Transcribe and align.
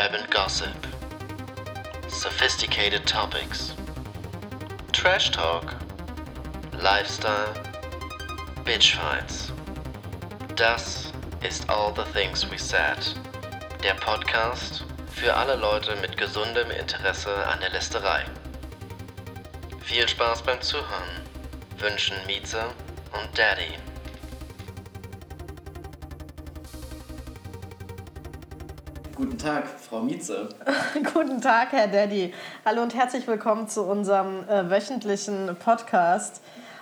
Urban 0.00 0.30
Gossip. 0.30 0.86
Sophisticated 2.06 3.04
Topics. 3.04 3.74
Trash 4.92 5.32
Talk. 5.32 5.74
Lifestyle. 6.80 7.52
Bitchfights. 8.64 9.50
Das 10.54 11.12
ist 11.42 11.68
All 11.68 11.92
the 11.92 12.04
Things 12.12 12.48
We 12.48 12.58
Said. 12.58 12.98
Der 13.82 13.94
Podcast 13.94 14.84
für 15.10 15.34
alle 15.34 15.56
Leute 15.56 15.96
mit 15.96 16.16
gesundem 16.16 16.70
Interesse 16.70 17.34
an 17.48 17.58
der 17.58 17.70
Lästerei. 17.70 18.24
Viel 19.80 20.08
Spaß 20.08 20.42
beim 20.42 20.60
Zuhören. 20.60 21.26
Wünschen 21.78 22.16
Mieze 22.26 22.62
und 23.14 23.36
Daddy. 23.36 23.74
Guten 29.38 29.50
Tag, 29.50 29.68
Frau 29.68 30.00
Mieze. 30.00 30.48
Guten 31.14 31.40
Tag, 31.40 31.70
Herr 31.70 31.86
Daddy. 31.86 32.34
Hallo 32.64 32.82
und 32.82 32.92
herzlich 32.92 33.24
willkommen 33.28 33.68
zu 33.68 33.84
unserem 33.84 34.42
äh, 34.48 34.68
wöchentlichen 34.68 35.54
Podcast 35.64 36.40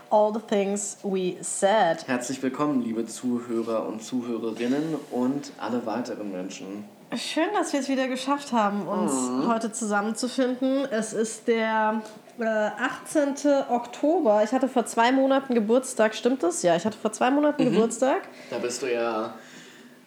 All 0.08 0.32
the 0.32 0.40
Things 0.40 0.96
We 1.02 1.34
Said. 1.42 2.08
Herzlich 2.08 2.42
willkommen, 2.42 2.80
liebe 2.80 3.04
Zuhörer 3.04 3.86
und 3.86 4.02
Zuhörerinnen 4.02 4.94
und 5.10 5.52
alle 5.58 5.84
weiteren 5.84 6.32
Menschen. 6.32 6.86
Schön, 7.14 7.48
dass 7.52 7.74
wir 7.74 7.80
es 7.80 7.90
wieder 7.90 8.08
geschafft 8.08 8.52
haben, 8.52 8.88
uns 8.88 9.12
heute 9.46 9.70
zusammenzufinden. 9.70 10.86
Es 10.90 11.12
ist 11.12 11.48
der 11.48 12.00
äh, 12.38 12.44
18. 12.46 13.34
Oktober. 13.68 14.42
Ich 14.42 14.52
hatte 14.52 14.70
vor 14.70 14.86
zwei 14.86 15.12
Monaten 15.12 15.54
Geburtstag. 15.54 16.14
Stimmt 16.14 16.42
das? 16.42 16.62
Ja, 16.62 16.74
ich 16.74 16.86
hatte 16.86 16.96
vor 16.96 17.12
zwei 17.12 17.30
Monaten 17.30 17.70
Geburtstag. 17.70 18.22
Da 18.48 18.56
bist 18.56 18.80
du 18.80 18.90
ja 18.90 19.34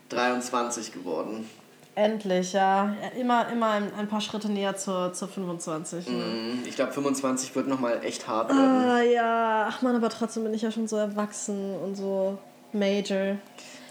23 0.09 0.91
geworden. 0.91 1.47
Endlich, 2.03 2.53
ja. 2.53 2.95
Immer, 3.19 3.49
immer 3.51 3.71
ein, 3.71 3.93
ein 3.97 4.07
paar 4.07 4.21
Schritte 4.21 4.49
näher 4.49 4.77
zur, 4.77 5.11
zur 5.11 5.27
25. 5.27 6.07
Ne? 6.07 6.13
Mhm, 6.13 6.63
Ich 6.65 6.75
glaube, 6.75 6.93
25 6.93 7.53
wird 7.55 7.67
nochmal 7.67 7.99
echt 8.03 8.25
hart 8.27 8.49
werden. 8.49 8.61
Ah, 8.89 9.01
ja. 9.01 9.67
Ach 9.69 9.81
man, 9.81 9.95
aber 9.97 10.09
trotzdem 10.09 10.43
bin 10.43 10.53
ich 10.53 10.61
ja 10.61 10.71
schon 10.71 10.87
so 10.87 10.95
erwachsen 10.95 11.75
und 11.83 11.95
so 11.95 12.37
major. 12.71 13.35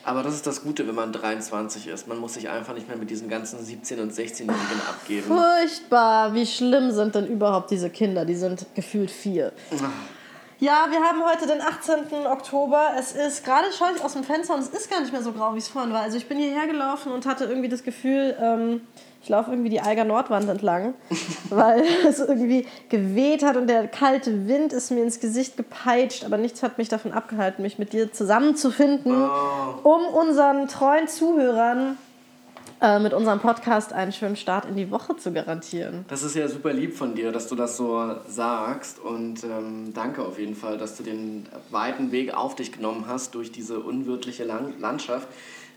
Aber 0.04 0.22
das 0.22 0.34
ist 0.34 0.46
das 0.46 0.62
Gute, 0.62 0.88
wenn 0.88 0.94
man 0.94 1.12
23 1.12 1.86
ist. 1.88 2.08
Man 2.08 2.16
muss 2.16 2.34
sich 2.34 2.48
einfach 2.48 2.72
nicht 2.72 2.88
mehr 2.88 2.96
mit 2.96 3.10
diesen 3.10 3.28
ganzen 3.28 3.58
17- 3.58 4.00
und 4.00 4.10
16-Jährigen 4.12 4.80
abgeben. 4.88 5.26
Furchtbar. 5.26 6.32
Wie 6.32 6.46
schlimm 6.46 6.90
sind 6.92 7.14
denn 7.14 7.26
überhaupt 7.26 7.70
diese 7.70 7.90
Kinder? 7.90 8.24
Die 8.24 8.36
sind 8.36 8.64
gefühlt 8.74 9.10
vier. 9.10 9.52
Ja, 10.60 10.88
wir 10.90 10.98
haben 10.98 11.22
heute 11.24 11.46
den 11.46 11.60
18. 11.60 12.26
Oktober. 12.26 12.90
Es 12.98 13.12
ist, 13.12 13.44
gerade 13.44 13.66
schaue 13.72 13.90
ich 13.94 14.02
aus 14.02 14.14
dem 14.14 14.24
Fenster 14.24 14.54
und 14.54 14.60
es 14.60 14.68
ist 14.70 14.90
gar 14.90 15.00
nicht 15.00 15.12
mehr 15.12 15.22
so 15.22 15.30
grau, 15.30 15.54
wie 15.54 15.58
es 15.58 15.68
vorhin 15.68 15.92
war. 15.92 16.02
Also 16.02 16.16
ich 16.16 16.26
bin 16.26 16.36
hierher 16.36 16.66
gelaufen 16.66 17.12
und 17.12 17.26
hatte 17.26 17.44
irgendwie 17.44 17.68
das 17.68 17.84
Gefühl, 17.84 18.36
ähm, 18.42 18.80
ich 19.22 19.28
laufe 19.28 19.52
irgendwie 19.52 19.70
die 19.70 19.80
Eiger 19.80 20.02
Nordwand 20.02 20.48
entlang, 20.48 20.94
weil 21.48 21.84
es 22.08 22.18
irgendwie 22.18 22.66
geweht 22.88 23.44
hat 23.44 23.56
und 23.56 23.68
der 23.68 23.86
kalte 23.86 24.48
Wind 24.48 24.72
ist 24.72 24.90
mir 24.90 25.04
ins 25.04 25.20
Gesicht 25.20 25.56
gepeitscht, 25.56 26.24
aber 26.24 26.38
nichts 26.38 26.64
hat 26.64 26.76
mich 26.76 26.88
davon 26.88 27.12
abgehalten, 27.12 27.62
mich 27.62 27.78
mit 27.78 27.92
dir 27.92 28.12
zusammenzufinden, 28.12 29.14
um 29.84 30.06
unseren 30.12 30.66
treuen 30.66 31.06
Zuhörern 31.06 31.96
äh, 32.80 32.98
mit 32.98 33.12
unserem 33.12 33.40
Podcast 33.40 33.92
einen 33.92 34.12
schönen 34.12 34.36
Start 34.36 34.66
in 34.66 34.76
die 34.76 34.90
Woche 34.90 35.16
zu 35.16 35.32
garantieren. 35.32 36.04
Das 36.08 36.22
ist 36.22 36.36
ja 36.36 36.48
super 36.48 36.72
lieb 36.72 36.96
von 36.96 37.14
dir, 37.14 37.32
dass 37.32 37.48
du 37.48 37.54
das 37.54 37.76
so 37.76 38.16
sagst. 38.28 38.98
Und 38.98 39.44
ähm, 39.44 39.92
danke 39.94 40.22
auf 40.22 40.38
jeden 40.38 40.54
Fall, 40.54 40.78
dass 40.78 40.96
du 40.96 41.02
den 41.02 41.46
weiten 41.70 42.12
Weg 42.12 42.34
auf 42.34 42.54
dich 42.54 42.72
genommen 42.72 43.04
hast 43.06 43.34
durch 43.34 43.50
diese 43.52 43.80
unwirtliche 43.80 44.44
Lang 44.44 44.74
Landschaft. 44.78 45.28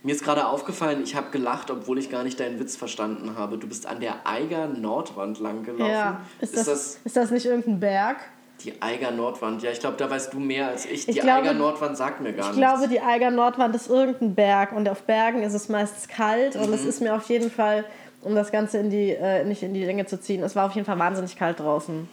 Mir 0.04 0.16
ist 0.16 0.24
gerade 0.24 0.48
aufgefallen, 0.48 1.04
ich 1.04 1.16
habe 1.16 1.30
gelacht, 1.30 1.70
obwohl 1.70 2.00
ich 2.00 2.10
gar 2.10 2.24
nicht 2.24 2.40
deinen 2.40 2.60
Witz 2.60 2.76
verstanden 2.76 3.36
habe. 3.38 3.58
Du 3.58 3.68
bist 3.68 3.86
an 3.86 4.00
der 4.00 4.26
Eiger 4.26 4.68
Nordwand 4.68 5.40
lang 5.40 5.64
gelaufen. 5.64 5.92
Ja, 5.92 6.22
ist 6.40 6.58
das, 6.58 6.66
das 6.66 7.00
ist 7.04 7.18
das 7.18 7.30
nicht 7.30 7.46
irgendein 7.46 7.80
Berg? 7.80 8.18
Die 8.64 8.82
Eiger 8.82 9.12
Nordwand? 9.12 9.62
Ja, 9.64 9.72
ich 9.72 9.80
glaube, 9.80 9.98
da 9.98 10.10
weißt 10.10 10.34
du 10.34 10.40
mehr 10.40 10.68
als 10.70 10.86
ich. 10.86 11.08
Ich 11.08 11.16
die 11.16 11.22
glaube- 11.22 11.42
Eiger 11.42 11.54
Nordwand 11.54 11.98
sagt 11.98 12.22
mir 12.22 12.34
gar 12.34 12.52
Ich 12.52 12.58
nichts. 12.58 12.72
glaube, 12.74 12.88
die 12.88 13.00
Eiger 13.02 13.32
Nordwand 13.32 13.76
ist 13.76 13.90
irgendein 13.90 14.36
Berg 14.36 14.72
und 14.72 14.88
auf 14.90 15.04
Bergen 15.04 15.44
ist 15.44 15.54
es 15.54 15.70
meistens 15.70 16.08
kalt 16.08 16.56
und 16.56 16.68
Mhm. 16.68 16.74
es 16.74 16.86
ist 16.86 17.02
mir 17.02 17.16
auf 17.16 17.28
jeden 17.30 17.50
Fall, 17.52 17.86
um 18.22 18.36
das 18.36 18.52
Ganze 18.52 18.78
in 18.78 18.90
die, 18.90 19.10
äh, 19.12 19.44
nicht 19.44 19.64
in 19.64 19.74
die 19.74 19.84
Länge 19.86 20.06
zu 20.06 20.20
ziehen, 20.20 20.44
es 20.44 20.56
war 20.56 20.66
auf 20.68 20.74
jeden 20.74 20.86
Fall 20.86 21.00
wahnsinnig 21.00 21.36
kalt 21.38 21.60
draußen. 21.60 22.08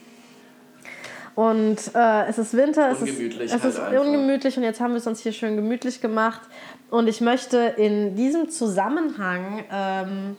Und 1.34 1.76
äh, 1.94 2.26
es 2.28 2.38
ist 2.38 2.54
Winter, 2.56 2.90
es 2.90 2.98
Ungemütlich 3.00 3.44
ist, 3.44 3.54
es 3.54 3.62
halt 3.62 3.74
ist 3.74 3.78
einfach. 3.80 4.04
ungemütlich 4.04 4.56
und 4.56 4.64
jetzt 4.64 4.80
haben 4.80 4.90
wir 4.90 4.96
es 4.98 5.06
uns 5.06 5.20
hier 5.20 5.32
schön 5.32 5.54
gemütlich 5.54 6.00
gemacht. 6.00 6.40
Und 6.90 7.06
ich 7.08 7.20
möchte 7.20 7.58
in 7.76 8.16
diesem 8.16 8.48
Zusammenhang, 8.48 9.62
ähm, 9.72 10.36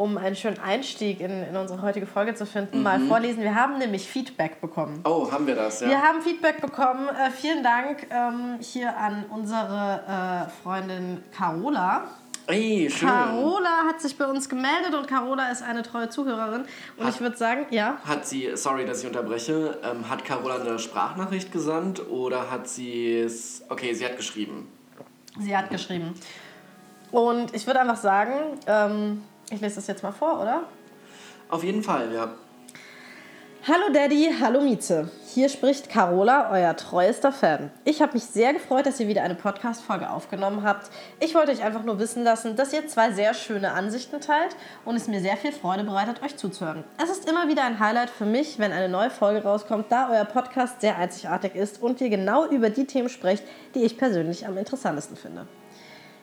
um 0.00 0.16
einen 0.16 0.34
schönen 0.34 0.58
Einstieg 0.58 1.20
in, 1.20 1.42
in 1.42 1.54
unsere 1.56 1.82
heutige 1.82 2.06
Folge 2.06 2.34
zu 2.34 2.46
finden, 2.46 2.78
Mhm. 2.78 2.82
mal 2.84 3.00
vorlesen. 3.00 3.42
Wir 3.42 3.54
haben 3.54 3.76
nämlich 3.76 4.08
Feedback 4.08 4.58
bekommen. 4.62 5.00
Oh, 5.04 5.30
haben 5.30 5.46
wir 5.46 5.54
das, 5.54 5.80
ja? 5.82 5.88
Wir 5.88 6.00
haben 6.00 6.22
Feedback 6.22 6.62
bekommen. 6.62 7.06
Äh, 7.10 7.30
vielen 7.30 7.62
Dank 7.62 8.06
ähm, 8.10 8.56
hier 8.60 8.96
an 8.96 9.26
unsere 9.28 10.46
äh, 10.48 10.62
Freundin 10.62 11.22
Carola. 11.36 12.04
Ey, 12.46 12.88
schön. 12.90 13.10
Carola 13.10 13.84
hat 13.86 14.00
sich 14.00 14.16
bei 14.16 14.24
uns 14.26 14.48
gemeldet 14.48 14.94
und 14.98 15.06
Carola 15.06 15.50
ist 15.52 15.62
eine 15.62 15.82
treue 15.82 16.08
Zuhörerin. 16.08 16.64
Und 16.96 17.06
Hat- 17.06 17.14
ich 17.14 17.20
würde 17.20 17.36
sagen, 17.36 17.66
ja. 17.68 17.98
Hat 18.02 18.26
sie, 18.26 18.52
sorry, 18.54 18.86
dass 18.86 19.00
ich 19.02 19.06
unterbreche, 19.06 19.78
ähm, 19.84 20.08
hat 20.08 20.24
Carola 20.24 20.56
eine 20.62 20.78
Sprachnachricht 20.78 21.52
gesandt 21.52 22.08
oder 22.08 22.50
hat 22.50 22.66
sie 22.68 23.18
es, 23.18 23.62
okay, 23.68 23.92
sie 23.92 24.06
hat 24.06 24.16
geschrieben. 24.16 24.66
Sie 25.38 25.54
hat 25.54 25.68
geschrieben. 25.68 26.14
Und 27.12 27.54
ich 27.54 27.66
würde 27.66 27.80
einfach 27.80 27.96
sagen, 27.98 28.32
ähm, 28.66 29.22
ich 29.50 29.60
lese 29.60 29.76
das 29.76 29.86
jetzt 29.86 30.02
mal 30.02 30.12
vor, 30.12 30.40
oder? 30.40 30.62
Auf 31.48 31.64
jeden 31.64 31.82
Fall, 31.82 32.12
ja. 32.12 32.34
Hallo 33.68 33.92
Daddy, 33.92 34.30
hallo 34.40 34.62
Mieze. 34.62 35.10
Hier 35.34 35.50
spricht 35.50 35.90
Carola, 35.90 36.50
euer 36.50 36.74
treuester 36.76 37.30
Fan. 37.30 37.70
Ich 37.84 38.00
habe 38.00 38.14
mich 38.14 38.24
sehr 38.24 38.54
gefreut, 38.54 38.86
dass 38.86 38.98
ihr 39.00 39.06
wieder 39.06 39.22
eine 39.22 39.34
Podcast-Folge 39.34 40.08
aufgenommen 40.08 40.62
habt. 40.62 40.90
Ich 41.20 41.34
wollte 41.34 41.52
euch 41.52 41.62
einfach 41.62 41.84
nur 41.84 41.98
wissen 41.98 42.24
lassen, 42.24 42.56
dass 42.56 42.72
ihr 42.72 42.88
zwei 42.88 43.12
sehr 43.12 43.34
schöne 43.34 43.72
Ansichten 43.72 44.18
teilt 44.22 44.56
und 44.86 44.96
es 44.96 45.08
mir 45.08 45.20
sehr 45.20 45.36
viel 45.36 45.52
Freude 45.52 45.84
bereitet, 45.84 46.22
euch 46.22 46.38
zuzuhören. 46.38 46.84
Es 47.02 47.10
ist 47.10 47.28
immer 47.28 47.48
wieder 47.48 47.64
ein 47.64 47.78
Highlight 47.78 48.08
für 48.08 48.24
mich, 48.24 48.58
wenn 48.58 48.72
eine 48.72 48.88
neue 48.88 49.10
Folge 49.10 49.42
rauskommt, 49.42 49.92
da 49.92 50.08
euer 50.10 50.24
Podcast 50.24 50.80
sehr 50.80 50.96
einzigartig 50.96 51.54
ist 51.54 51.82
und 51.82 52.00
ihr 52.00 52.08
genau 52.08 52.46
über 52.46 52.70
die 52.70 52.86
Themen 52.86 53.10
sprecht, 53.10 53.44
die 53.74 53.84
ich 53.84 53.98
persönlich 53.98 54.46
am 54.46 54.56
interessantesten 54.56 55.18
finde. 55.18 55.46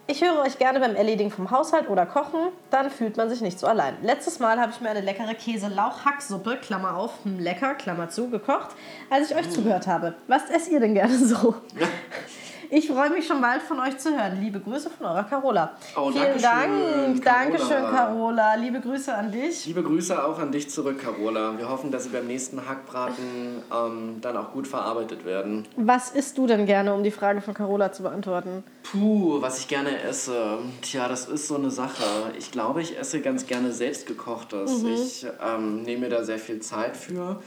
Ich 0.10 0.24
höre 0.24 0.40
euch 0.40 0.58
gerne 0.58 0.80
beim 0.80 0.96
Erledigen 0.96 1.32
vom 1.32 1.52
Haushalt 1.52 1.90
oder 1.90 2.06
Kochen, 2.06 2.40
dann 2.70 2.90
fühlt 2.90 3.18
man 3.18 3.30
sich 3.30 3.42
nicht 3.42 3.60
so 3.60 3.68
allein. 3.68 3.94
Letztes 4.02 4.40
Mal 4.40 4.58
habe 4.58 4.72
ich 4.72 4.80
mir 4.80 4.90
eine 4.90 5.02
leckere 5.02 5.36
Käse-Lauch-Hacksuppe, 5.36 6.60
Klammer 6.62 6.96
auf, 6.96 7.12
hm, 7.26 7.40
lecker, 7.40 7.76
Klammer 7.76 8.08
zu, 8.08 8.30
gekocht, 8.30 8.70
als 9.10 9.30
ich 9.30 9.36
euch 9.36 9.50
zugehört 9.50 9.86
habe. 9.86 10.16
Was 10.28 10.50
esst 10.50 10.72
ihr 10.72 10.80
denn 10.80 10.94
gerne 10.94 11.18
so? 11.18 11.56
Ich 12.70 12.88
freue 12.88 13.10
mich 13.10 13.26
schon 13.26 13.40
bald 13.42 13.62
von 13.62 13.80
euch 13.80 13.98
zu 13.98 14.10
hören. 14.12 14.42
Liebe 14.42 14.60
Grüße 14.60 14.90
von 14.90 15.06
eurer 15.08 15.24
Carola. 15.24 15.78
Oh, 15.96 16.12
Vielen 16.12 16.42
Dankeschön, 16.42 17.22
Dank. 17.22 17.24
Dankeschön, 17.24 17.68
Carola. 17.70 17.92
Carola. 17.92 18.56
Liebe 18.56 18.82
Grüße 18.82 19.14
an 19.14 19.32
dich. 19.32 19.66
Liebe 19.66 19.84
Grüße 19.84 20.24
auch 20.24 20.38
an 20.40 20.52
dich 20.52 20.70
zurück, 20.70 21.00
Carola. 21.02 21.58
Wir 21.58 21.70
hoffen, 21.70 21.92
dass 21.92 22.04
sie 22.04 22.10
beim 22.10 22.28
nächsten 22.28 22.68
Hackbraten 22.68 23.64
ähm, 23.74 24.18
dann 24.22 24.36
auch 24.36 24.52
gut 24.52 24.68
verarbeitet 24.68 25.26
werden. 25.26 25.66
Was 25.78 26.12
isst 26.12 26.38
du 26.38 26.46
denn 26.48 26.66
gerne, 26.66 26.94
um 26.94 27.04
die 27.04 27.12
Frage 27.12 27.42
von 27.42 27.54
Carola 27.54 27.92
zu 27.92 28.04
beantworten? 28.04 28.64
Puh, 28.84 29.42
was 29.42 29.60
ich 29.60 29.68
gerne 29.68 30.02
esse. 30.02 30.60
Tja, 30.82 31.08
das 31.08 31.28
ist 31.28 31.48
so 31.48 31.56
eine 31.56 31.72
Sache. 31.72 32.04
Ich 32.38 32.52
glaube, 32.52 32.82
ich 32.82 32.98
esse 33.00 33.22
ganz 33.22 33.48
gerne 33.48 33.72
selbstgekochtes. 33.72 34.84
Ich 34.84 35.26
ähm, 35.46 35.84
nehme 35.84 36.02
mir 36.02 36.10
da 36.10 36.24
sehr 36.24 36.40
viel 36.40 36.60
Zeit 36.60 36.98
für. 36.98 37.42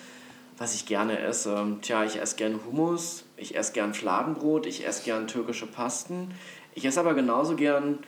Was 0.59 0.75
ich 0.75 0.84
gerne 0.84 1.18
esse. 1.18 1.78
Tja, 1.80 2.04
ich 2.04 2.21
esse 2.21 2.36
gern 2.36 2.60
Hummus, 2.66 3.24
ich 3.41 3.57
esse 3.57 3.72
gern 3.72 3.95
Fladenbrot, 3.95 4.66
ich 4.66 4.87
esse 4.87 5.04
gern 5.04 5.27
türkische 5.27 5.66
Pasten. 5.66 6.34
Ich 6.75 6.84
esse 6.84 7.01
aber 7.01 7.15
genauso 7.15 7.57
gern, 7.57 8.01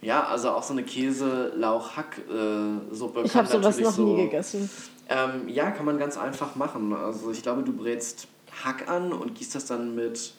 ja, 0.00 0.24
also 0.24 0.48
auch 0.50 0.62
so 0.62 0.72
eine 0.72 0.82
Käse-Lauch-Hack-Suppe. 0.82 3.22
Ich 3.24 3.36
habe 3.36 3.48
sowas 3.48 3.78
noch 3.78 3.98
nie 3.98 4.24
gegessen. 4.24 4.70
Ähm, 5.08 5.48
ja, 5.48 5.70
kann 5.70 5.84
man 5.84 5.98
ganz 5.98 6.16
einfach 6.16 6.56
machen. 6.56 6.94
Also 6.94 7.30
ich 7.30 7.42
glaube, 7.42 7.62
du 7.62 7.72
brätst 7.72 8.26
Hack 8.64 8.88
an 8.88 9.12
und 9.12 9.34
gießt 9.34 9.54
das 9.54 9.66
dann 9.66 9.94
mit 9.94 10.32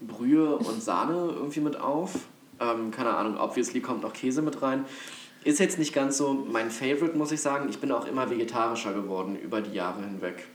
Brühe 0.00 0.56
und 0.56 0.82
Sahne 0.82 1.30
irgendwie 1.34 1.60
mit 1.60 1.78
auf. 1.80 2.12
Ähm, 2.58 2.90
keine 2.90 3.14
Ahnung, 3.14 3.38
obviously 3.38 3.80
kommt 3.80 4.02
noch 4.02 4.12
Käse 4.12 4.42
mit 4.42 4.62
rein. 4.62 4.84
Ist 5.44 5.60
jetzt 5.60 5.78
nicht 5.78 5.94
ganz 5.94 6.16
so 6.16 6.46
mein 6.50 6.70
Favorite, 6.70 7.16
muss 7.16 7.30
ich 7.30 7.40
sagen. 7.40 7.68
Ich 7.68 7.78
bin 7.78 7.92
auch 7.92 8.06
immer 8.06 8.28
vegetarischer 8.30 8.92
geworden 8.92 9.36
über 9.36 9.60
die 9.60 9.74
Jahre 9.74 10.02
hinweg. 10.02 10.48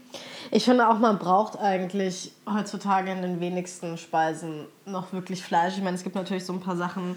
Ich 0.51 0.65
finde 0.65 0.89
auch, 0.89 0.99
man 0.99 1.17
braucht 1.17 1.57
eigentlich 1.57 2.33
heutzutage 2.51 3.11
in 3.11 3.21
den 3.21 3.39
wenigsten 3.39 3.97
Speisen 3.97 4.65
noch 4.85 5.13
wirklich 5.13 5.41
Fleisch. 5.41 5.77
Ich 5.77 5.83
meine, 5.83 5.95
es 5.95 6.03
gibt 6.03 6.15
natürlich 6.15 6.45
so 6.45 6.51
ein 6.53 6.59
paar 6.59 6.75
Sachen, 6.75 7.15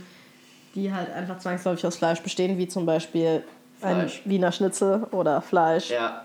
die 0.77 0.93
halt 0.93 1.13
einfach 1.13 1.39
zwangsläufig 1.39 1.85
aus 1.87 1.97
Fleisch 1.97 2.23
bestehen, 2.23 2.59
wie 2.59 2.69
zum 2.69 2.87
Beispiel 2.87 3.43
ein 3.83 3.97
Fleisch. 3.97 4.23
Wiener 4.25 4.53
Schnitzel 4.53 5.07
oder 5.11 5.43
Fleisch. 5.43 5.91
Ja, 5.91 6.25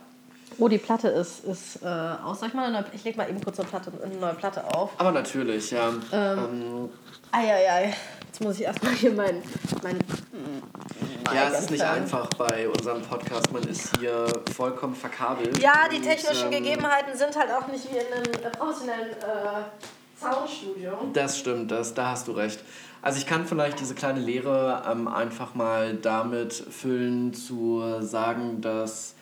Oh, 0.57 0.67
die 0.67 0.77
Platte 0.77 1.07
ist, 1.07 1.45
ist 1.45 1.81
äh, 1.83 1.87
aus. 1.87 2.39
Soll 2.39 2.49
ich 2.49 2.53
mal 2.53 2.65
eine 2.65 2.81
neue, 2.81 2.85
ich 2.93 3.03
leg 3.03 3.15
mal 3.15 3.29
eben 3.29 3.41
kurz 3.41 3.59
eine, 3.59 3.69
Platte, 3.69 3.91
eine 4.03 4.15
neue 4.15 4.33
Platte 4.33 4.63
auf. 4.75 4.91
aber 4.97 5.11
natürlich, 5.11 5.71
ja. 5.71 5.93
Ähm, 6.11 6.89
Eieiei. 7.31 7.93
Jetzt 8.29 8.41
muss 8.41 8.59
ich 8.59 8.65
erstmal 8.65 8.93
hier 8.93 9.11
mein, 9.11 9.41
mein 9.81 9.97
Mike 9.97 11.35
Ja, 11.35 11.47
es 11.47 11.61
ist 11.61 11.71
nicht 11.71 11.81
einfach 11.81 12.27
bei 12.37 12.69
unserem 12.69 13.01
Podcast. 13.01 13.51
Man 13.51 13.63
ist 13.63 13.97
hier 13.97 14.27
vollkommen 14.55 14.93
verkabelt. 14.93 15.57
Ja, 15.57 15.87
die 15.91 15.97
Und, 15.97 16.03
technischen 16.03 16.53
ähm, 16.53 16.63
Gegebenheiten 16.63 17.17
sind 17.17 17.35
halt 17.35 17.49
auch 17.51 17.67
nicht 17.67 17.91
wie 17.91 17.97
in 17.97 18.13
einem 18.13 18.51
professionellen 18.51 19.13
äh, 19.13 20.21
Soundstudio. 20.21 20.91
Das 21.11 21.39
stimmt, 21.39 21.71
das, 21.71 21.95
da 21.95 22.11
hast 22.11 22.27
du 22.27 22.33
recht. 22.33 22.63
Also 23.01 23.17
ich 23.17 23.25
kann 23.25 23.47
vielleicht 23.47 23.79
diese 23.79 23.95
kleine 23.95 24.19
Lehre 24.19 24.83
ähm, 24.89 25.07
einfach 25.07 25.55
mal 25.55 25.95
damit 25.95 26.53
füllen, 26.53 27.33
zu 27.33 27.83
sagen, 28.01 28.61
dass 28.61 29.15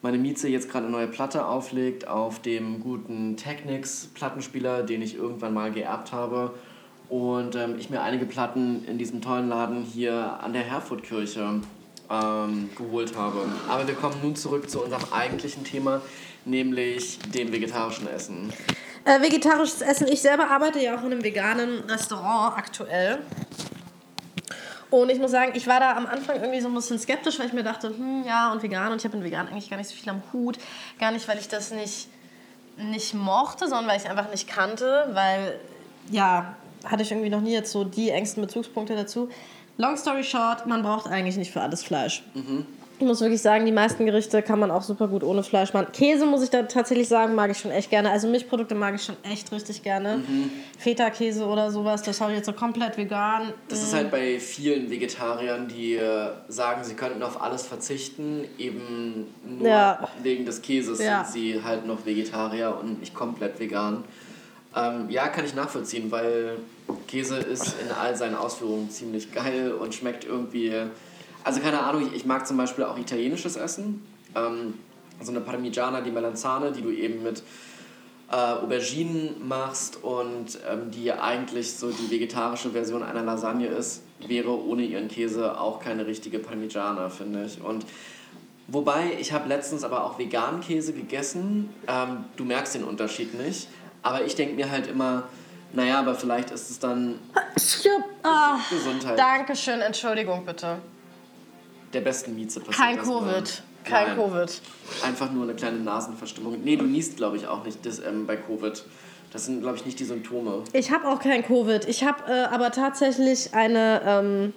meine 0.00 0.16
Mieze 0.16 0.48
jetzt 0.48 0.70
gerade 0.70 0.86
eine 0.86 0.96
neue 0.96 1.08
Platte 1.08 1.44
auflegt 1.44 2.08
auf 2.08 2.40
dem 2.40 2.80
guten 2.80 3.36
Technics-Plattenspieler, 3.36 4.84
den 4.84 5.02
ich 5.02 5.16
irgendwann 5.16 5.52
mal 5.52 5.70
geerbt 5.70 6.12
habe. 6.12 6.54
Und 7.08 7.54
ähm, 7.54 7.76
ich 7.78 7.90
mir 7.90 8.02
einige 8.02 8.26
Platten 8.26 8.84
in 8.86 8.98
diesem 8.98 9.20
tollen 9.20 9.48
Laden 9.48 9.82
hier 9.82 10.38
an 10.42 10.52
der 10.52 10.62
Herfordkirche 10.62 11.60
ähm, 12.10 12.70
geholt 12.76 13.16
habe. 13.16 13.46
Aber 13.68 13.86
wir 13.86 13.94
kommen 13.94 14.16
nun 14.22 14.36
zurück 14.36 14.70
zu 14.70 14.82
unserem 14.82 15.12
eigentlichen 15.12 15.64
Thema, 15.64 16.00
nämlich 16.44 17.18
dem 17.34 17.52
vegetarischen 17.52 18.08
Essen. 18.08 18.52
Äh, 19.04 19.20
vegetarisches 19.20 19.82
Essen. 19.82 20.08
Ich 20.08 20.22
selber 20.22 20.50
arbeite 20.50 20.80
ja 20.80 20.96
auch 20.96 21.02
in 21.02 21.12
einem 21.12 21.24
veganen 21.24 21.80
Restaurant 21.88 22.56
aktuell. 22.56 23.18
Und 24.90 25.10
ich 25.10 25.18
muss 25.18 25.32
sagen, 25.32 25.52
ich 25.54 25.66
war 25.66 25.80
da 25.80 25.96
am 25.96 26.06
Anfang 26.06 26.36
irgendwie 26.36 26.60
so 26.60 26.68
ein 26.68 26.74
bisschen 26.74 26.98
skeptisch, 26.98 27.38
weil 27.38 27.46
ich 27.46 27.52
mir 27.52 27.64
dachte, 27.64 27.88
hm, 27.88 28.24
ja, 28.26 28.52
und 28.52 28.62
vegan. 28.62 28.92
Und 28.92 28.98
ich 28.98 29.04
habe 29.04 29.16
mit 29.16 29.26
vegan 29.26 29.48
eigentlich 29.48 29.68
gar 29.68 29.76
nicht 29.76 29.90
so 29.90 29.96
viel 29.96 30.08
am 30.08 30.22
Hut. 30.32 30.56
Gar 31.00 31.10
nicht, 31.10 31.26
weil 31.28 31.38
ich 31.38 31.48
das 31.48 31.70
nicht, 31.70 32.08
nicht 32.76 33.12
mochte, 33.12 33.68
sondern 33.68 33.88
weil 33.88 34.00
ich 34.00 34.08
einfach 34.08 34.30
nicht 34.30 34.48
kannte. 34.48 35.10
Weil, 35.12 35.58
ja, 36.10 36.54
hatte 36.84 37.02
ich 37.02 37.10
irgendwie 37.10 37.30
noch 37.30 37.40
nie 37.40 37.52
jetzt 37.52 37.72
so 37.72 37.84
die 37.84 38.10
engsten 38.10 38.42
Bezugspunkte 38.42 38.94
dazu. 38.94 39.28
Long 39.76 39.96
story 39.96 40.22
short, 40.22 40.66
man 40.66 40.82
braucht 40.82 41.08
eigentlich 41.08 41.36
nicht 41.36 41.50
für 41.50 41.60
alles 41.60 41.82
Fleisch. 41.82 42.22
Ich 43.00 43.04
muss 43.04 43.20
wirklich 43.20 43.42
sagen, 43.42 43.66
die 43.66 43.72
meisten 43.72 44.06
Gerichte 44.06 44.40
kann 44.40 44.60
man 44.60 44.70
auch 44.70 44.82
super 44.82 45.08
gut 45.08 45.24
ohne 45.24 45.42
Fleisch 45.42 45.72
machen. 45.74 45.88
Käse, 45.92 46.26
muss 46.26 46.44
ich 46.44 46.50
da 46.50 46.62
tatsächlich 46.62 47.08
sagen, 47.08 47.34
mag 47.34 47.50
ich 47.50 47.58
schon 47.58 47.72
echt 47.72 47.90
gerne. 47.90 48.08
Also 48.12 48.28
Milchprodukte 48.28 48.76
mag 48.76 48.94
ich 48.94 49.02
schon 49.02 49.16
echt 49.24 49.50
richtig 49.50 49.82
gerne. 49.82 50.22
Feta-Käse 50.78 51.44
oder 51.44 51.72
sowas, 51.72 52.02
das 52.02 52.20
habe 52.20 52.30
ich 52.30 52.36
jetzt 52.36 52.46
so 52.46 52.52
komplett 52.52 52.96
vegan. 52.96 53.52
Das 53.68 53.82
ist 53.82 53.92
halt 53.94 54.12
bei 54.12 54.38
vielen 54.38 54.90
Vegetariern, 54.90 55.66
die 55.66 55.94
äh, 55.96 56.28
sagen, 56.46 56.84
sie 56.84 56.94
könnten 56.94 57.22
auf 57.24 57.42
alles 57.42 57.66
verzichten, 57.66 58.44
eben 58.58 59.26
nur 59.44 59.66
Ja. 59.68 60.08
wegen 60.22 60.44
des 60.46 60.62
Käses 60.62 61.02
Ja. 61.02 61.24
sind 61.24 61.32
sie 61.32 61.62
halt 61.64 61.86
noch 61.86 62.06
Vegetarier 62.06 62.78
und 62.80 63.00
nicht 63.00 63.12
komplett 63.12 63.58
vegan. 63.58 64.04
Ähm, 64.76 65.10
ja, 65.10 65.26
kann 65.28 65.44
ich 65.44 65.54
nachvollziehen, 65.54 66.10
weil 66.12 66.58
Käse 67.06 67.38
ist 67.38 67.76
in 67.80 67.90
all 67.90 68.16
seinen 68.16 68.34
Ausführungen 68.34 68.90
ziemlich 68.90 69.32
geil 69.32 69.72
und 69.72 69.94
schmeckt 69.94 70.24
irgendwie. 70.24 70.72
Also 71.42 71.60
keine 71.60 71.80
Ahnung, 71.80 72.10
ich 72.14 72.24
mag 72.24 72.46
zum 72.46 72.56
Beispiel 72.56 72.84
auch 72.84 72.98
italienisches 72.98 73.56
Essen. 73.56 74.04
Ähm, 74.34 74.74
so 75.20 75.30
eine 75.30 75.40
Parmigiana 75.40 76.00
di 76.00 76.10
Melanzane, 76.10 76.72
die 76.72 76.82
du 76.82 76.90
eben 76.90 77.22
mit 77.22 77.42
äh, 78.30 78.36
Auberginen 78.36 79.46
machst 79.46 80.02
und 80.02 80.58
ähm, 80.68 80.90
die 80.90 81.12
eigentlich 81.12 81.74
so 81.74 81.90
die 81.90 82.10
vegetarische 82.10 82.70
Version 82.70 83.02
einer 83.02 83.22
Lasagne 83.22 83.66
ist, 83.66 84.02
wäre 84.26 84.50
ohne 84.50 84.82
ihren 84.82 85.08
Käse 85.08 85.60
auch 85.60 85.80
keine 85.80 86.06
richtige 86.06 86.38
Parmigiana, 86.38 87.10
finde 87.10 87.44
ich. 87.44 87.62
Und 87.62 87.84
wobei, 88.66 89.16
ich 89.20 89.32
habe 89.32 89.48
letztens 89.48 89.84
aber 89.84 90.04
auch 90.04 90.18
veganen 90.18 90.60
Käse 90.60 90.92
gegessen. 90.92 91.70
Ähm, 91.86 92.24
du 92.36 92.44
merkst 92.44 92.74
den 92.74 92.84
Unterschied 92.84 93.34
nicht. 93.34 93.68
Aber 94.02 94.24
ich 94.24 94.34
denke 94.34 94.54
mir 94.54 94.70
halt 94.70 94.86
immer, 94.86 95.24
naja, 95.74 95.98
aber 96.00 96.14
vielleicht 96.14 96.50
ist 96.50 96.70
es 96.70 96.78
dann 96.78 97.18
Ah, 98.22 98.56
Gesundheit 98.70 99.18
Dankeschön, 99.18 99.80
Entschuldigung 99.80 100.44
bitte. 100.46 100.78
der 101.92 102.00
besten 102.00 102.34
Mieze 102.34 102.60
passiert. 102.60 102.76
Kein 102.76 102.96
das 102.96 103.06
mal. 103.06 103.20
Covid. 103.20 103.62
Kein 103.84 104.06
Nein. 104.08 104.16
Covid. 104.16 104.60
Einfach 105.04 105.30
nur 105.30 105.44
eine 105.44 105.54
kleine 105.54 105.78
Nasenverstimmung. 105.78 106.58
Nee, 106.64 106.76
du 106.76 106.84
niest, 106.84 107.16
glaube 107.16 107.36
ich, 107.36 107.46
auch 107.46 107.64
nicht 107.64 107.84
das, 107.84 107.98
ähm, 107.98 108.26
bei 108.26 108.36
Covid. 108.36 108.82
Das 109.32 109.44
sind, 109.46 109.60
glaube 109.62 109.76
ich, 109.76 109.84
nicht 109.84 109.98
die 109.98 110.04
Symptome. 110.04 110.62
Ich 110.72 110.90
habe 110.92 111.06
auch 111.08 111.18
kein 111.20 111.44
Covid. 111.44 111.84
Ich 111.86 112.04
habe 112.04 112.22
äh, 112.32 112.44
aber 112.44 112.70
tatsächlich 112.70 113.52
eine, 113.52 114.00
ähm, 114.06 114.52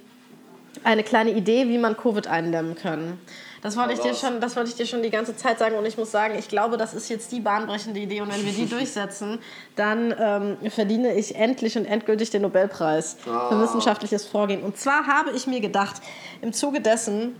eine 0.83 1.03
kleine 1.03 1.31
Idee, 1.31 1.67
wie 1.67 1.77
man 1.77 1.97
Covid 1.97 2.27
eindämmen 2.27 2.75
kann. 2.75 3.19
Das 3.67 3.75
wollte, 3.75 3.91
ich 3.93 3.99
dir 3.99 4.13
schon, 4.13 4.39
das 4.39 4.55
wollte 4.55 4.69
ich 4.69 4.75
dir 4.77 4.85
schon 4.85 5.03
die 5.03 5.09
ganze 5.09 5.35
Zeit 5.35 5.59
sagen 5.59 5.75
und 5.75 5.85
ich 5.85 5.97
muss 5.97 6.09
sagen, 6.09 6.35
ich 6.39 6.47
glaube, 6.47 6.77
das 6.77 6.93
ist 6.93 7.09
jetzt 7.09 7.33
die 7.33 7.41
bahnbrechende 7.41 7.99
Idee 7.99 8.21
und 8.21 8.31
wenn 8.33 8.45
wir 8.45 8.53
die 8.53 8.65
durchsetzen, 8.69 9.39
dann 9.75 10.15
ähm, 10.17 10.71
verdiene 10.71 11.13
ich 11.15 11.35
endlich 11.35 11.77
und 11.77 11.83
endgültig 11.85 12.29
den 12.29 12.43
Nobelpreis 12.43 13.17
für 13.19 13.29
Ah. 13.31 13.61
wissenschaftliches 13.61 14.25
Vorgehen. 14.25 14.63
Und 14.63 14.77
zwar 14.77 15.05
habe 15.05 15.31
ich 15.31 15.47
mir 15.47 15.59
gedacht, 15.59 16.01
im 16.41 16.53
Zuge 16.53 16.79
dessen, 16.79 17.35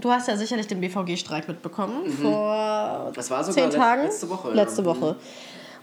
du 0.00 0.10
hast 0.10 0.26
ja 0.28 0.38
sicherlich 0.38 0.68
den 0.68 0.80
BVG-Streik 0.80 1.46
mitbekommen 1.48 2.10
vor 2.10 3.08
Mhm. 3.10 3.12
Das 3.14 3.30
war 3.30 3.44
sogar 3.44 3.70
zehn 3.70 3.78
Tagen. 3.78 4.04
letzte 4.04 4.30
Woche, 4.30 4.48
ja. 4.48 4.54
Letzte 4.54 4.84
Woche. 4.86 5.16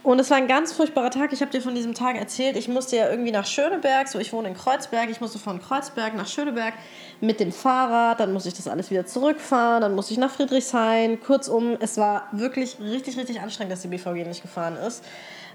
Und 0.04 0.20
es 0.20 0.30
war 0.30 0.38
ein 0.38 0.50
ganz 0.50 0.74
furchtbarer 0.74 1.12
Tag. 1.12 1.32
Ich 1.32 1.40
habe 1.42 1.50
dir 1.50 1.62
von 1.62 1.76
diesem 1.76 1.94
Tag 1.94 2.18
erzählt. 2.18 2.58
Ich 2.58 2.68
musste 2.68 2.98
ja 2.98 3.10
irgendwie 3.10 3.32
nach 3.32 3.46
Schöneberg. 3.46 4.10
So, 4.10 4.20
ich 4.20 4.34
wohne 4.34 4.50
in 4.50 4.54
Kreuzberg. 4.54 5.10
Ich 5.10 5.22
musste 5.22 5.40
von 5.40 5.62
Kreuzberg 5.62 6.14
nach 6.16 6.28
Schöneberg 6.28 6.74
mit 7.22 7.40
dem 7.40 7.54
Fahrrad. 7.54 8.20
Dann 8.20 8.34
musste 8.34 8.50
ich 8.50 8.56
das 8.56 8.68
alles 8.68 8.92
wieder 8.92 9.06
zurückfahren. 9.06 9.82
Dann 9.82 9.96
musste 9.96 10.12
ich 10.12 10.20
nach 10.20 10.30
Friedrichshain. 10.30 11.22
Kurzum, 11.22 11.78
es 11.80 11.98
war 11.98 12.28
wirklich 12.34 12.78
richtig, 12.82 13.18
richtig 13.18 13.40
anstrengend, 13.40 13.72
dass 13.72 13.82
die 13.82 13.88
BVG 13.88 14.28
nicht 14.28 14.42
gefahren 14.42 14.76
ist. 14.76 15.06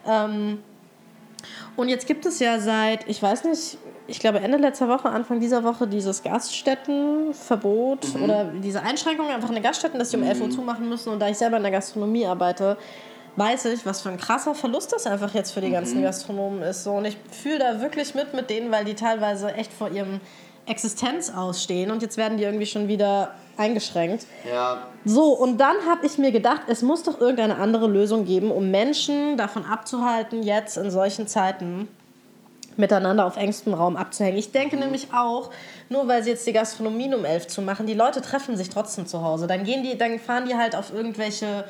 Ähm, 0.06 0.62
und 1.76 1.90
jetzt 1.90 2.06
gibt 2.06 2.24
es 2.24 2.40
ja 2.40 2.58
seit, 2.58 3.06
ich 3.06 3.22
weiß 3.22 3.44
nicht, 3.44 3.76
ich 4.06 4.18
glaube 4.18 4.40
Ende 4.40 4.56
letzter 4.56 4.88
Woche, 4.88 5.10
Anfang 5.10 5.40
dieser 5.40 5.62
Woche 5.62 5.86
dieses 5.86 6.22
Gaststättenverbot 6.22 8.16
oder 8.22 8.44
diese 8.44 8.82
Einschränkung 8.82 9.28
einfach 9.28 9.50
in 9.50 9.56
den 9.56 9.62
Gaststätten, 9.62 9.98
dass 9.98 10.10
die 10.10 10.16
um 10.16 10.22
11 10.22 10.40
Uhr 10.40 10.50
zumachen 10.50 10.88
müssen. 10.88 11.10
Und 11.10 11.20
da 11.20 11.28
ich 11.28 11.36
selber 11.36 11.58
in 11.58 11.62
der 11.62 11.72
Gastronomie 11.72 12.26
arbeite, 12.26 12.78
weiß 13.38 13.66
ich, 13.66 13.86
was 13.86 14.02
für 14.02 14.08
ein 14.08 14.18
krasser 14.18 14.54
Verlust 14.54 14.92
das 14.92 15.06
einfach 15.06 15.32
jetzt 15.34 15.52
für 15.52 15.60
die 15.60 15.70
ganzen 15.70 16.02
Gastronomen 16.02 16.62
ist. 16.62 16.84
So, 16.84 16.92
und 16.92 17.04
ich 17.04 17.16
fühle 17.30 17.58
da 17.58 17.80
wirklich 17.80 18.14
mit 18.14 18.34
mit 18.34 18.50
denen, 18.50 18.70
weil 18.70 18.84
die 18.84 18.94
teilweise 18.94 19.52
echt 19.54 19.72
vor 19.72 19.90
ihrem 19.90 20.20
Existenz 20.66 21.30
ausstehen 21.30 21.90
und 21.90 22.02
jetzt 22.02 22.16
werden 22.16 22.36
die 22.36 22.44
irgendwie 22.44 22.66
schon 22.66 22.88
wieder 22.88 23.34
eingeschränkt. 23.56 24.26
Ja, 24.48 24.82
So, 25.04 25.32
und 25.32 25.58
dann 25.58 25.76
habe 25.88 26.04
ich 26.04 26.18
mir 26.18 26.30
gedacht, 26.30 26.62
es 26.68 26.82
muss 26.82 27.02
doch 27.02 27.20
irgendeine 27.20 27.56
andere 27.56 27.88
Lösung 27.88 28.24
geben, 28.24 28.50
um 28.50 28.70
Menschen 28.70 29.36
davon 29.36 29.64
abzuhalten, 29.64 30.42
jetzt 30.42 30.76
in 30.76 30.90
solchen 30.90 31.26
Zeiten 31.26 31.88
miteinander 32.76 33.26
auf 33.26 33.36
engstem 33.36 33.74
Raum 33.74 33.96
abzuhängen. 33.96 34.38
Ich 34.38 34.52
denke 34.52 34.76
nämlich 34.76 35.08
auch, 35.12 35.50
nur 35.88 36.06
weil 36.06 36.22
sie 36.22 36.30
jetzt 36.30 36.46
die 36.46 36.52
Gastronomien 36.52 37.12
um 37.14 37.24
elf 37.24 37.48
zu 37.48 37.60
machen, 37.60 37.86
die 37.86 37.94
Leute 37.94 38.22
treffen 38.22 38.56
sich 38.56 38.68
trotzdem 38.68 39.06
zu 39.06 39.22
Hause. 39.22 39.46
Dann 39.48 39.64
gehen 39.64 39.82
die, 39.82 39.98
dann 39.98 40.18
fahren 40.20 40.46
die 40.46 40.54
halt 40.54 40.76
auf 40.76 40.92
irgendwelche, 40.94 41.64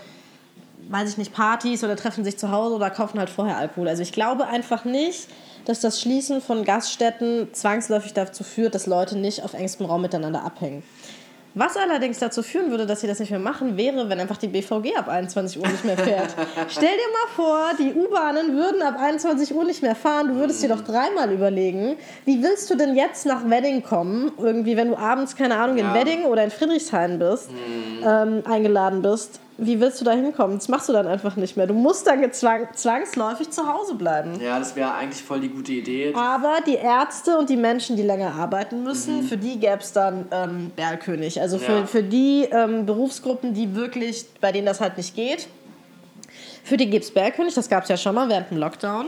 weiß 0.91 1.11
ich 1.11 1.19
nicht, 1.19 1.33
Partys 1.33 1.85
oder 1.85 1.97
treffen 1.97 2.25
sich 2.25 2.39
zu 2.39 2.51
Hause 2.51 2.75
oder 2.77 2.91
kaufen 2.91 3.19
halt 3.19 3.31
vorher 3.31 3.57
Alkohol. 3.57 3.89
Also 3.89 4.03
ich 4.03 4.13
glaube 4.13 4.47
einfach 4.47 4.85
nicht, 4.85 5.29
dass 5.65 5.81
das 5.81 6.01
Schließen 6.01 6.41
von 6.41 6.65
Gaststätten 6.65 7.49
zwangsläufig 7.53 8.15
dazu 8.15 8.43
führt, 8.45 8.75
dass 8.75 8.87
Leute 8.87 9.19
nicht 9.19 9.43
auf 9.45 9.55
engstem 9.55 9.87
Raum 9.87 10.03
miteinander 10.03 10.43
abhängen. 10.43 10.83
Was 11.55 11.77
allerdings 11.77 12.19
dazu 12.19 12.43
führen 12.43 12.71
würde, 12.71 12.87
dass 12.87 13.01
sie 13.01 13.07
das 13.09 13.19
nicht 13.19 13.31
mehr 13.31 13.41
machen, 13.41 13.77
wäre, 13.77 14.09
wenn 14.09 14.21
einfach 14.21 14.37
die 14.37 14.47
BVG 14.47 14.95
ab 14.97 15.09
21 15.09 15.59
Uhr 15.59 15.67
nicht 15.67 15.85
mehr 15.85 15.97
fährt. 15.99 16.29
Stell 16.69 16.83
dir 16.83 16.87
mal 16.89 17.35
vor, 17.35 17.59
die 17.79 17.95
U-Bahnen 17.95 18.55
würden 18.55 18.81
ab 18.83 18.95
21 18.99 19.55
Uhr 19.55 19.65
nicht 19.65 19.83
mehr 19.83 19.97
fahren. 19.97 20.29
Du 20.29 20.35
würdest 20.37 20.63
dir 20.63 20.69
doch 20.69 20.83
dreimal 20.83 21.33
überlegen, 21.33 21.97
wie 22.27 22.43
willst 22.43 22.71
du 22.71 22.77
denn 22.77 22.95
jetzt 22.95 23.27
nach 23.27 23.49
Wedding 23.49 23.83
kommen? 23.83 24.31
Irgendwie, 24.39 24.77
wenn 24.77 24.89
du 24.89 24.97
abends, 24.97 25.35
keine 25.35 25.57
Ahnung, 25.59 25.79
in 25.79 25.87
Ja. 25.87 25.95
Wedding 25.95 26.25
oder 26.27 26.45
in 26.45 26.51
Friedrichshain 26.51 27.19
bist, 27.19 27.51
ähm, 28.07 28.43
eingeladen 28.45 29.03
bist. 29.03 29.41
Wie 29.61 29.81
willst 29.81 30.01
du 30.01 30.05
da 30.05 30.13
hinkommen? 30.13 30.57
Das 30.57 30.69
machst 30.69 30.89
du 30.89 30.93
dann 30.93 31.09
einfach 31.09 31.35
nicht 31.35 31.57
mehr. 31.57 31.67
Du 31.67 31.75
musst 31.75 32.07
dann 32.07 32.21
gezwang 32.21 32.69
zwangsläufig 32.75 33.51
zu 33.51 33.67
Hause 33.67 33.97
bleiben. 33.97 34.41
ja, 34.41 34.59
das 34.59 34.77
wäre 34.77 34.95
eigentlich 34.95 35.23
voll 35.25 35.41
die 35.41 35.49
gute 35.49 35.73
Idee. 35.73 36.13
Aber 36.15 36.59
die 36.65 36.77
Ärzte 36.77 37.37
und 37.37 37.51
die 37.51 37.57
Menschen, 37.57 37.97
die 37.97 38.03
länger 38.05 38.35
arbeiten 38.35 38.85
müssen, 38.85 39.25
für 39.25 39.37
die 39.37 39.59
gäbe 39.59 39.79
es 39.81 39.93
dann 39.93 40.27
ähm, 40.31 40.71
Berlkönig. 40.77 41.41
Also 41.41 41.59
für, 41.59 41.73
Ja. 41.81 41.87
für 41.87 42.03
die 42.05 42.47
ähm, 42.53 42.87
Berufsgruppen, 42.87 43.53
die 43.53 43.75
wirklich, 43.75 44.27
bei 44.41 44.53
denen 44.53 44.67
das 44.67 44.81
halt 44.81 44.97
nicht 44.97 45.17
geht. 45.17 45.49
Für 46.65 46.77
die 46.77 46.89
gibt 46.91 47.05
es 47.05 47.11
Bergkönig, 47.11 47.55
das 47.55 47.69
gab 47.69 47.85
es 47.85 47.89
ja 47.89 47.97
schon 47.97 48.15
mal 48.15 48.29
während 48.29 48.51
dem 48.51 48.59
Lockdown. 48.59 49.07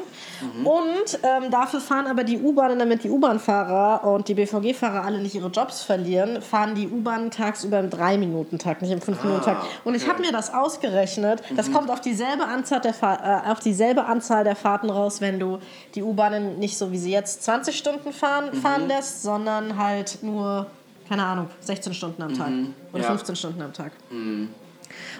Und 0.64 1.18
ähm, 1.22 1.50
dafür 1.50 1.80
fahren 1.80 2.06
aber 2.06 2.24
die 2.24 2.38
U-Bahnen, 2.38 2.78
damit 2.78 3.04
die 3.04 3.10
U-Bahn-Fahrer 3.10 4.04
und 4.04 4.28
die 4.28 4.34
BVG-Fahrer 4.34 5.04
alle 5.04 5.18
nicht 5.20 5.34
ihre 5.34 5.48
Jobs 5.48 5.82
verlieren, 5.82 6.40
fahren 6.40 6.74
die 6.74 6.88
U-Bahnen 6.88 7.30
tagsüber 7.30 7.78
im 7.80 7.90
3-Minuten-Takt, 7.90 8.82
nicht 8.82 8.90
im 8.92 9.00
5-Minuten-Takt. 9.00 9.64
Und 9.84 9.94
ich 9.94 10.08
habe 10.08 10.20
mir 10.22 10.32
das 10.32 10.52
ausgerechnet. 10.54 11.42
Das 11.56 11.70
kommt 11.70 11.90
auf 11.90 12.00
dieselbe, 12.00 12.44
Anzahl 12.44 12.80
der 12.80 12.94
Fahr 12.94 13.44
äh, 13.46 13.50
auf 13.50 13.60
dieselbe 13.60 14.04
Anzahl 14.06 14.44
der 14.44 14.56
Fahrten 14.56 14.88
raus, 14.90 15.20
wenn 15.20 15.38
du 15.38 15.58
die 15.94 16.02
U-Bahnen 16.02 16.58
nicht 16.58 16.78
so 16.78 16.90
wie 16.92 16.98
sie 16.98 17.12
jetzt 17.12 17.42
20 17.44 17.76
Stunden 17.76 18.12
fahren, 18.12 18.52
fahren 18.54 18.88
lässt, 18.88 19.22
sondern 19.22 19.76
halt 19.76 20.18
nur, 20.22 20.66
keine 21.08 21.24
Ahnung, 21.24 21.48
16 21.60 21.92
Stunden 21.94 22.22
am 22.22 22.34
Tag. 22.36 22.48
Oder 22.92 23.02
Ja. 23.02 23.08
15 23.08 23.36
Stunden 23.36 23.60
am 23.62 23.72
Tag. 23.72 23.92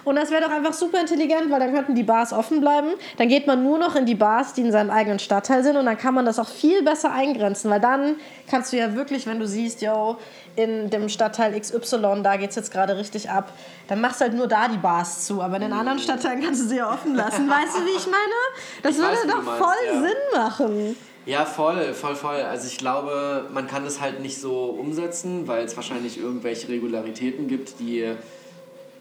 Und 0.03 0.15
das 0.15 0.31
wäre 0.31 0.41
doch 0.41 0.51
einfach 0.51 0.73
super 0.73 0.99
intelligent, 0.99 1.49
weil 1.49 1.59
dann 1.59 1.73
könnten 1.73 1.95
die 1.95 2.03
Bars 2.03 2.33
offen 2.33 2.61
bleiben. 2.61 2.89
Dann 3.17 3.27
geht 3.27 3.47
man 3.47 3.63
nur 3.63 3.77
noch 3.77 3.95
in 3.95 4.05
die 4.05 4.15
Bars, 4.15 4.53
die 4.53 4.61
in 4.61 4.71
seinem 4.71 4.89
eigenen 4.89 5.19
Stadtteil 5.19 5.63
sind 5.63 5.77
und 5.77 5.85
dann 5.85 5.97
kann 5.97 6.13
man 6.13 6.25
das 6.25 6.39
auch 6.39 6.47
viel 6.47 6.83
besser 6.83 7.11
eingrenzen, 7.11 7.69
weil 7.69 7.79
dann 7.79 8.15
kannst 8.49 8.73
du 8.73 8.77
ja 8.77 8.95
wirklich, 8.95 9.27
wenn 9.27 9.39
du 9.39 9.47
siehst, 9.47 9.81
yo, 9.81 10.17
in 10.55 10.89
dem 10.89 11.09
Stadtteil 11.09 11.57
XY, 11.59 12.21
da 12.23 12.37
geht 12.37 12.49
es 12.49 12.55
jetzt 12.55 12.71
gerade 12.71 12.97
richtig 12.97 13.29
ab, 13.29 13.53
dann 13.87 14.01
machst 14.01 14.19
du 14.19 14.25
halt 14.25 14.33
nur 14.33 14.47
da 14.47 14.67
die 14.67 14.77
Bars 14.77 15.25
zu, 15.25 15.41
aber 15.41 15.55
in 15.55 15.63
den 15.63 15.73
anderen 15.73 15.99
Stadtteilen 15.99 16.41
kannst 16.41 16.61
du 16.61 16.67
sie 16.67 16.77
ja 16.77 16.91
offen 16.91 17.15
lassen. 17.15 17.49
Weißt 17.49 17.77
du, 17.77 17.85
wie 17.85 17.97
ich 17.97 18.05
meine? 18.05 18.81
Das 18.83 18.93
Ich 18.93 18.97
würde 18.97 19.13
weiß, 19.13 19.27
doch 19.27 19.43
meinst, 19.43 19.63
voll 19.63 19.85
ja. 19.87 20.01
Sinn 20.01 20.17
machen. 20.33 20.95
Ja, 21.25 21.45
voll, 21.45 21.93
voll, 21.93 22.15
voll. 22.15 22.37
Also 22.37 22.67
ich 22.67 22.77
glaube, 22.77 23.47
man 23.53 23.67
kann 23.67 23.83
das 23.83 24.01
halt 24.01 24.21
nicht 24.21 24.41
so 24.41 24.65
umsetzen, 24.65 25.47
weil 25.47 25.63
es 25.63 25.75
wahrscheinlich 25.75 26.17
irgendwelche 26.19 26.67
Regularitäten 26.67 27.47
gibt, 27.47 27.79
die 27.79 28.11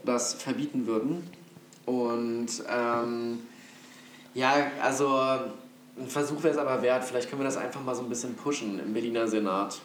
das 0.04 0.34
verbieten 0.34 0.86
würden. 0.86 1.28
Und 1.86 2.48
ähm, 2.68 3.40
ja, 4.34 4.54
also 4.82 5.08
ein 5.98 6.08
Versuch 6.08 6.42
wäre 6.42 6.54
es 6.54 6.58
aber 6.58 6.82
wert. 6.82 7.04
Vielleicht 7.04 7.28
können 7.28 7.42
wir 7.42 7.46
das 7.46 7.56
einfach 7.56 7.82
mal 7.82 7.94
so 7.94 8.02
ein 8.02 8.08
bisschen 8.08 8.34
pushen 8.34 8.78
im 8.78 8.92
Berliner 8.92 9.26
Senat. 9.26 9.78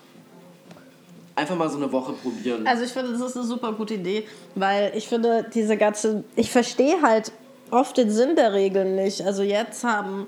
Einfach 1.36 1.56
mal 1.56 1.70
so 1.70 1.78
eine 1.78 1.92
Woche 1.92 2.14
probieren. 2.14 2.66
Also 2.66 2.84
ich 2.84 2.92
finde, 2.92 3.12
das 3.12 3.22
ist 3.22 3.36
eine 3.36 3.46
super 3.46 3.74
gute 3.74 3.96
Idee, 3.96 4.26
weil 4.56 4.94
ich 4.96 5.08
finde, 5.08 5.46
diese 5.54 5.76
ganze, 5.76 6.24
ich 6.36 6.50
verstehe 6.50 7.02
halt 7.02 7.34
oft 7.72 7.98
den 7.98 8.10
Sinn 8.10 8.36
der 8.36 8.54
Regeln 8.54 8.96
nicht. 8.96 9.22
Also 9.22 9.44
jetzt 9.44 9.84
haben 9.84 10.28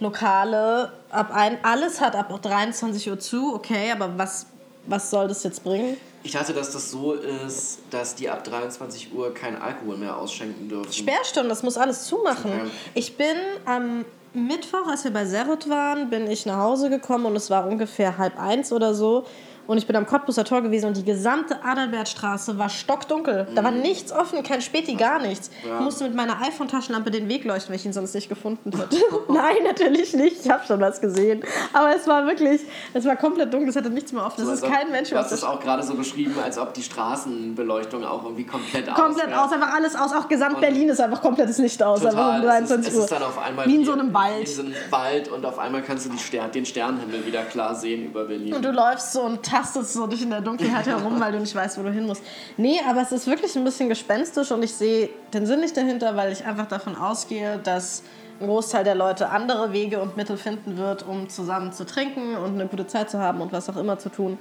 Lokale 0.00 0.92
ab 1.10 1.30
ein, 1.32 1.58
alles 1.62 2.00
hat 2.00 2.16
ab 2.16 2.36
23 2.42 3.10
Uhr 3.10 3.18
zu, 3.18 3.54
okay, 3.54 3.92
aber 3.92 4.16
was, 4.16 4.46
was 4.86 5.10
soll 5.10 5.28
das 5.28 5.44
jetzt 5.44 5.62
bringen? 5.62 5.96
Ich 6.22 6.32
dachte, 6.32 6.52
dass 6.52 6.70
das 6.70 6.90
so 6.90 7.14
ist, 7.14 7.78
dass 7.90 8.14
die 8.14 8.28
ab 8.28 8.44
23 8.44 9.14
Uhr 9.14 9.32
kein 9.32 9.60
Alkohol 9.60 9.96
mehr 9.96 10.18
ausschenken 10.18 10.68
dürfen. 10.68 10.92
Sperrstunde, 10.92 11.48
das 11.48 11.62
muss 11.62 11.78
alles 11.78 12.04
zumachen. 12.04 12.52
Okay. 12.52 12.70
Ich 12.94 13.16
bin 13.16 13.36
am 13.64 14.04
Mittwoch, 14.34 14.86
als 14.86 15.04
wir 15.04 15.12
bei 15.12 15.24
Serot 15.24 15.68
waren, 15.68 16.10
bin 16.10 16.30
ich 16.30 16.46
nach 16.46 16.58
Hause 16.58 16.90
gekommen 16.90 17.26
und 17.26 17.36
es 17.36 17.50
war 17.50 17.66
ungefähr 17.66 18.18
halb 18.18 18.38
eins 18.38 18.72
oder 18.72 18.94
so. 18.94 19.24
Und 19.70 19.78
ich 19.78 19.86
bin 19.86 19.94
am 19.94 20.04
Cottbuser 20.04 20.42
Tor 20.42 20.62
gewesen 20.62 20.86
und 20.86 20.96
die 20.96 21.04
gesamte 21.04 21.62
Adalbertstraße 21.64 22.58
war 22.58 22.68
stockdunkel. 22.68 23.46
Da 23.54 23.62
war 23.62 23.70
nichts 23.70 24.10
offen, 24.10 24.42
kein 24.42 24.62
Späti, 24.62 24.96
gar 24.96 25.20
nichts. 25.20 25.48
Ja. 25.64 25.76
Ich 25.78 25.84
musste 25.84 26.02
mit 26.02 26.16
meiner 26.16 26.42
iPhone-Taschenlampe 26.42 27.12
den 27.12 27.28
Weg 27.28 27.44
leuchten, 27.44 27.68
weil 27.68 27.76
ich 27.76 27.86
ihn 27.86 27.92
sonst 27.92 28.12
nicht 28.12 28.28
gefunden 28.28 28.72
hätte. 28.76 28.96
Nein, 29.28 29.62
natürlich 29.62 30.12
nicht. 30.14 30.44
Ich 30.44 30.50
habe 30.50 30.66
schon 30.66 30.80
was 30.80 31.00
gesehen. 31.00 31.44
Aber 31.72 31.94
es 31.94 32.08
war 32.08 32.26
wirklich, 32.26 32.62
es 32.94 33.04
war 33.04 33.14
komplett 33.14 33.54
dunkel, 33.54 33.68
es 33.68 33.76
hatte 33.76 33.90
nichts 33.90 34.12
mehr 34.12 34.26
offen. 34.26 34.40
Es 34.40 34.58
So, 34.58 34.66
ist 34.66 34.74
kein 34.74 34.90
Mensch 34.90 35.10
Du 35.10 35.16
hast 35.16 35.30
es 35.30 35.44
auch 35.44 35.60
gerade 35.60 35.84
so 35.84 35.94
beschrieben, 35.94 36.34
als 36.44 36.58
ob 36.58 36.74
die 36.74 36.82
Straßenbeleuchtung 36.82 38.04
auch 38.04 38.24
irgendwie 38.24 38.46
komplett 38.46 38.88
aus 38.90 38.96
Komplett 38.96 39.32
aus, 39.32 39.52
einfach 39.52 39.72
alles 39.72 39.94
aus. 39.94 40.12
Auch 40.12 40.26
gesamt 40.26 40.54
Und- 40.56 40.62
Berlin 40.62 40.88
ist 40.88 41.00
einfach 41.00 41.22
komplettes 41.22 41.58
Licht 41.58 41.80
aus. 41.80 42.02
Um 42.02 42.10
Total. 42.10 42.30
Es 42.32 42.40
ist, 42.40 42.70
23 42.70 42.88
es 42.88 42.98
Uhr. 42.98 43.04
ist 43.04 43.12
dann 43.12 43.22
auf 43.22 43.38
einmal 43.38 43.66
Wie 43.66 43.76
in 43.76 43.84
so 43.84 43.92
einem 43.92 44.12
Wald. 44.12 44.34
Wie 44.38 44.50
in 44.50 44.56
so 44.56 44.62
einem 44.62 44.74
Wald 44.90 45.28
und 45.28 45.46
auf 45.46 45.60
einmal 45.60 45.82
kannst 45.82 46.06
du 46.06 46.18
Stern, 46.18 46.50
den 46.50 46.66
Sternenhimmel 46.66 47.24
wieder 47.24 47.44
klar 47.44 47.76
sehen 47.76 48.06
über 48.06 48.24
Berlin. 48.24 48.52
Und 48.52 48.64
du 48.64 48.72
läufst 48.72 49.12
so 49.12 49.20
und 49.22 49.44
tastest 49.60 49.92
so 49.92 50.06
dich 50.06 50.22
in 50.22 50.30
der 50.30 50.40
Dunkelheit 50.40 50.86
herum, 50.86 51.20
weil 51.20 51.32
du 51.32 51.40
nicht 51.40 51.54
weißt, 51.54 51.78
wo 51.78 51.82
du 51.82 51.92
hin 51.92 52.06
musst. 52.06 52.22
Nee, 52.56 52.80
aber 52.88 53.02
es 53.02 53.12
ist 53.12 53.26
wirklich 53.26 53.54
ein 53.56 53.64
bisschen 53.64 53.88
gespenstisch 53.88 54.50
und 54.50 54.62
ich 54.62 54.72
sehe 54.72 55.10
den 55.32 55.46
Sinn 55.46 55.60
nicht 55.60 55.76
dahinter, 55.76 56.16
weil 56.16 56.32
ich 56.32 56.44
einfach 56.44 56.66
davon 56.66 56.96
ausgehe, 56.96 57.58
dass 57.62 58.02
ein 58.40 58.46
Großteil 58.46 58.84
der 58.84 58.94
Leute 58.94 59.28
andere 59.28 59.72
Wege 59.72 60.00
und 60.00 60.16
Mittel 60.16 60.36
finden 60.36 60.78
wird, 60.78 61.06
um 61.06 61.28
zusammen 61.28 61.72
zu 61.72 61.84
trinken 61.84 62.36
und 62.36 62.54
eine 62.54 62.66
gute 62.66 62.86
Zeit 62.86 63.10
zu 63.10 63.18
haben 63.18 63.40
und 63.40 63.52
was 63.52 63.68
auch 63.68 63.76
immer 63.76 63.98
zu 63.98 64.08
tun. 64.08 64.38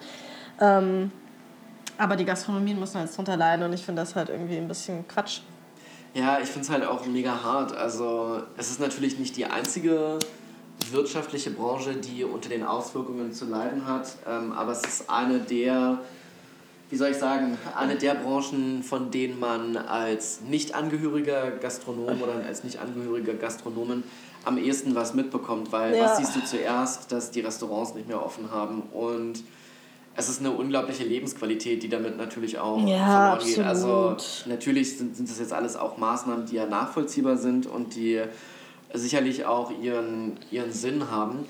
Ähm, 0.61 1.11
aber 1.97 2.15
die 2.15 2.25
Gastronomien 2.25 2.79
müssen 2.79 3.01
jetzt 3.01 3.17
drunter 3.17 3.35
leiden 3.35 3.65
und 3.65 3.73
ich 3.73 3.83
finde 3.83 4.01
das 4.01 4.15
halt 4.15 4.29
irgendwie 4.29 4.57
ein 4.57 4.67
bisschen 4.67 5.05
Quatsch. 5.07 5.41
Ja, 6.13 6.39
ich 6.39 6.47
finde 6.47 6.61
es 6.61 6.69
halt 6.69 6.85
auch 6.85 7.05
mega 7.05 7.43
hart. 7.43 7.75
Also 7.75 8.41
es 8.55 8.71
ist 8.71 8.79
natürlich 8.79 9.19
nicht 9.19 9.35
die 9.35 9.45
einzige 9.45 10.17
wirtschaftliche 10.91 11.51
Branche, 11.51 11.93
die 11.95 12.23
unter 12.23 12.49
den 12.49 12.63
Auswirkungen 12.63 13.33
zu 13.33 13.45
leiden 13.45 13.85
hat, 13.85 14.15
ähm, 14.27 14.51
aber 14.51 14.71
es 14.71 14.81
ist 14.83 15.09
eine 15.09 15.39
der, 15.39 15.99
wie 16.89 16.95
soll 16.95 17.09
ich 17.11 17.17
sagen, 17.17 17.57
eine 17.75 17.95
der 17.95 18.15
Branchen, 18.15 18.81
von 18.83 19.11
denen 19.11 19.39
man 19.39 19.77
als 19.77 20.41
nicht 20.41 20.73
angehöriger 20.73 21.51
Gastronom 21.51 22.21
oder 22.21 22.43
als 22.45 22.63
nicht 22.63 22.79
angehöriger 22.79 23.33
Gastronomen 23.33 24.03
am 24.45 24.57
ehesten 24.57 24.95
was 24.95 25.13
mitbekommt, 25.13 25.71
weil 25.71 25.95
Ja. 25.95 26.05
was 26.05 26.17
siehst 26.17 26.35
du 26.35 26.43
zuerst, 26.43 27.11
dass 27.11 27.29
die 27.31 27.41
Restaurants 27.41 27.93
nicht 27.93 28.07
mehr 28.07 28.23
offen 28.25 28.49
haben 28.51 28.81
und 28.93 29.43
es 30.15 30.27
ist 30.27 30.39
eine 30.41 30.51
unglaubliche 30.51 31.03
Lebensqualität, 31.03 31.81
die 31.83 31.87
damit 31.87 32.17
natürlich 32.17 32.57
auch 32.59 32.85
Ja, 32.85 33.37
verloren 33.37 33.45
geht. 33.45 33.59
Also 33.65 34.17
natürlich 34.47 34.97
sind, 34.97 35.15
sind 35.15 35.29
das 35.29 35.39
jetzt 35.39 35.53
alles 35.53 35.77
auch 35.77 35.97
Maßnahmen, 35.97 36.45
die 36.45 36.55
ja 36.55 36.65
nachvollziehbar 36.65 37.37
sind 37.37 37.67
und 37.67 37.95
die 37.95 38.21
sicherlich 38.93 39.45
auch 39.45 39.71
ihren, 39.81 40.37
ihren 40.51 40.71
Sinn 40.71 41.09
haben. 41.11 41.45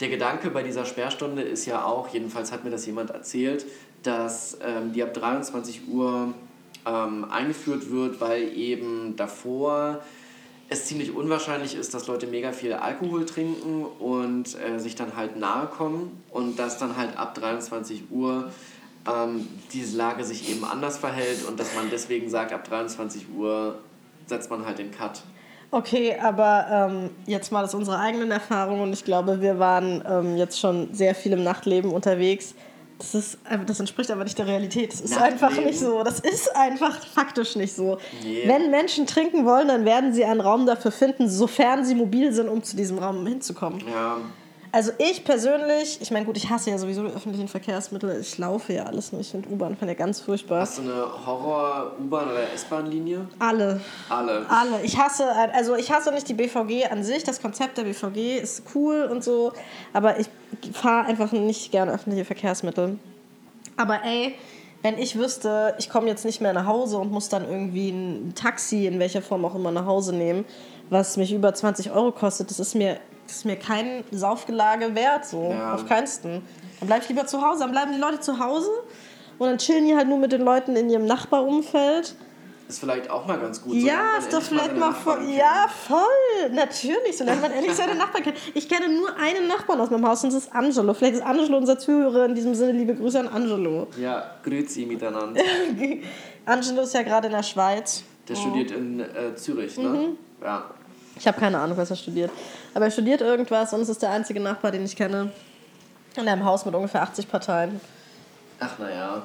Der 0.00 0.08
Gedanke 0.08 0.50
bei 0.50 0.62
dieser 0.62 0.86
Sperrstunde 0.86 1.42
ist 1.42 1.66
ja 1.66 1.84
auch, 1.84 2.08
jedenfalls 2.08 2.52
hat 2.52 2.64
mir 2.64 2.70
das 2.70 2.86
jemand 2.86 3.10
erzählt, 3.10 3.66
dass 4.02 4.58
ähm, 4.64 4.92
die 4.92 5.02
ab 5.02 5.12
23 5.12 5.88
Uhr 5.88 6.32
ähm, 6.86 7.26
eingeführt 7.30 7.90
wird, 7.90 8.20
weil 8.20 8.56
eben 8.56 9.14
davor 9.16 10.00
es 10.70 10.86
ziemlich 10.86 11.14
unwahrscheinlich 11.14 11.74
ist, 11.74 11.92
dass 11.94 12.06
Leute 12.06 12.28
mega 12.28 12.52
viel 12.52 12.72
Alkohol 12.72 13.26
trinken 13.26 13.84
und 13.84 14.56
äh, 14.56 14.78
sich 14.78 14.94
dann 14.94 15.16
halt 15.16 15.36
nahe 15.36 15.66
kommen 15.66 16.22
und 16.30 16.58
dass 16.58 16.78
dann 16.78 16.96
halt 16.96 17.18
ab 17.18 17.34
23 17.34 18.04
Uhr 18.10 18.52
ähm, 19.06 19.48
diese 19.72 19.96
Lage 19.96 20.24
sich 20.24 20.48
eben 20.48 20.64
anders 20.64 20.96
verhält 20.96 21.46
und 21.46 21.58
dass 21.58 21.74
man 21.74 21.90
deswegen 21.90 22.30
sagt, 22.30 22.52
ab 22.52 22.68
23 22.68 23.26
Uhr 23.36 23.80
setzt 24.26 24.48
man 24.48 24.64
halt 24.64 24.78
den 24.78 24.92
Cut. 24.92 25.22
Okay, 25.72 26.16
aber 26.20 26.66
ähm, 26.90 27.10
jetzt 27.26 27.52
mal 27.52 27.64
aus 27.64 27.74
unserer 27.74 28.00
eigenen 28.00 28.30
Erfahrung 28.32 28.80
und 28.80 28.92
ich 28.92 29.04
glaube, 29.04 29.40
wir 29.40 29.58
waren 29.60 30.02
ähm, 30.08 30.36
jetzt 30.36 30.58
schon 30.58 30.92
sehr 30.92 31.14
viel 31.14 31.32
im 31.32 31.44
Nachtleben 31.44 31.92
unterwegs. 31.92 32.54
Das, 32.98 33.14
ist, 33.14 33.38
einfach- 33.44 33.66
das 33.66 33.78
entspricht 33.80 34.10
aber 34.10 34.24
nicht 34.24 34.36
der 34.36 34.46
Realität. 34.46 34.92
Das 34.92 35.00
ist 35.00 35.10
Nachtleben? 35.14 35.32
einfach 35.44 35.64
nicht 35.64 35.78
so. 35.78 36.02
Das 36.02 36.20
ist 36.20 36.54
einfach 36.56 36.98
faktisch 37.06 37.54
nicht 37.56 37.72
so. 37.74 37.98
Nee. 38.22 38.42
Wenn 38.46 38.70
Menschen 38.70 39.06
trinken 39.06 39.46
wollen, 39.46 39.68
dann 39.68 39.84
werden 39.84 40.12
sie 40.12 40.24
einen 40.24 40.40
Raum 40.40 40.66
dafür 40.66 40.90
finden, 40.90 41.28
sofern 41.28 41.84
sie 41.84 41.94
mobil 41.94 42.32
sind, 42.32 42.48
um 42.48 42.62
zu 42.62 42.76
diesem 42.76 42.98
Raum 42.98 43.24
hinzukommen. 43.26 43.80
Ja, 43.90 44.16
Also 44.72 44.92
ich 44.98 45.24
persönlich, 45.24 45.98
ich 46.00 46.10
meine, 46.10 46.24
gut, 46.24 46.36
ich 46.36 46.48
hasse 46.48 46.70
ja 46.70 46.78
sowieso 46.78 47.02
die 47.04 47.12
öffentlichen 47.12 47.48
Verkehrsmittel. 47.48 48.20
Ich 48.20 48.38
laufe 48.38 48.72
ja 48.72 48.84
alles 48.84 49.10
nur. 49.10 49.20
Ich 49.20 49.30
finde 49.30 49.48
U-Bahn 49.48 49.76
fand 49.76 49.90
ja 49.90 49.96
ganz 49.96 50.20
furchtbar. 50.20 50.60
hast 50.60 50.78
du 50.78 50.82
eine 50.82 51.26
Horror-U-Bahn- 51.26 52.30
oder 52.30 52.52
S-Bahn-Linie? 52.54 53.26
Alle. 53.40 53.80
Alle. 54.08 54.46
Alle. 54.48 54.82
Ich 54.82 54.96
hasse, 54.96 55.24
also 55.52 55.74
ich 55.74 55.90
hasse 55.90 56.12
nicht 56.12 56.28
die 56.28 56.34
BVG 56.34 56.86
an 56.90 57.02
sich. 57.02 57.24
Das 57.24 57.42
Konzept 57.42 57.78
der 57.78 57.82
BVG 57.82 58.38
ist 58.38 58.62
cool 58.74 59.08
und 59.10 59.24
so. 59.24 59.52
Aber 59.92 60.20
ich 60.20 60.28
fahre 60.72 61.06
einfach 61.06 61.32
nicht 61.32 61.72
gerne 61.72 61.92
öffentliche 61.92 62.24
Verkehrsmittel. 62.24 62.98
Aber 63.76 64.04
ey, 64.04 64.36
wenn 64.82 64.98
ich 64.98 65.16
wüsste, 65.16 65.74
ich 65.78 65.90
komme 65.90 66.06
jetzt 66.06 66.24
nicht 66.24 66.40
mehr 66.40 66.52
nach 66.52 66.66
Hause 66.66 66.98
und 66.98 67.10
muss 67.10 67.28
dann 67.28 67.48
irgendwie 67.48 67.90
ein 67.90 68.34
Taxi 68.34 68.86
in 68.86 68.98
welcher 68.98 69.20
Form 69.20 69.44
auch 69.44 69.54
immer 69.54 69.72
nach 69.72 69.86
Hause 69.86 70.14
nehmen, 70.14 70.44
was 70.90 71.16
mich 71.16 71.32
über 71.32 71.52
20 71.52 71.90
Euro 71.90 72.12
kostet, 72.12 72.50
das 72.50 72.60
ist 72.60 72.74
mir, 72.74 72.98
das 73.30 73.38
ist 73.38 73.44
mir 73.44 73.56
kein 73.56 74.02
Saufgelage 74.10 74.96
wert, 74.96 75.24
so. 75.24 75.50
Ja. 75.50 75.74
Auf 75.74 75.86
keinsten. 75.86 76.42
Dann 76.80 76.86
bleib 76.88 77.02
ich 77.02 77.08
lieber 77.08 77.26
zu 77.26 77.40
Hause. 77.40 77.60
Dann 77.60 77.70
bleiben 77.70 77.92
die 77.92 78.00
Leute 78.00 78.18
zu 78.18 78.40
Hause 78.40 78.70
und 79.38 79.46
dann 79.46 79.58
chillen 79.58 79.86
die 79.86 79.94
halt 79.94 80.08
nur 80.08 80.18
mit 80.18 80.32
den 80.32 80.42
Leuten 80.42 80.74
in 80.74 80.90
ihrem 80.90 81.06
Nachbarumfeld. 81.06 82.16
Ist 82.68 82.80
vielleicht 82.80 83.08
auch 83.08 83.26
mal 83.26 83.38
ganz 83.38 83.62
gut. 83.62 83.74
Ja, 83.74 83.96
man 84.12 84.20
ist 84.20 84.32
doch 84.32 84.42
vielleicht 84.42 84.76
mal 84.76 84.92
voll. 84.92 85.22
Ja, 85.28 85.68
voll. 85.68 86.50
Natürlich. 86.52 87.16
Solange 87.16 87.40
man 87.40 87.52
endlich 87.52 87.74
seine 87.74 87.94
Nachbarn 87.94 88.24
kennt. 88.24 88.36
Ich 88.54 88.68
kenne 88.68 88.88
nur 88.88 89.16
einen 89.16 89.46
Nachbarn 89.46 89.80
aus 89.80 89.90
meinem 89.90 90.06
Haus 90.08 90.24
und 90.24 90.32
das 90.32 90.44
ist 90.44 90.54
Angelo. 90.54 90.92
Vielleicht 90.94 91.14
ist 91.14 91.22
Angelo 91.22 91.56
unser 91.56 91.78
Zuhörer. 91.78 92.26
In 92.26 92.34
diesem 92.34 92.54
Sinne, 92.54 92.72
liebe 92.72 92.94
Grüße 92.94 93.18
an 93.20 93.28
Angelo. 93.28 93.86
Ja, 93.96 94.24
grüezi 94.42 94.86
miteinander. 94.86 95.40
Angelo 96.46 96.82
ist 96.82 96.94
ja 96.94 97.02
gerade 97.02 97.28
in 97.28 97.32
der 97.32 97.42
Schweiz. 97.44 98.02
Der 98.28 98.34
studiert 98.34 98.72
in 98.72 99.00
äh, 99.00 99.34
Zürich, 99.36 99.76
ne? 99.78 99.88
Mhm. 99.88 100.18
Ja. 100.42 100.64
Ich 101.20 101.26
habe 101.26 101.38
keine 101.38 101.58
Ahnung, 101.58 101.76
was 101.76 101.90
er 101.90 101.96
studiert. 101.96 102.30
Aber 102.74 102.84
er 102.86 102.90
studiert 102.90 103.20
irgendwas 103.20 103.72
und 103.72 103.80
es 103.80 103.88
ist 103.88 104.02
der 104.02 104.10
einzige 104.10 104.40
Nachbar, 104.40 104.70
den 104.70 104.84
ich 104.84 104.96
kenne. 104.96 105.32
In 106.16 106.28
einem 106.28 106.44
Haus 106.44 106.64
mit 106.64 106.74
ungefähr 106.74 107.02
80 107.02 107.28
Parteien. 107.28 107.80
Ach 108.58 108.78
naja, 108.78 109.22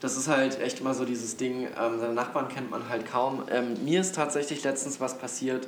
das 0.00 0.16
ist 0.16 0.28
halt 0.28 0.60
echt 0.60 0.80
immer 0.80 0.94
so 0.94 1.04
dieses 1.04 1.36
Ding, 1.36 1.68
ähm, 1.80 1.98
seine 1.98 2.12
Nachbarn 2.12 2.48
kennt 2.48 2.70
man 2.70 2.88
halt 2.88 3.06
kaum. 3.06 3.44
Ähm, 3.50 3.84
mir 3.84 4.00
ist 4.00 4.14
tatsächlich 4.14 4.62
letztens 4.64 5.00
was 5.00 5.16
passiert. 5.18 5.66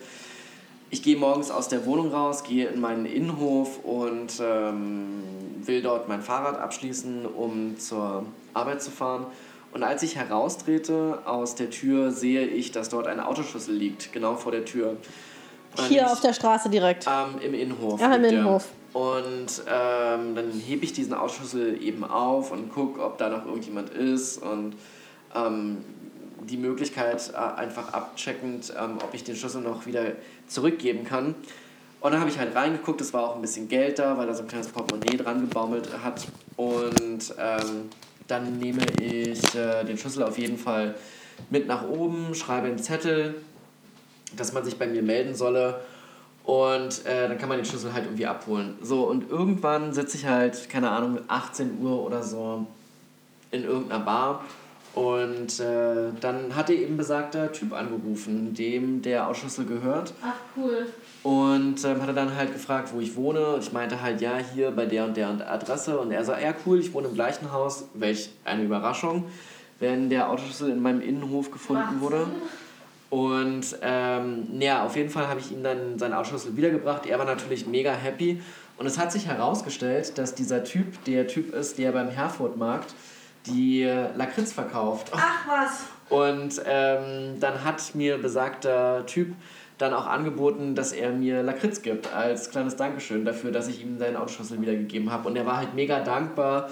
Ich 0.90 1.02
gehe 1.02 1.16
morgens 1.16 1.50
aus 1.50 1.68
der 1.68 1.85
Wohnung 1.87 2.12
raus, 2.12 2.45
gehe 2.45 2.68
in 2.68 2.80
meinen 2.80 3.06
Innenhof 3.06 3.83
und 3.83 4.40
ähm, 4.40 5.23
will 5.64 5.83
dort 5.83 6.09
mein 6.09 6.23
Fahrrad 6.23 6.61
abschließen, 6.61 7.26
um 7.26 7.78
zur 7.78 8.25
Arbeit 8.54 8.83
zu 8.83 8.90
fahren. 8.90 9.26
Und 9.73 9.83
als 9.83 10.02
ich 10.02 10.16
heraustrete 10.16 11.21
aus 11.25 11.54
der 11.54 11.71
Tür, 11.71 12.12
sehe 12.12 12.47
ich, 12.47 12.73
dass 12.73 12.88
dort 12.88 13.06
ein 13.09 13.21
Autoschlüssel 13.21 13.75
liegt, 13.75 14.12
genau 14.12 14.37
vor 14.37 14.52
der 14.52 14.64
Tür. 14.64 14.97
Hier 15.88 16.11
auf 16.11 16.21
der 16.21 16.33
Straße 16.33 16.68
direkt. 16.68 17.06
ähm, 17.06 17.40
Im 17.40 17.54
Innenhof. 17.54 18.00
Ja, 18.00 18.14
im. 18.14 18.25
Innenhof. 18.25 18.68
Und 18.92 19.62
ähm, 19.71 20.35
dann 20.35 20.50
hebe 20.52 20.85
ich 20.85 20.92
diesen 20.92 21.12
Autoschlüssel 21.12 21.83
eben 21.83 22.02
auf 22.02 22.50
und 22.50 22.73
gucke, 22.73 23.02
ob 23.02 23.18
da 23.18 23.28
noch 23.28 23.45
irgendjemand 23.45 23.90
ist 23.90 24.38
und 24.42 24.75
ähm, 25.35 25.78
die 26.49 26.56
Möglichkeit, 26.56 27.30
äh, 27.35 27.61
einfach 27.61 27.92
abcheckend, 27.92 28.73
ähm, 28.78 28.99
ob 29.02 29.12
ich 29.12 29.23
den 29.25 29.37
Schlüssel 29.37 29.61
noch 29.61 29.85
wieder 29.85 30.12
zurückgeben 30.49 31.04
kann. 31.04 31.35
Und 32.00 32.12
dann 32.12 32.21
habe 32.21 32.30
ich 32.30 32.38
halt 32.38 32.54
reingeguckt, 32.54 33.00
es 33.00 33.12
war 33.12 33.25
auch 33.25 33.37
ein 33.37 33.42
bisschen 33.42 33.68
Geld 33.68 33.99
da, 33.99 34.16
weil 34.16 34.26
da 34.26 34.35
so 34.35 34.42
ein 34.42 34.49
kleines 34.49 34.68
Portemonnaie 34.68 35.16
dran 35.16 35.40
gebaumelt 35.40 35.88
hat. 36.02 36.26
Und 36.56 37.35
ähm, 37.38 37.90
dann 38.28 38.59
nehme 38.59 38.83
ich 39.00 39.54
äh, 39.54 39.85
den 39.85 39.99
Schlüssel 39.99 40.23
auf 40.23 40.38
jeden 40.38 40.59
Fall 40.59 40.95
mit 41.50 41.66
nach 41.66 41.87
oben, 41.88 42.35
schreibe 42.35 42.68
einen 42.68 42.78
Zettel, 42.78 43.35
dass 44.37 44.52
man 44.52 44.64
sich 44.64 44.78
bei 44.78 44.87
mir 44.87 45.02
melden 45.02 45.35
solle. 45.35 45.81
Und 46.45 47.05
äh, 47.07 47.28
dann 47.28 47.38
kann 47.38 47.49
man 47.49 47.59
den 47.59 47.64
Schlüssel 47.64 47.93
halt 47.93 48.05
irgendwie 48.05 48.26
abholen. 48.26 48.76
So, 48.81 49.05
und 49.05 49.31
irgendwann 49.31 49.93
sitze 49.93 50.16
ich 50.16 50.26
halt, 50.26 50.69
keine 50.69 50.90
Ahnung, 50.90 51.19
18 51.26 51.78
Uhr 51.83 52.05
oder 52.05 52.23
so 52.23 52.66
in 53.50 53.64
irgendeiner 53.64 54.05
Bar. 54.05 54.45
Und 54.95 55.61
äh, 55.61 56.11
dann 56.21 56.57
hatte 56.57 56.73
eben 56.73 56.97
besagter 56.97 57.52
Typ 57.52 57.75
angerufen, 57.75 58.55
dem 58.55 59.02
der 59.02 59.28
Ausschlüssel 59.28 59.66
gehört. 59.66 60.14
Ach, 60.23 60.33
cool. 60.57 60.87
Und 61.23 61.85
ähm, 61.85 62.00
hat 62.00 62.09
er 62.09 62.14
dann 62.14 62.35
halt 62.35 62.55
gefragt, 62.55 62.90
wo 62.95 63.00
ich 63.00 63.14
wohne. 63.14 63.47
Und 63.55 63.62
ich 63.62 63.73
meinte 63.73 64.00
halt, 64.00 64.23
ja, 64.23 64.38
hier 64.38 64.71
bei 64.71 64.87
der 64.87 65.05
und 65.05 65.16
der 65.16 65.28
und 65.28 65.43
Adresse. 65.43 65.99
Und 65.99 66.12
er 66.12 66.25
so, 66.25 66.33
ja, 66.33 66.55
cool, 66.64 66.81
ich 66.81 66.95
wohne 66.95 67.09
im 67.09 67.14
gleichen 67.14 67.52
Haus. 67.52 67.88
Welch 67.93 68.31
eine 68.47 68.62
Überraschung, 68.62 69.25
wenn 69.81 70.09
der 70.09 70.31
Autoschlüssel 70.31 70.71
in 70.71 70.81
meinem 70.81 71.02
Innenhof 71.02 71.50
gefunden 71.50 71.83
Wahnsinn. 71.83 72.00
wurde. 72.00 72.26
Und 73.08 73.76
ähm, 73.82 74.48
ja, 74.58 74.84
auf 74.84 74.96
jeden 74.96 75.10
Fall 75.10 75.28
habe 75.28 75.40
ich 75.40 75.52
ihm 75.52 75.62
dann 75.62 75.98
seinen 75.98 76.14
Autoschlüssel 76.14 76.56
wiedergebracht. 76.56 77.06
Er 77.06 77.18
war 77.18 77.26
natürlich 77.26 77.66
mega 77.66 77.92
happy. 77.92 78.42
Und 78.78 78.86
es 78.86 78.98
hat 78.98 79.12
sich 79.12 79.26
herausgestellt, 79.26 80.18
dass 80.18 80.34
dieser 80.34 80.64
Typ 80.64 81.04
der 81.04 81.26
Typ 81.26 81.54
ist, 81.54 81.78
der 81.78 81.92
beim 81.92 82.08
Herfordmarkt 82.08 82.94
die 83.46 83.84
Lakritz 84.16 84.52
verkauft. 84.52 85.12
Ach 85.14 85.48
was. 85.48 85.84
Und 86.08 86.62
ähm, 86.66 87.40
dann 87.40 87.64
hat 87.64 87.94
mir 87.94 88.18
besagter 88.18 89.06
Typ 89.06 89.34
dann 89.78 89.92
auch 89.92 90.06
angeboten, 90.06 90.75
dass 90.75 90.92
er 90.92 91.10
mir 91.10 91.42
Lakritz 91.42 91.82
gibt 91.82 92.12
als 92.12 92.50
kleines 92.50 92.76
Dankeschön 92.76 93.25
dafür, 93.25 93.50
dass 93.52 93.68
ich 93.68 93.82
ihm 93.82 93.98
seinen 93.98 94.16
Autoschlüssel 94.16 94.60
wiedergegeben 94.60 95.10
habe. 95.10 95.28
Und 95.28 95.36
er 95.36 95.46
war 95.46 95.58
halt 95.58 95.75
mega 95.75 96.00
dankbar 96.00 96.68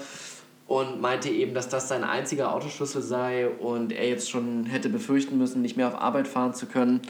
und 0.67 0.99
meinte 0.99 1.29
eben, 1.29 1.53
dass 1.53 1.69
das 1.69 1.87
sein 1.87 2.03
einziger 2.03 2.53
Autoschlüssel 2.53 3.01
sei 3.01 3.47
und 3.47 3.91
er 3.91 4.07
jetzt 4.07 4.29
schon 4.29 4.65
hätte 4.65 4.89
befürchten 4.89 5.37
müssen, 5.37 5.61
nicht 5.61 5.77
mehr 5.77 5.87
auf 5.87 5.95
Arbeit 5.95 6.27
fahren 6.27 6.53
zu 6.53 6.65
können. 6.65 7.01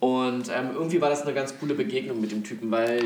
Und 0.00 0.48
ähm, 0.48 0.70
irgendwie 0.74 1.00
war 1.00 1.08
das 1.08 1.22
eine 1.22 1.34
ganz 1.34 1.58
coole 1.58 1.74
Begegnung 1.74 2.20
mit 2.20 2.30
dem 2.30 2.44
Typen, 2.44 2.70
weil, 2.70 3.02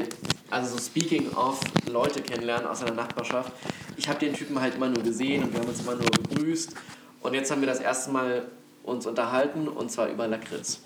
also 0.50 0.76
so 0.76 0.82
speaking 0.82 1.32
of 1.34 1.60
Leute 1.90 2.20
kennenlernen 2.20 2.66
aus 2.66 2.80
seiner 2.80 2.94
Nachbarschaft, 2.94 3.52
ich 3.96 4.08
habe 4.08 4.18
den 4.18 4.34
Typen 4.34 4.60
halt 4.60 4.74
immer 4.74 4.88
nur 4.88 5.02
gesehen 5.02 5.44
und 5.44 5.52
wir 5.52 5.60
haben 5.60 5.68
uns 5.68 5.80
immer 5.80 5.94
nur 5.94 6.10
begrüßt. 6.10 6.74
Und 7.22 7.34
jetzt 7.34 7.50
haben 7.50 7.60
wir 7.60 7.68
das 7.68 7.80
erste 7.80 8.10
Mal 8.10 8.48
uns 8.82 9.06
unterhalten 9.06 9.68
und 9.68 9.90
zwar 9.90 10.08
über 10.08 10.26
Lakritz. 10.26 10.80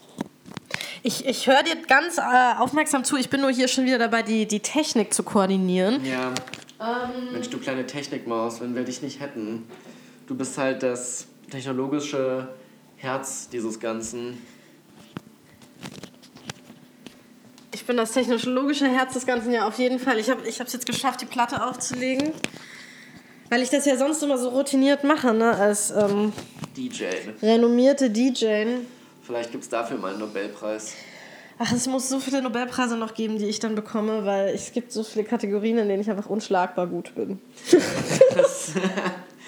Ich, 1.02 1.26
ich 1.26 1.46
höre 1.46 1.62
dir 1.62 1.76
ganz 1.86 2.18
äh, 2.18 2.22
aufmerksam 2.58 3.04
zu. 3.04 3.16
Ich 3.16 3.28
bin 3.28 3.42
nur 3.42 3.50
hier 3.50 3.68
schon 3.68 3.84
wieder 3.84 3.98
dabei, 3.98 4.22
die, 4.22 4.46
die 4.46 4.60
Technik 4.60 5.12
zu 5.12 5.22
koordinieren. 5.22 6.04
Ja. 6.04 6.32
Mensch, 7.32 7.48
du 7.48 7.58
kleine 7.58 7.86
Technikmaus, 7.86 8.60
wenn 8.60 8.74
wir 8.74 8.84
dich 8.84 9.02
nicht 9.02 9.20
hätten. 9.20 9.64
Du 10.26 10.34
bist 10.34 10.58
halt 10.58 10.82
das 10.82 11.26
technologische 11.50 12.48
Herz 12.96 13.48
dieses 13.48 13.80
Ganzen. 13.80 14.38
Ich 17.72 17.84
bin 17.86 17.96
das 17.96 18.12
technologische 18.12 18.86
Herz 18.86 19.14
des 19.14 19.26
Ganzen 19.26 19.52
ja 19.52 19.66
auf 19.66 19.78
jeden 19.78 19.98
Fall. 19.98 20.18
Ich 20.18 20.30
habe 20.30 20.42
es 20.46 20.58
jetzt 20.58 20.86
geschafft, 20.86 21.20
die 21.20 21.26
Platte 21.26 21.64
aufzulegen. 21.64 22.32
Weil 23.50 23.62
ich 23.62 23.70
das 23.70 23.84
ja 23.84 23.96
sonst 23.96 24.22
immer 24.22 24.38
so 24.38 24.48
routiniert 24.48 25.04
mache, 25.04 25.34
ne? 25.34 25.50
Als 25.52 25.90
ähm, 25.90 26.32
DJ. 26.76 27.04
renommierte 27.42 28.10
DJ. 28.10 28.78
Vielleicht 29.22 29.52
gibt 29.52 29.64
es 29.64 29.68
dafür 29.68 29.98
mal 29.98 30.12
einen 30.12 30.20
Nobelpreis. 30.20 30.94
Ach, 31.58 31.72
es 31.72 31.86
muss 31.86 32.08
so 32.08 32.18
viele 32.18 32.42
Nobelpreise 32.42 32.96
noch 32.96 33.14
geben, 33.14 33.38
die 33.38 33.46
ich 33.46 33.60
dann 33.60 33.74
bekomme, 33.74 34.24
weil 34.24 34.48
es 34.48 34.72
gibt 34.72 34.90
so 34.92 35.04
viele 35.04 35.24
Kategorien, 35.24 35.78
in 35.78 35.88
denen 35.88 36.00
ich 36.02 36.10
einfach 36.10 36.26
unschlagbar 36.26 36.86
gut 36.88 37.14
bin. 37.14 37.40
Das 38.34 38.72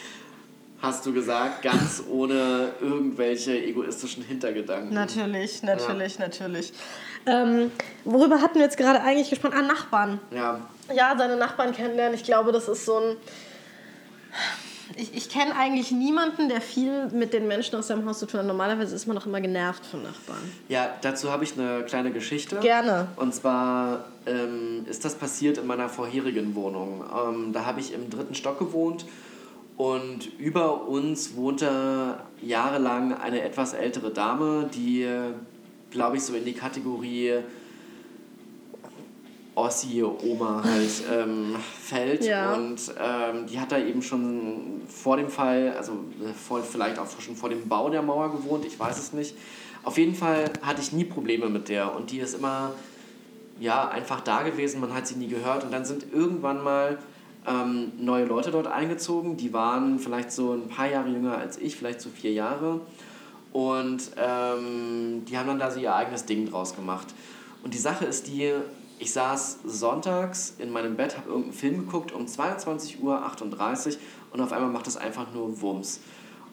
hast 0.82 1.04
du 1.04 1.12
gesagt, 1.12 1.62
ganz 1.62 2.02
ohne 2.08 2.72
irgendwelche 2.80 3.58
egoistischen 3.60 4.22
Hintergedanken. 4.22 4.94
Natürlich, 4.94 5.62
natürlich, 5.62 6.18
natürlich. 6.20 6.72
Ähm, 7.26 7.72
worüber 8.04 8.40
hatten 8.40 8.54
wir 8.56 8.62
jetzt 8.62 8.76
gerade 8.76 9.02
eigentlich 9.02 9.30
gesprochen? 9.30 9.54
Ah, 9.56 9.62
Nachbarn. 9.62 10.20
Ja, 10.30 10.60
Ja, 10.94 11.14
seine 11.18 11.36
Nachbarn 11.36 11.72
kennenlernen. 11.72 12.14
Ich 12.14 12.22
glaube, 12.22 12.52
das 12.52 12.68
ist 12.68 12.84
so 12.84 12.98
ein. 12.98 13.16
Ich, 14.94 15.16
ich 15.16 15.28
kenne 15.28 15.56
eigentlich 15.56 15.90
niemanden, 15.90 16.48
der 16.48 16.60
viel 16.60 17.08
mit 17.08 17.32
den 17.32 17.48
Menschen 17.48 17.76
aus 17.76 17.88
seinem 17.88 18.06
Haus 18.06 18.20
zu 18.20 18.26
tun 18.26 18.40
hat. 18.40 18.46
Normalerweise 18.46 18.94
ist 18.94 19.06
man 19.06 19.16
doch 19.16 19.26
immer 19.26 19.40
genervt 19.40 19.84
von 19.84 20.02
Nachbarn. 20.02 20.38
ja 20.68 20.94
dazu 21.00 21.32
habe 21.32 21.42
ich 21.42 21.58
eine 21.58 21.82
kleine 21.84 22.12
Geschichte. 22.12 22.56
Gerne. 22.60 23.08
Und 23.16 23.34
zwar 23.34 24.04
ähm, 24.26 24.86
ist 24.88 25.04
das 25.04 25.16
passiert 25.16 25.58
in 25.58 25.66
meiner 25.66 25.88
vorherigen 25.88 26.54
Wohnung. 26.54 27.04
Ähm, 27.04 27.52
da 27.52 27.64
habe 27.64 27.80
ich 27.80 27.92
im 27.92 28.10
dritten 28.10 28.34
Stock 28.34 28.58
gewohnt 28.58 29.04
und 29.76 30.38
über 30.38 30.86
uns 30.88 31.36
wohnte 31.36 32.18
jahrelang 32.40 33.12
eine 33.12 33.42
etwas 33.42 33.74
ältere 33.74 34.10
Dame, 34.10 34.70
die, 34.72 35.06
glaube 35.90 36.16
ich, 36.16 36.22
so 36.22 36.34
in 36.34 36.44
die 36.44 36.54
Kategorie 36.54 37.34
Ossi-Oma 39.56 40.62
halt 40.62 41.02
ähm, 41.12 41.56
fällt. 41.82 42.24
Ja. 42.24 42.54
Und 42.54 42.80
ähm, 43.00 43.46
die 43.46 43.58
hat 43.58 43.72
da 43.72 43.78
eben 43.78 44.02
schon 44.02 44.82
vor 44.86 45.16
dem 45.16 45.28
Fall, 45.28 45.74
also 45.76 45.92
äh, 45.92 46.32
vor, 46.32 46.62
vielleicht 46.62 46.98
auch 46.98 47.08
schon 47.20 47.34
vor 47.34 47.48
dem 47.48 47.68
Bau 47.68 47.90
der 47.90 48.02
Mauer 48.02 48.30
gewohnt, 48.30 48.64
ich 48.64 48.78
weiß 48.78 48.98
es 48.98 49.12
nicht. 49.12 49.34
Auf 49.82 49.98
jeden 49.98 50.14
Fall 50.14 50.50
hatte 50.62 50.80
ich 50.80 50.92
nie 50.92 51.04
Probleme 51.04 51.48
mit 51.48 51.68
der 51.68 51.94
und 51.96 52.10
die 52.10 52.18
ist 52.18 52.34
immer 52.34 52.72
ja, 53.58 53.88
einfach 53.88 54.20
da 54.20 54.42
gewesen, 54.42 54.80
man 54.80 54.92
hat 54.92 55.06
sie 55.06 55.16
nie 55.16 55.28
gehört 55.28 55.64
und 55.64 55.72
dann 55.72 55.84
sind 55.84 56.12
irgendwann 56.12 56.62
mal 56.62 56.98
ähm, 57.46 57.92
neue 57.98 58.24
Leute 58.26 58.50
dort 58.50 58.66
eingezogen, 58.66 59.36
die 59.36 59.52
waren 59.52 59.98
vielleicht 59.98 60.32
so 60.32 60.52
ein 60.52 60.68
paar 60.68 60.90
Jahre 60.90 61.08
jünger 61.08 61.38
als 61.38 61.56
ich, 61.56 61.76
vielleicht 61.76 62.00
so 62.00 62.10
vier 62.10 62.32
Jahre 62.32 62.80
und 63.52 64.10
ähm, 64.18 65.24
die 65.24 65.38
haben 65.38 65.46
dann 65.46 65.58
da 65.58 65.70
so 65.70 65.80
ihr 65.80 65.94
eigenes 65.94 66.26
Ding 66.26 66.50
draus 66.50 66.76
gemacht. 66.76 67.06
Und 67.64 67.72
die 67.72 67.78
Sache 67.78 68.04
ist 68.04 68.26
die, 68.26 68.52
ich 68.98 69.12
saß 69.12 69.58
sonntags 69.64 70.54
in 70.58 70.70
meinem 70.72 70.96
Bett, 70.96 71.16
habe 71.16 71.28
irgendeinen 71.28 71.52
Film 71.54 71.78
geguckt 71.86 72.12
um 72.12 72.26
22.38 72.26 73.00
Uhr 73.02 73.20
und 74.32 74.40
auf 74.40 74.52
einmal 74.52 74.70
macht 74.70 74.86
es 74.86 74.96
einfach 74.96 75.26
nur 75.34 75.60
Wumms. 75.60 76.00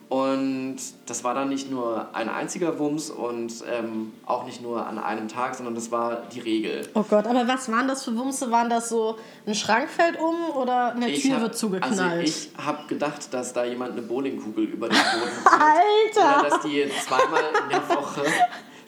Und 0.10 0.78
das 1.08 1.24
war 1.24 1.34
dann 1.34 1.50
nicht 1.50 1.72
nur 1.72 2.14
ein 2.14 2.30
einziger 2.30 2.78
Wumms 2.78 3.10
und 3.10 3.52
ähm, 3.72 4.12
auch 4.28 4.46
nicht 4.46 4.62
nur 4.62 4.86
an 4.86 5.00
einem 5.00 5.28
Tag, 5.28 5.56
sondern 5.56 5.74
das 5.74 5.90
war 5.92 6.24
die 6.32 6.40
Regel. 6.40 6.88
Oh 6.94 7.02
Gott, 7.10 7.26
aber 7.26 7.48
was 7.48 7.72
waren 7.72 7.88
das 7.88 8.04
für 8.04 8.16
Wumse? 8.16 8.52
Waren 8.52 8.70
das 8.70 8.90
so, 8.90 9.18
ein 9.48 9.56
Schrank 9.56 9.90
fällt 9.90 10.20
um 10.20 10.56
oder 10.56 10.92
eine 10.92 11.10
Ich 11.10 11.24
Tür 11.24 11.36
hab- 11.36 11.42
wird 11.42 11.58
zugeknallt? 11.58 12.00
Also 12.00 12.20
ich 12.20 12.50
habe 12.64 12.86
gedacht, 12.88 13.34
dass 13.34 13.54
da 13.54 13.64
jemand 13.64 13.94
eine 13.94 14.04
Bowlingkugel 14.04 14.66
über 14.66 14.88
den 14.88 14.98
Boden 14.98 15.32
zieht. 16.14 16.22
Alter! 16.22 16.42
Oder 16.42 16.50
dass 16.50 16.62
die 16.62 16.86
zweimal 17.04 17.42
in 17.64 17.70
der 17.70 17.90
Woche, 17.98 18.22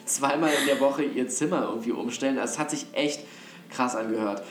zweimal 0.04 0.50
in 0.60 0.66
der 0.66 0.78
Woche 0.78 1.02
ihr 1.02 1.28
Zimmer 1.28 1.62
irgendwie 1.70 1.92
umstellen. 1.92 2.38
Also 2.38 2.52
es 2.54 2.58
hat 2.60 2.70
sich 2.70 2.86
echt 2.92 3.20
krass 3.70 3.96
angehört. 3.96 4.42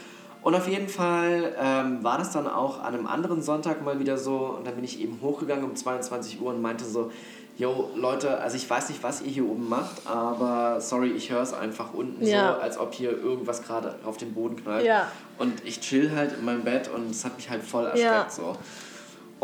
Und 0.42 0.54
auf 0.54 0.68
jeden 0.68 0.90
Fall 0.90 1.56
ähm, 1.60 2.04
war 2.04 2.20
das 2.20 2.32
dann 2.32 2.48
auch 2.48 2.80
an 2.80 2.94
einem 2.94 3.08
anderen 3.08 3.42
Sonntag 3.42 3.84
mal 3.84 4.00
wieder 4.00 4.18
so. 4.18 4.38
Und 4.58 4.68
dann 4.68 4.76
bin 4.76 4.84
ich 4.84 5.02
eben 5.02 5.20
hochgegangen 5.22 5.66
um 5.66 5.76
22 5.76 6.40
Uhr 6.40 6.54
und 6.54 6.62
meinte 6.62 6.86
so, 6.86 7.12
yo, 7.58 7.90
Leute, 7.96 8.38
also 8.42 8.56
ich 8.58 8.70
weiß 8.70 8.90
nicht, 8.90 9.02
was 9.02 9.22
ihr 9.22 9.32
hier 9.32 9.46
oben 9.50 9.68
macht, 9.70 10.06
aber 10.06 10.80
sorry, 10.82 11.10
ich 11.12 11.32
höre 11.32 11.42
es 11.42 11.54
einfach 11.54 11.94
unten 11.94 12.24
Ja. 12.26 12.56
so, 12.56 12.62
als 12.62 12.78
ob 12.78 12.94
hier 12.94 13.12
irgendwas 13.12 13.64
gerade 13.64 13.96
auf 14.06 14.18
den 14.18 14.34
Boden 14.34 14.58
knallt. 14.58 14.86
Ja. 14.86 15.08
Und 15.40 15.66
ich 15.66 15.80
chill 15.80 16.12
halt 16.16 16.38
in 16.38 16.46
meinem 16.46 16.64
Bett 16.64 16.90
und 16.94 17.10
es 17.10 17.24
hat 17.26 17.38
mich 17.38 17.50
halt 17.50 17.64
voll 17.64 17.86
erschreckt 17.86 18.04
Ja. 18.04 18.30
so. 18.30 18.56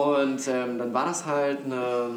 Und 0.02 0.48
ähm, 0.48 0.80
dann 0.80 0.94
war 0.94 1.06
das 1.06 1.26
halt 1.26 1.60
eine, 1.66 2.10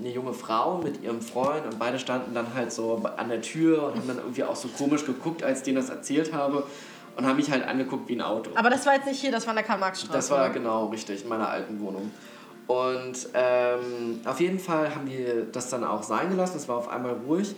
eine 0.00 0.10
junge 0.10 0.32
Frau 0.32 0.78
mit 0.78 1.02
ihrem 1.02 1.20
Freund 1.20 1.64
und 1.64 1.78
beide 1.78 1.98
standen 1.98 2.34
dann 2.34 2.54
halt 2.54 2.72
so 2.72 3.02
an 3.16 3.28
der 3.28 3.40
Tür 3.40 3.84
und 3.84 3.96
haben 3.96 4.08
dann 4.08 4.18
irgendwie 4.18 4.42
auch 4.42 4.56
so 4.56 4.68
komisch 4.68 5.04
geguckt, 5.04 5.44
als 5.44 5.58
ich 5.58 5.64
denen 5.64 5.76
das 5.76 5.90
erzählt 5.90 6.32
habe 6.32 6.64
und 7.16 7.26
haben 7.26 7.36
mich 7.36 7.50
halt 7.50 7.66
angeguckt 7.68 8.08
wie 8.08 8.16
ein 8.16 8.22
Auto. 8.22 8.50
aber 8.54 8.70
das 8.70 8.84
war 8.84 8.94
jetzt 8.94 9.06
nicht 9.06 9.20
hier, 9.20 9.30
das 9.30 9.46
war 9.46 9.52
in 9.52 9.58
der 9.58 9.64
Karl-Marx-Straße. 9.64 10.12
Das 10.12 10.30
war 10.30 10.50
genau 10.50 10.86
richtig, 10.86 11.22
in 11.22 11.28
meiner 11.28 11.48
alten 11.48 11.80
Wohnung. 11.80 12.10
Und 12.66 13.28
ähm, 13.34 14.20
auf 14.24 14.40
jeden 14.40 14.58
Fall 14.58 14.94
haben 14.94 15.06
die 15.06 15.26
das 15.52 15.70
dann 15.70 15.84
auch 15.84 16.02
sein 16.02 16.30
gelassen, 16.30 16.56
es 16.56 16.68
war 16.68 16.78
auf 16.78 16.88
einmal 16.88 17.14
ruhig. 17.26 17.54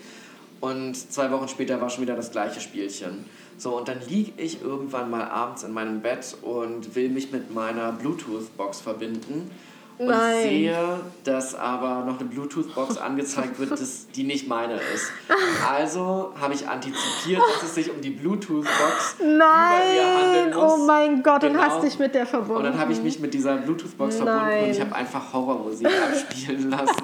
Und 0.60 0.94
zwei 0.94 1.30
Wochen 1.30 1.48
später 1.48 1.80
war 1.80 1.88
schon 1.88 2.02
wieder 2.02 2.14
das 2.14 2.30
gleiche 2.30 2.60
Spielchen. 2.60 3.24
So, 3.62 3.76
und 3.76 3.86
dann 3.86 4.00
liege 4.08 4.32
ich 4.42 4.60
irgendwann 4.60 5.08
mal 5.08 5.22
abends 5.22 5.62
in 5.62 5.72
meinem 5.72 6.00
Bett 6.00 6.36
und 6.42 6.96
will 6.96 7.08
mich 7.10 7.30
mit 7.30 7.54
meiner 7.54 7.92
Bluetooth-Box 7.92 8.80
verbinden. 8.80 9.52
Und 9.98 10.08
Nein. 10.08 10.42
sehe, 10.42 11.00
dass 11.22 11.54
aber 11.54 12.04
noch 12.04 12.18
eine 12.18 12.28
Bluetooth-Box 12.28 12.96
angezeigt 12.98 13.60
wird, 13.60 13.70
dass 13.70 14.08
die 14.08 14.24
nicht 14.24 14.48
meine 14.48 14.80
ist. 14.92 15.12
Also 15.70 16.32
habe 16.40 16.54
ich 16.54 16.66
antizipiert, 16.68 17.40
dass 17.54 17.62
es 17.62 17.76
sich 17.76 17.88
um 17.92 18.00
die 18.00 18.10
Bluetooth-Box 18.10 19.16
über 19.20 19.28
mir 19.28 19.44
handeln 19.44 20.50
Nein! 20.50 20.54
muss. 20.54 20.72
Oh 20.72 20.84
mein 20.84 21.22
Gott, 21.22 21.44
und 21.44 21.52
Genau. 21.52 21.62
hast 21.62 21.84
dich 21.84 22.00
mit 22.00 22.16
der 22.16 22.26
verbunden. 22.26 22.56
Und 22.56 22.64
dann 22.64 22.78
habe 22.80 22.92
ich 22.92 23.00
mich 23.00 23.20
mit 23.20 23.32
dieser 23.32 23.58
Bluetooth-Box 23.58 24.16
verbunden 24.16 24.64
und 24.64 24.70
ich 24.70 24.80
habe 24.80 24.92
einfach 24.92 25.32
Horrormusik 25.32 25.86
abspielen 25.86 26.68
lassen. 26.68 26.96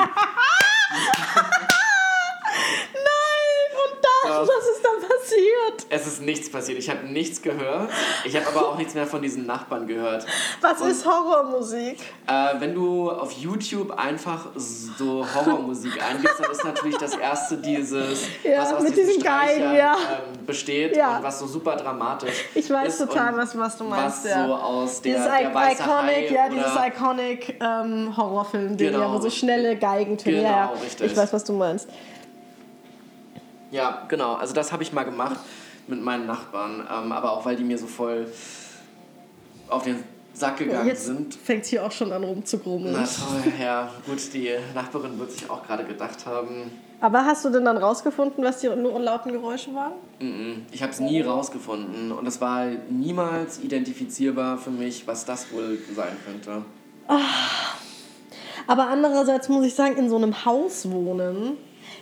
Was 4.47 4.69
ist 4.77 4.83
da 4.85 4.89
passiert? 5.07 5.87
Es 5.91 6.07
ist 6.07 6.23
nichts 6.23 6.51
passiert. 6.51 6.79
Ich 6.79 6.89
habe 6.91 7.07
nichts 7.07 7.43
gehört. 7.43 7.91
Ich 8.25 8.37
habe 8.37 8.47
aber 8.49 8.69
auch 8.69 8.77
nichts 8.79 8.95
mehr 8.95 9.07
von 9.07 9.23
diesen 9.23 9.47
Nachbarn 9.47 9.87
gehört. 9.87 10.27
Was 10.61 10.81
ist 10.81 11.07
Horrormusik? 11.07 11.99
Äh, 12.27 12.61
wenn 12.61 12.75
du 12.75 13.11
auf 13.11 13.33
YouTube 13.33 13.91
einfach 13.99 14.47
so 14.55 15.27
Horrormusik 15.35 16.03
eingibst, 16.03 16.41
dann 16.41 16.51
ist 16.51 16.65
natürlich 16.65 16.97
das 16.99 17.15
erste 17.17 17.57
dieses, 17.57 18.27
Ja, 18.45 18.63
was 18.63 18.75
aus 18.75 18.83
mit 18.83 18.97
diesen 18.97 19.23
Geigen, 19.23 19.75
ja. 19.75 19.95
ähm, 19.95 20.45
besteht 20.47 20.97
Ja. 20.97 21.17
und 21.19 21.23
was 21.23 21.39
so 21.39 21.47
super 21.47 21.77
dramatisch 21.77 22.45
Ich 22.55 22.69
weiß 22.71 22.89
ist 23.01 23.09
total, 23.09 23.33
und 23.35 23.39
was, 23.41 23.57
was 23.59 23.77
du 23.77 23.85
meinst. 23.85 24.25
Was 24.25 24.33
so 24.35 24.55
aus 24.55 25.01
der, 25.03 25.15
Dieses 25.17 25.31
der 25.39 25.55
weiße 25.55 25.83
Iconic, 25.83 26.31
ja, 26.31 26.49
dieses 26.49 26.73
Iconic 26.75 27.59
ähm, 27.61 28.17
Horrorfilm, 28.17 28.77
den 28.77 28.93
Genau. 28.93 29.01
ja, 29.01 29.13
wo 29.15 29.21
so 29.21 29.31
schnelle 29.31 29.77
Geigentöne. 29.77 30.37
Genau, 30.39 30.49
ja, 30.49 30.57
ja. 30.57 30.73
richtig. 30.83 31.13
Ich 31.13 31.17
weiß, 31.17 31.33
was 31.33 31.45
du 31.45 31.53
meinst. 31.53 31.89
Ja, 33.71 34.05
genau. 34.09 34.35
Also 34.35 34.55
das 34.55 34.73
habe 34.73 34.83
ich 34.83 34.93
mal 34.93 35.05
gemacht 35.05 35.39
mit 35.87 36.03
meinen 36.03 36.27
Nachbarn. 36.27 36.81
Ähm, 36.81 37.13
aber 37.13 37.33
auch, 37.33 37.45
weil 37.45 37.57
die 37.57 37.65
mir 37.65 37.79
so 37.79 37.87
voll 37.87 38.27
auf 39.69 39.85
den 39.85 40.03
Sack 40.33 40.59
gegangen 40.59 40.87
Jetzt 40.87 41.07
sind. 41.07 41.35
fängt 41.35 41.65
hier 41.67 41.85
auch 41.85 41.91
schon 41.93 42.13
an 42.13 42.23
rumzugrummeln. 42.25 42.95
Na 42.97 43.05
toll, 43.05 43.53
ja. 43.61 43.91
Gut, 44.07 44.33
die 44.33 44.51
Nachbarin 44.75 45.19
wird 45.19 45.33
sich 45.33 45.51
auch 45.51 45.67
gerade 45.67 45.85
gedacht 45.85 46.25
haben, 46.27 46.71
Aber 47.01 47.25
hast 47.25 47.45
du 47.45 47.51
denn 47.51 47.65
dann 47.65 47.77
rausgefunden, 47.77 48.43
was 48.45 48.59
die 48.61 48.69
nur 48.69 48.99
lauten 49.01 49.31
Geräusche 49.33 49.73
waren? 49.75 49.93
"Mm, 50.21 50.67
ich 50.73 50.83
habe 50.83 50.93
es 50.93 51.01
nie 51.01 51.21
rausgefunden. 51.21 52.11
Und 52.13 52.27
es 52.27 52.41
war 52.41 52.67
niemals 52.89 53.61
identifizierbar 53.61 54.59
für 54.59 54.71
mich, 54.71 55.07
was 55.07 55.25
das 55.25 55.53
wohl 55.53 55.79
sein 55.95 56.17
könnte. 56.25 56.63
Aber 58.67 58.89
andererseits 58.89 59.49
muss 59.49 59.65
ich 59.65 59.75
sagen, 59.75 59.97
in 59.97 60.09
so 60.11 60.17
einem 60.17 60.45
Haus 60.45 60.91
wohnen, 60.91 61.57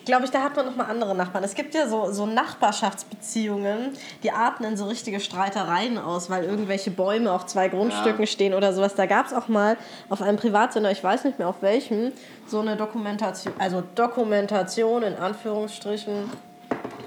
glaube 0.07 0.25
ich, 0.25 0.31
da 0.31 0.43
hat 0.43 0.57
man 0.57 0.65
nochmal 0.65 0.87
andere 0.89 1.15
Nachbarn. 1.15 1.45
Es 1.45 1.55
gibt 1.55 1.75
ja 1.75 1.87
so, 1.89 2.11
so 2.13 2.25
Nachbarschaftsbeziehungen, 2.25 3.93
die 4.23 4.31
arten 4.31 4.65
in 4.65 4.77
so 4.77 4.87
richtige 4.87 5.21
Streitereien 5.21 5.99
aus, 5.99 6.31
weil 6.31 6.45
irgendwelche 6.45 6.91
Bäume 6.91 7.31
auf 7.33 7.45
zwei 7.47 7.69
Grundstücken 7.69 8.21
Ja. 8.21 8.27
stehen 8.27 8.55
oder 8.55 8.73
sowas. 8.73 8.95
Da 8.95 9.07
gab 9.07 9.27
es 9.27 9.35
auch 9.35 9.49
mal 9.49 9.77
auf 10.09 10.23
einem 10.23 10.39
Privatsender, 10.39 10.91
ich 10.91 11.05
weiß 11.05 11.25
nicht 11.25 11.39
mehr 11.39 11.49
auf 11.49 11.61
welchem, 11.61 12.13
so 12.47 12.61
eine 12.61 12.77
Dokumentation, 12.77 13.53
also 13.59 13.83
Dokumentation 13.95 15.03
in 15.03 15.17
Anführungsstrichen, 15.17 16.31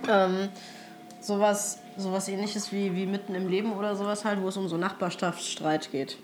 ähm, 0.09 0.49
sowas, 1.21 1.79
sowas 1.97 2.27
ähnliches 2.27 2.71
wie, 2.71 2.95
wie 2.95 3.05
mitten 3.05 3.33
im 3.33 3.47
Leben 3.47 3.73
oder 3.73 3.95
sowas 3.95 4.25
halt, 4.25 4.41
wo 4.41 4.49
es 4.49 4.57
um 4.57 4.67
so 4.67 4.77
Nachbarschaftsstreit 4.77 5.91
geht. 5.91 6.17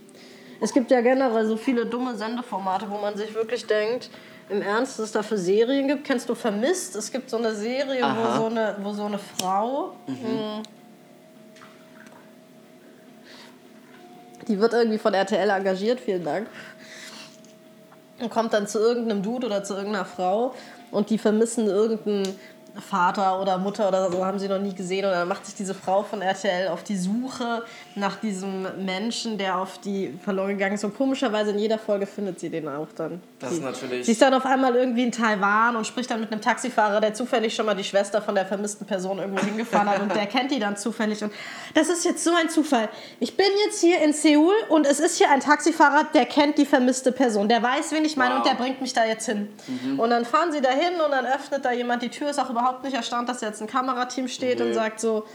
Es 0.61 0.73
gibt 0.73 0.91
ja 0.91 1.01
generell 1.01 1.45
so 1.45 1.57
viele 1.57 1.85
dumme 1.85 2.15
Sendeformate, 2.15 2.89
wo 2.89 2.97
man 2.97 3.17
sich 3.17 3.33
wirklich 3.33 3.65
denkt, 3.67 4.09
im 4.49 4.61
Ernst, 4.61 4.99
dass 4.99 5.05
es 5.07 5.11
da 5.11 5.23
für 5.23 5.37
Serien 5.37 5.87
gibt. 5.87 6.03
Kennst 6.03 6.29
du 6.29 6.35
Vermisst? 6.35 6.95
Es 6.95 7.11
gibt 7.11 7.29
so 7.29 7.37
eine 7.37 7.53
Serie, 7.55 8.03
wo 8.03 8.37
so 8.37 8.45
eine, 8.45 8.75
wo 8.81 8.91
so 8.93 9.05
eine 9.05 9.17
Frau. 9.19 9.95
mh, 10.07 10.61
Die 14.47 14.59
wird 14.59 14.73
irgendwie 14.73 14.99
von 14.99 15.13
RTL 15.13 15.49
engagiert, 15.49 15.99
vielen 15.99 16.23
Dank. 16.23 16.47
Und 18.19 18.29
kommt 18.29 18.53
dann 18.53 18.67
zu 18.67 18.79
irgendeinem 18.79 19.23
Dude 19.23 19.47
oder 19.47 19.63
zu 19.63 19.73
irgendeiner 19.73 20.05
Frau 20.05 20.53
und 20.91 21.09
die 21.09 21.17
vermissen 21.17 21.65
irgendeinen 21.65 22.37
Vater 22.81 23.41
oder 23.41 23.57
Mutter 23.57 23.87
oder 23.87 24.11
so, 24.11 24.25
haben 24.25 24.39
sie 24.39 24.47
noch 24.47 24.59
nie 24.59 24.73
gesehen. 24.73 25.05
Und 25.05 25.11
dann 25.11 25.27
macht 25.27 25.45
sich 25.45 25.55
diese 25.55 25.73
Frau 25.73 26.03
von 26.03 26.21
RTL 26.21 26.67
auf 26.69 26.83
die 26.83 26.97
Suche 26.97 27.63
nach 27.95 28.17
diesem 28.17 28.67
Menschen, 28.85 29.37
der 29.37 29.57
auf 29.57 29.77
die 29.79 30.17
verloren 30.23 30.49
gegangen 30.49 30.75
ist. 30.75 30.83
Und 30.83 30.95
komischerweise 30.97 31.51
in 31.51 31.59
jeder 31.59 31.77
Folge 31.79 32.05
findet 32.05 32.39
sie 32.39 32.49
den 32.49 32.67
auch 32.67 32.87
dann. 32.95 33.21
Das 33.39 33.51
sie, 33.51 33.55
ist 33.57 33.63
natürlich- 33.63 34.05
Sie 34.05 34.11
ist 34.11 34.21
dann 34.21 34.33
auf 34.33 34.45
einmal 34.45 34.75
irgendwie 34.75 35.03
in 35.03 35.11
Taiwan 35.11 35.75
und 35.75 35.85
spricht 35.87 36.09
dann 36.11 36.19
mit 36.19 36.31
einem 36.31 36.41
Taxifahrer, 36.41 36.99
der 37.01 37.13
zufällig 37.13 37.55
schon 37.55 37.65
mal 37.65 37.75
die 37.75 37.83
Schwester 37.83 38.21
von 38.21 38.35
der 38.35 38.45
vermissten 38.45 38.85
Person 38.85 39.19
irgendwo 39.19 39.43
hingefahren 39.43 39.89
hat 39.89 40.01
und 40.01 40.15
der 40.15 40.25
kennt 40.25 40.51
die 40.51 40.59
dann 40.59 40.75
zufällig. 40.77 41.23
Und 41.23 41.31
das 41.73 41.89
ist 41.89 42.03
jetzt 42.05 42.23
so 42.23 42.31
ein 42.33 42.49
Zufall. 42.49 42.89
Ich 43.19 43.37
bin 43.37 43.47
jetzt 43.65 43.79
hier 43.81 44.01
in 44.01 44.13
Seoul 44.13 44.53
und 44.69 44.85
es 44.85 44.99
ist 44.99 45.17
hier 45.17 45.29
ein 45.31 45.39
Taxifahrer, 45.39 46.05
der 46.13 46.25
kennt 46.25 46.57
die 46.57 46.65
vermisste 46.65 47.11
Person. 47.11 47.47
Der 47.49 47.61
weiß, 47.61 47.91
wen 47.91 48.03
ich 48.05 48.17
meine 48.17 48.35
Wow. 48.35 48.39
und 48.41 48.47
der 48.47 48.55
bringt 48.55 48.81
mich 48.81 48.93
da 48.93 49.05
jetzt 49.05 49.25
hin. 49.25 49.49
Und 49.97 50.09
dann 50.09 50.25
fahren 50.25 50.51
sie 50.51 50.61
da 50.61 50.69
hin 50.69 50.93
und 51.03 51.11
dann 51.11 51.25
öffnet 51.25 51.63
da 51.63 51.71
jemand 51.71 52.01
die 52.01 52.09
Tür. 52.09 52.29
Ist 52.29 52.39
auch 52.39 52.49
überhaupt 52.49 52.64
nicht 52.83 52.95
erstaunt, 52.95 53.29
dass 53.29 53.41
jetzt 53.41 53.61
ein 53.61 53.67
Kamerateam 53.67 54.27
steht 54.27 54.61
und 54.61 54.69
Nee. 54.69 54.73
sagt 54.73 54.99
so, 54.99 55.25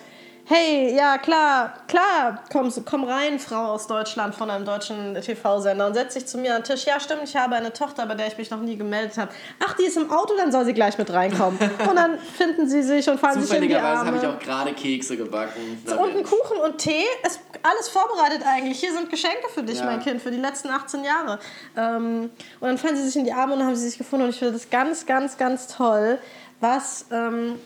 hey, 0.46 0.96
ja 0.96 1.18
klar, 1.18 1.74
klar, 1.86 2.42
komm, 2.50 2.72
komm 2.84 3.04
rein, 3.04 3.38
Frau 3.38 3.66
aus 3.72 3.86
Deutschland 3.86 4.34
von 4.34 4.50
einem 4.50 4.64
deutschen 4.64 5.14
TV-Sender 5.14 5.86
und 5.86 5.94
setz 5.94 6.14
dich 6.14 6.26
zu 6.26 6.38
mir 6.38 6.56
an 6.56 6.62
den 6.62 6.64
Tisch. 6.64 6.86
Ja, 6.86 6.98
stimmt, 6.98 7.20
ich 7.24 7.36
habe 7.36 7.54
eine 7.54 7.72
Tochter, 7.72 8.04
bei 8.06 8.14
der 8.16 8.26
ich 8.26 8.36
mich 8.36 8.50
noch 8.50 8.58
nie 8.60 8.76
gemeldet 8.76 9.16
habe. 9.16 9.30
Ach, 9.64 9.74
die 9.76 9.84
ist 9.84 9.96
im 9.96 10.10
Auto, 10.10 10.34
dann 10.36 10.50
soll 10.50 10.64
sie 10.64 10.72
gleich 10.72 10.98
mit 10.98 11.12
reinkommen. 11.12 11.56
Und 11.88 11.94
dann 11.94 12.18
finden 12.36 12.68
sie 12.68 12.82
sich 12.82 13.08
und 13.08 13.20
fallen 13.20 13.34
sich 13.40 13.42
in 13.54 13.62
die 13.62 13.68
Zufälligerweise 13.68 14.06
habe 14.06 14.16
ich 14.16 14.24
Arme. 14.24 14.34
auch 14.36 14.40
gerade 14.40 14.72
Kekse 14.72 15.16
gebacken. 15.16 15.82
Und 15.86 16.10
einen 16.10 16.24
Kuchen 16.24 16.56
und 16.64 16.78
Tee, 16.78 17.04
ist 17.24 17.40
alles 17.62 17.88
vorbereitet 17.88 18.42
eigentlich. 18.44 18.80
Hier 18.80 18.92
sind 18.92 19.08
Geschenke 19.08 19.46
für 19.54 19.62
dich, 19.62 19.78
Ja. 19.78 19.84
mein 19.84 20.00
Kind, 20.00 20.20
für 20.20 20.32
die 20.32 20.38
letzten 20.38 20.70
18 20.70 21.04
Jahre. 21.04 21.38
Ähm, 21.76 22.30
und 22.58 22.66
dann 22.68 22.78
fallen 22.78 22.96
sie 22.96 23.04
sich 23.04 23.14
in 23.16 23.24
die 23.24 23.32
Arme 23.32 23.52
und 23.52 23.58
dann 23.60 23.68
haben 23.68 23.76
sie 23.76 23.88
sich 23.88 23.98
gefunden. 23.98 24.24
Und 24.24 24.30
ich 24.30 24.38
finde 24.38 24.54
das 24.54 24.68
ganz, 24.68 25.06
ganz, 25.06 25.36
ganz 25.36 25.68
toll, 25.68 26.18
was, 26.60 27.06
ähm, 27.10 27.58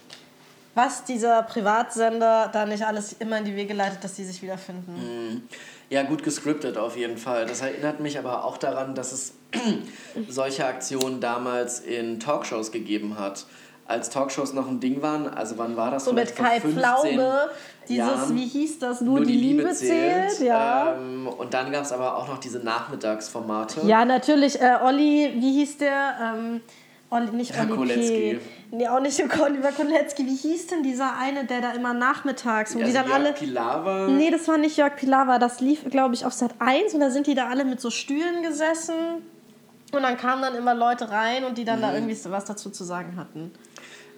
was 0.75 1.05
dieser 1.05 1.43
Privatsender 1.43 2.49
da 2.53 2.67
nicht 2.67 2.85
alles 2.85 3.15
immer 3.19 3.39
in 3.39 3.45
die 3.45 3.57
Wege 3.57 3.75
leitet, 3.75 4.03
dass 4.03 4.15
die 4.15 4.25
sich 4.25 4.43
wiederfinden. 4.43 5.49
Ja, 5.91 6.03
gut 6.03 6.23
gescriptet 6.23 6.77
auf 6.77 6.97
jeden 6.97 7.19
Fall. 7.19 7.47
Das 7.47 7.61
erinnert 7.61 8.01
mich 8.01 8.19
aber 8.19 8.45
auch 8.45 8.57
daran, 8.57 8.95
dass 8.95 9.13
es 9.13 9.35
solche 10.29 10.67
Aktionen 10.67 11.21
damals 11.21 11.81
in 11.81 12.19
Talkshows 12.19 12.73
gegeben 12.73 13.19
hat. 13.19 13.47
Als 13.87 14.09
Talkshows 14.09 14.55
noch 14.55 14.67
ein 14.67 14.81
Ding 14.81 15.03
waren, 15.03 15.29
also 15.29 15.59
wann 15.59 15.77
war 15.77 15.91
das? 15.91 16.07
So 16.07 16.15
mit 16.15 16.35
Kai 16.35 16.59
15 16.59 16.73
Pflaube, 16.73 17.51
dieses, 17.87 17.99
Jahren. 17.99 18.35
wie 18.35 18.47
hieß 18.47 18.79
das, 18.79 19.03
nur, 19.03 19.23
die, 19.23 19.37
Liebe, 19.37 19.71
zählt. 19.75 20.41
ja. 20.41 20.95
Ähm, 20.95 21.29
und 21.29 21.53
dann 21.53 21.71
gab 21.71 21.83
es 21.85 21.93
aber 21.93 22.17
auch 22.17 22.27
noch 22.27 22.39
diese 22.39 22.61
Nachmittagsformate. 22.61 23.83
Ja, 23.87 24.07
natürlich. 24.07 24.59
Äh, 24.59 24.79
Olli, 24.83 25.35
wie 25.37 25.53
hieß 25.53 25.77
der? 25.79 26.35
Ähm, 26.35 26.63
Olli, 27.15 27.31
nicht 27.31 27.57
Olli 27.59 27.67
P. 27.69 27.75
Kolecki. 27.75 28.41
Nee, 28.71 28.89
auch 28.89 29.01
nicht 29.01 29.21
Oliver 29.21 29.73
Kolecki. 29.73 30.27
Wie 30.27 30.35
hieß 30.35 30.67
denn 30.69 30.83
dieser 30.83 31.17
eine, 31.17 31.45
der 31.45 31.61
da 31.61 31.73
immer 31.73 31.95
nachmittags, 31.95 32.75
wo 32.75 32.79
die 32.79 32.85
also 32.85 32.97
dann 32.99 33.07
Jörg 33.07 33.15
alle... 33.17 33.33
Pilawa. 33.33 34.09
Nee, 34.09 34.31
das 34.31 34.49
war 34.49 34.59
nicht 34.59 34.77
Jörg 34.77 34.97
Pilawa. 34.97 35.39
Das 35.39 35.61
lief, 35.61 35.89
glaube 35.89 36.15
ich, 36.15 36.27
auf 36.27 36.33
Sat 36.33 36.55
1 36.59 36.95
und 36.95 37.01
da 37.01 37.11
sind 37.11 37.27
die 37.27 37.35
da 37.35 37.49
alle 37.49 37.65
mit 37.65 37.81
so 37.81 37.91
Stühlen 37.91 38.43
gesessen. 38.43 38.95
Und 39.93 40.03
dann 40.03 40.17
kamen 40.17 40.43
dann 40.43 40.57
immer 40.57 40.75
Leute 40.75 41.09
rein 41.11 41.45
und 41.45 41.57
die 41.57 41.65
dann 41.65 41.79
Mhm. 41.79 41.83
da 41.83 41.95
irgendwie 41.95 42.15
so 42.15 42.31
was 42.33 42.45
dazu 42.47 42.71
zu 42.71 42.83
sagen 42.83 43.17
hatten. 43.17 43.53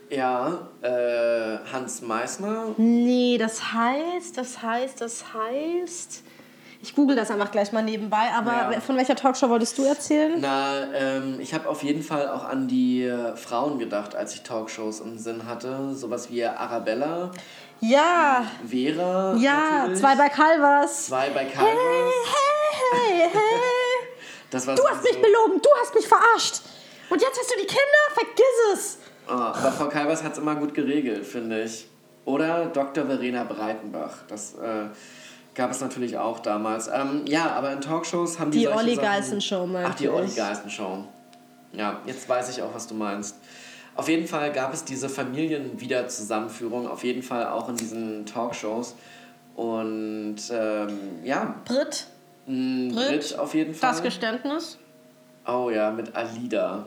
Ja, 0.09 0.69
äh, 0.83 1.59
Hans 1.73 2.01
Meisner. 2.01 2.69
Nee, 2.79 3.37
das 3.39 3.73
heißt, 3.75 4.39
das 4.39 4.63
heißt, 4.63 5.01
das 5.01 5.25
heißt... 5.35 6.23
Ich 6.83 6.95
google 6.95 7.17
das 7.17 7.31
einfach 7.31 7.51
gleich 7.51 7.73
mal 7.73 7.83
nebenbei. 7.83 8.31
Aber 8.37 8.73
Ja. 8.73 8.81
von 8.81 8.97
welcher 8.97 9.17
Talkshow 9.17 9.49
wolltest 9.49 9.77
du 9.79 9.85
erzählen? 9.85 10.35
Na, 10.41 10.93
ähm, 10.95 11.39
ich 11.41 11.53
habe 11.55 11.69
auf 11.69 11.83
jeden 11.83 12.03
Fall 12.03 12.29
auch 12.29 12.45
an 12.45 12.69
die 12.69 13.03
äh, 13.05 13.35
Frauen 13.37 13.79
gedacht, 13.79 14.15
als 14.15 14.35
ich 14.35 14.43
Talkshows 14.43 15.01
im 15.01 15.19
Sinn 15.19 15.47
hatte. 15.47 15.95
Sowas 15.95 16.31
wie 16.31 16.45
Arabella, 16.45 17.31
Ja, 17.81 18.45
Vera. 18.69 19.35
ja, 19.37 19.79
natürlich. 19.81 20.01
zwei 20.01 20.15
bei 20.17 20.29
Calvas. 20.29 21.07
Zwei 21.07 21.31
bei 21.31 21.45
Calvas. 21.47 21.73
Hey, 21.73 22.91
hey, 22.93 23.29
hey. 23.33 23.41
Das 24.51 24.65
war 24.67 24.77
Du 24.77 24.87
hast 24.87 25.03
mich 25.03 25.15
so- 25.15 25.21
belogen, 25.21 25.61
du 25.61 25.69
hast 25.81 25.95
mich 25.95 26.07
verarscht. 26.07 26.61
Und 27.11 27.21
jetzt 27.21 27.39
hast 27.39 27.51
du 27.51 27.57
die 27.61 27.67
Kinder? 27.67 27.83
Vergiss 28.15 28.75
es. 28.75 28.99
Oh, 29.29 29.33
aber 29.33 29.73
Frau 29.73 29.89
Calvas 29.89 30.23
hat 30.23 30.33
es 30.35 30.39
immer 30.39 30.55
gut 30.55 30.73
geregelt, 30.73 31.27
finde 31.27 31.63
ich. 31.65 31.89
Oder 32.25 32.67
Dr. 32.67 33.07
Verena 33.07 33.43
Breitenbach. 33.45 34.19
Das 34.29 34.55
äh, 34.55 34.87
gab 35.57 35.71
es 35.71 35.81
natürlich 35.81 36.17
auch 36.19 36.39
damals. 36.41 36.89
Ähm, 36.89 37.23
ja, 37.27 37.51
aber 37.53 37.73
in 37.73 37.81
Talkshows 37.81 38.39
haben 38.39 38.51
die, 38.51 38.61
Die 38.61 38.69
Olli 38.69 38.95
Sachen- 38.95 39.05
Geißen 39.09 39.41
Show, 39.41 39.67
meinte 39.67 39.91
Ach, 39.91 39.95
die 39.97 40.09
Olli 40.09 40.27
ich. 40.27 40.37
Geißen 40.37 40.71
Show. 40.71 41.05
Ja, 41.73 42.01
jetzt 42.07 42.29
weiß 42.29 42.51
ich 42.51 42.63
auch, 42.63 42.73
was 42.75 42.87
du 42.87 42.95
meinst. 42.95 43.37
Auf 43.97 44.09
jeden 44.09 44.27
Fall 44.29 44.53
gab 44.53 44.73
es 44.75 44.85
diese 44.85 45.09
Familienwiederzusammenführung, 45.09 46.87
auf 46.89 47.05
jeden 47.05 47.23
Fall 47.23 47.47
auch 47.49 47.69
in 47.69 47.77
diesen 47.77 48.27
Talkshows. 48.27 48.95
Und 49.55 50.37
ähm, 50.51 50.99
ja, 51.25 51.55
Brit, 51.65 52.07
mh, 52.47 52.95
Brit, 52.95 53.09
Brit 53.09 53.39
auf 53.39 53.55
jeden 53.55 53.75
Fall. 53.75 53.91
das 53.91 54.03
Geständnis. 54.03 54.79
Oh 55.47 55.71
ja, 55.71 55.91
mit 55.91 56.15
Alida. 56.15 56.87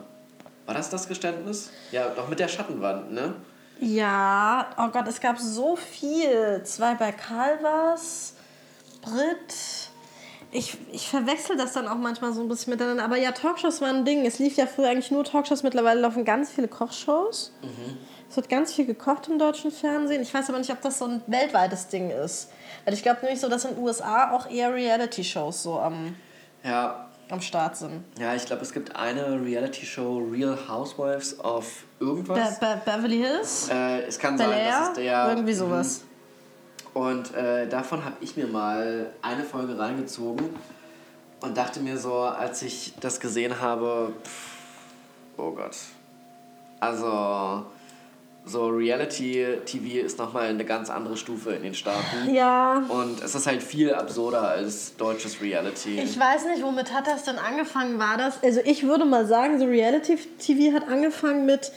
War 0.66 0.74
das 0.74 0.88
das 0.90 1.08
Geständnis? 1.08 1.70
Ja, 1.90 2.08
doch 2.14 2.28
mit 2.28 2.38
der 2.38 2.46
Schattenwand, 2.48 3.10
ne? 3.12 3.34
Ja, 3.80 4.66
oh 4.78 4.88
Gott, 4.88 5.08
es 5.08 5.20
gab 5.20 5.38
so 5.38 5.74
viel. 5.74 6.62
Zwei 6.64 6.94
bei 6.94 7.10
Calvas, 7.12 8.34
Brit. 9.02 9.90
Ich, 10.52 10.76
ich 10.90 11.08
verwechsel 11.08 11.56
das 11.56 11.74
dann 11.74 11.86
auch 11.86 11.96
manchmal 11.96 12.32
so 12.32 12.40
ein 12.40 12.48
bisschen 12.48 12.72
miteinander. 12.72 13.04
Aber 13.04 13.16
ja, 13.16 13.30
Talkshows 13.30 13.80
waren 13.80 13.98
ein 13.98 14.04
Ding. 14.04 14.26
Es 14.26 14.38
lief 14.40 14.56
ja 14.56 14.66
früher 14.66 14.88
eigentlich 14.88 15.10
nur 15.10 15.24
Talkshows. 15.24 15.62
Mittlerweile 15.62 16.00
laufen 16.00 16.24
ganz 16.24 16.50
viele 16.50 16.66
Kochshows. 16.66 17.52
Es 18.28 18.36
wird 18.36 18.48
ganz 18.48 18.72
viel 18.72 18.86
gekocht 18.86 19.28
im 19.28 19.38
deutschen 19.38 19.70
Fernsehen. 19.70 20.22
Ich 20.22 20.34
weiß 20.34 20.48
aber 20.48 20.58
nicht, 20.58 20.70
ob 20.70 20.80
das 20.80 20.98
so 20.98 21.04
ein 21.04 21.22
weltweites 21.28 21.88
Ding 21.88 22.10
ist. 22.10 22.50
Weil 22.84 22.94
ich 22.94 23.02
glaube 23.02 23.20
nämlich 23.22 23.40
so, 23.40 23.48
dass 23.48 23.64
in 23.64 23.74
den 23.74 23.84
USA 23.84 24.32
auch 24.32 24.50
eher 24.50 24.74
Reality-Shows 24.74 25.62
so 25.62 25.78
am. 25.78 26.16
Ja, 26.64 27.10
am 27.30 27.40
Start 27.40 27.76
sind. 27.76 28.04
Ja, 28.18 28.34
ich 28.34 28.44
glaube, 28.44 28.62
es 28.62 28.72
gibt 28.72 28.96
eine 28.96 29.40
Reality-Show, 29.40 30.28
Real 30.30 30.58
Housewives 30.68 31.38
of 31.40 31.84
irgendwas. 32.00 32.58
Be 32.58 32.66
Be 32.84 32.92
Beverly 32.92 33.18
Hills? 33.18 33.68
Äh, 33.70 34.02
es 34.02 34.18
kann 34.18 34.36
Bel 34.36 34.48
sein, 34.48 34.64
dass 34.64 34.88
es 34.88 34.94
der... 34.94 35.28
Irgendwie 35.28 35.54
sowas. 35.54 36.02
Und 37.00 37.34
äh, 37.34 37.66
davon 37.66 38.04
habe 38.04 38.16
ich 38.20 38.36
mir 38.36 38.46
mal 38.46 39.06
eine 39.22 39.42
Folge 39.42 39.78
reingezogen 39.78 40.50
und 41.40 41.56
dachte 41.56 41.80
mir 41.80 41.96
so, 41.96 42.12
als 42.14 42.60
ich 42.60 42.92
das 43.00 43.20
gesehen 43.20 43.58
habe, 43.58 44.12
pff, 44.22 45.38
oh 45.38 45.50
Gott. 45.52 45.76
Also, 46.78 47.64
so 48.44 48.68
Reality-TV 48.68 50.04
ist 50.04 50.18
nochmal 50.18 50.48
eine 50.48 50.66
ganz 50.66 50.90
andere 50.90 51.16
Stufe 51.16 51.52
in 51.52 51.62
den 51.62 51.74
Staaten. 51.74 52.34
Ja. 52.34 52.82
Und 52.90 53.22
es 53.22 53.34
ist 53.34 53.46
halt 53.46 53.62
viel 53.62 53.94
absurder 53.94 54.46
als 54.48 54.94
deutsches 54.98 55.40
Reality. 55.40 56.00
Ich 56.00 56.20
weiß 56.20 56.44
nicht, 56.48 56.62
womit 56.62 56.92
hat 56.92 57.06
das 57.06 57.24
denn 57.24 57.38
angefangen? 57.38 57.98
War 57.98 58.18
das? 58.18 58.42
Also 58.42 58.60
ich 58.62 58.82
würde 58.82 59.06
mal 59.06 59.24
sagen, 59.24 59.58
so 59.58 59.64
Reality 59.64 60.18
TV 60.38 60.76
hat 60.76 60.86
angefangen 60.86 61.46
mit 61.46 61.72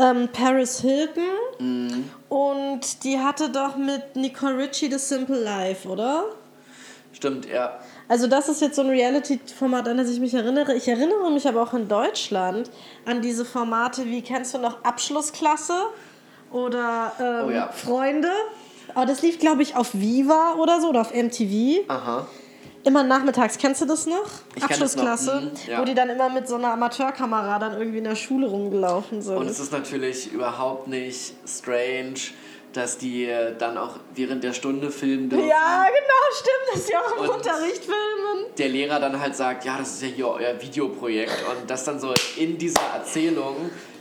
ähm, 0.00 0.28
Paris 0.32 0.80
Hilton 0.80 1.22
Mhm. 1.58 2.10
und 2.28 3.04
die 3.04 3.18
hatte 3.20 3.50
doch 3.50 3.76
mit 3.76 4.16
Nicole 4.16 4.56
Richie 4.56 4.90
The 4.90 4.98
Simple 4.98 5.38
Life, 5.42 5.86
oder? 5.88 6.24
Stimmt, 7.12 7.46
ja. 7.46 7.78
Also 8.08 8.26
das 8.26 8.48
ist 8.48 8.60
jetzt 8.62 8.76
so 8.76 8.82
ein 8.82 8.88
Reality-Format, 8.88 9.88
an 9.88 9.98
das 9.98 10.08
ich 10.08 10.20
mich 10.20 10.32
erinnere. 10.32 10.74
Ich 10.74 10.88
erinnere 10.88 11.30
mich 11.30 11.46
aber 11.46 11.62
auch 11.62 11.74
in 11.74 11.86
Deutschland 11.88 12.70
an 13.04 13.20
diese 13.20 13.44
Formate 13.44 14.06
wie, 14.06 14.22
kennst 14.22 14.54
du 14.54 14.58
noch 14.58 14.82
Abschlussklasse 14.84 15.74
oder 16.50 17.12
ähm, 17.20 17.48
Oh 17.48 17.50
ja. 17.50 17.68
Freunde? 17.72 18.30
Aber 18.94 19.06
das 19.06 19.22
lief, 19.22 19.38
glaube 19.38 19.62
ich, 19.62 19.76
auf 19.76 19.90
Viva 19.92 20.54
oder 20.58 20.80
so 20.80 20.88
oder 20.88 21.02
auf 21.02 21.12
MTV. 21.14 21.84
Aha. 21.88 22.26
Immer 22.82 23.02
nachmittags, 23.02 23.58
kennst 23.58 23.82
du 23.82 23.86
das 23.86 24.06
noch? 24.06 24.24
Ich 24.54 24.62
das 24.62 24.62
noch, 24.62 24.70
Abschlussklasse, 24.70 25.40
mhm, 25.42 25.50
ja. 25.70 25.80
wo 25.80 25.84
die 25.84 25.94
dann 25.94 26.08
immer 26.08 26.30
mit 26.30 26.48
so 26.48 26.54
einer 26.54 26.72
Amateurkamera 26.72 27.58
dann 27.58 27.78
irgendwie 27.78 27.98
in 27.98 28.04
der 28.04 28.16
Schule 28.16 28.46
rumgelaufen 28.48 29.20
sind. 29.20 29.36
Und 29.36 29.48
es 29.48 29.60
ist 29.60 29.70
natürlich 29.72 30.32
überhaupt 30.32 30.88
nicht 30.88 31.34
strange, 31.46 32.14
dass 32.72 32.96
die 32.98 33.28
dann 33.58 33.76
auch 33.76 33.96
während 34.14 34.44
der 34.44 34.52
Stunde 34.54 34.90
filmen 34.90 35.28
dürfen. 35.28 35.46
ja, 35.46 35.84
genau, 35.88 36.38
stimmt, 36.38 36.74
dass 36.74 36.86
sie 36.86 36.96
auch 36.96 37.16
im 37.16 37.22
Und- 37.28 37.36
Unterricht 37.36 37.84
filmen. 37.84 38.46
der 38.56 38.68
Lehrer 38.68 38.98
dann 39.00 39.20
halt 39.20 39.34
sagt, 39.36 39.64
ja, 39.64 39.76
das 39.76 39.94
ist 39.94 40.02
ja 40.02 40.08
hier 40.08 40.28
euer 40.28 40.62
Videoprojekt 40.62 41.44
und 41.50 41.68
dass 41.68 41.84
dann 41.84 41.98
so 42.00 42.14
in 42.36 42.56
dieser 42.56 42.80
Erzählung 42.94 43.56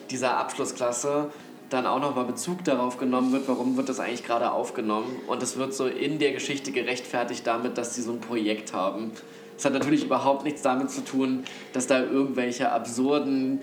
dieser 0.10 0.38
Abschlussklasse 0.38 1.32
dann 1.70 1.86
auch 1.86 2.00
nochmal 2.00 2.26
Bezug 2.26 2.64
darauf 2.64 2.98
genommen 2.98 3.32
wird, 3.32 3.48
warum 3.48 3.78
wird 3.78 3.90
das 3.90 4.00
eigentlich 4.00 4.24
gerade 4.26 4.52
aufgenommen 4.52 5.16
und 5.28 5.42
es 5.44 5.58
wird 5.58 5.74
so 5.74 5.86
in 5.88 6.20
der 6.20 6.32
Geschichte 6.34 6.72
gerechtfertigt 6.72 7.46
damit, 7.46 7.78
dass 7.78 7.96
sie 7.96 8.02
so 8.02 8.12
ein 8.12 8.20
Projekt 8.22 8.74
haben. 8.74 9.12
Es 9.58 9.66
hat 9.66 9.74
natürlich 9.74 10.06
überhaupt 10.06 10.44
nichts 10.46 10.62
damit 10.62 10.90
zu 10.90 11.02
tun, 11.04 11.44
dass 11.74 11.86
da 11.88 12.00
irgendwelche 12.00 12.72
absurden 12.72 13.62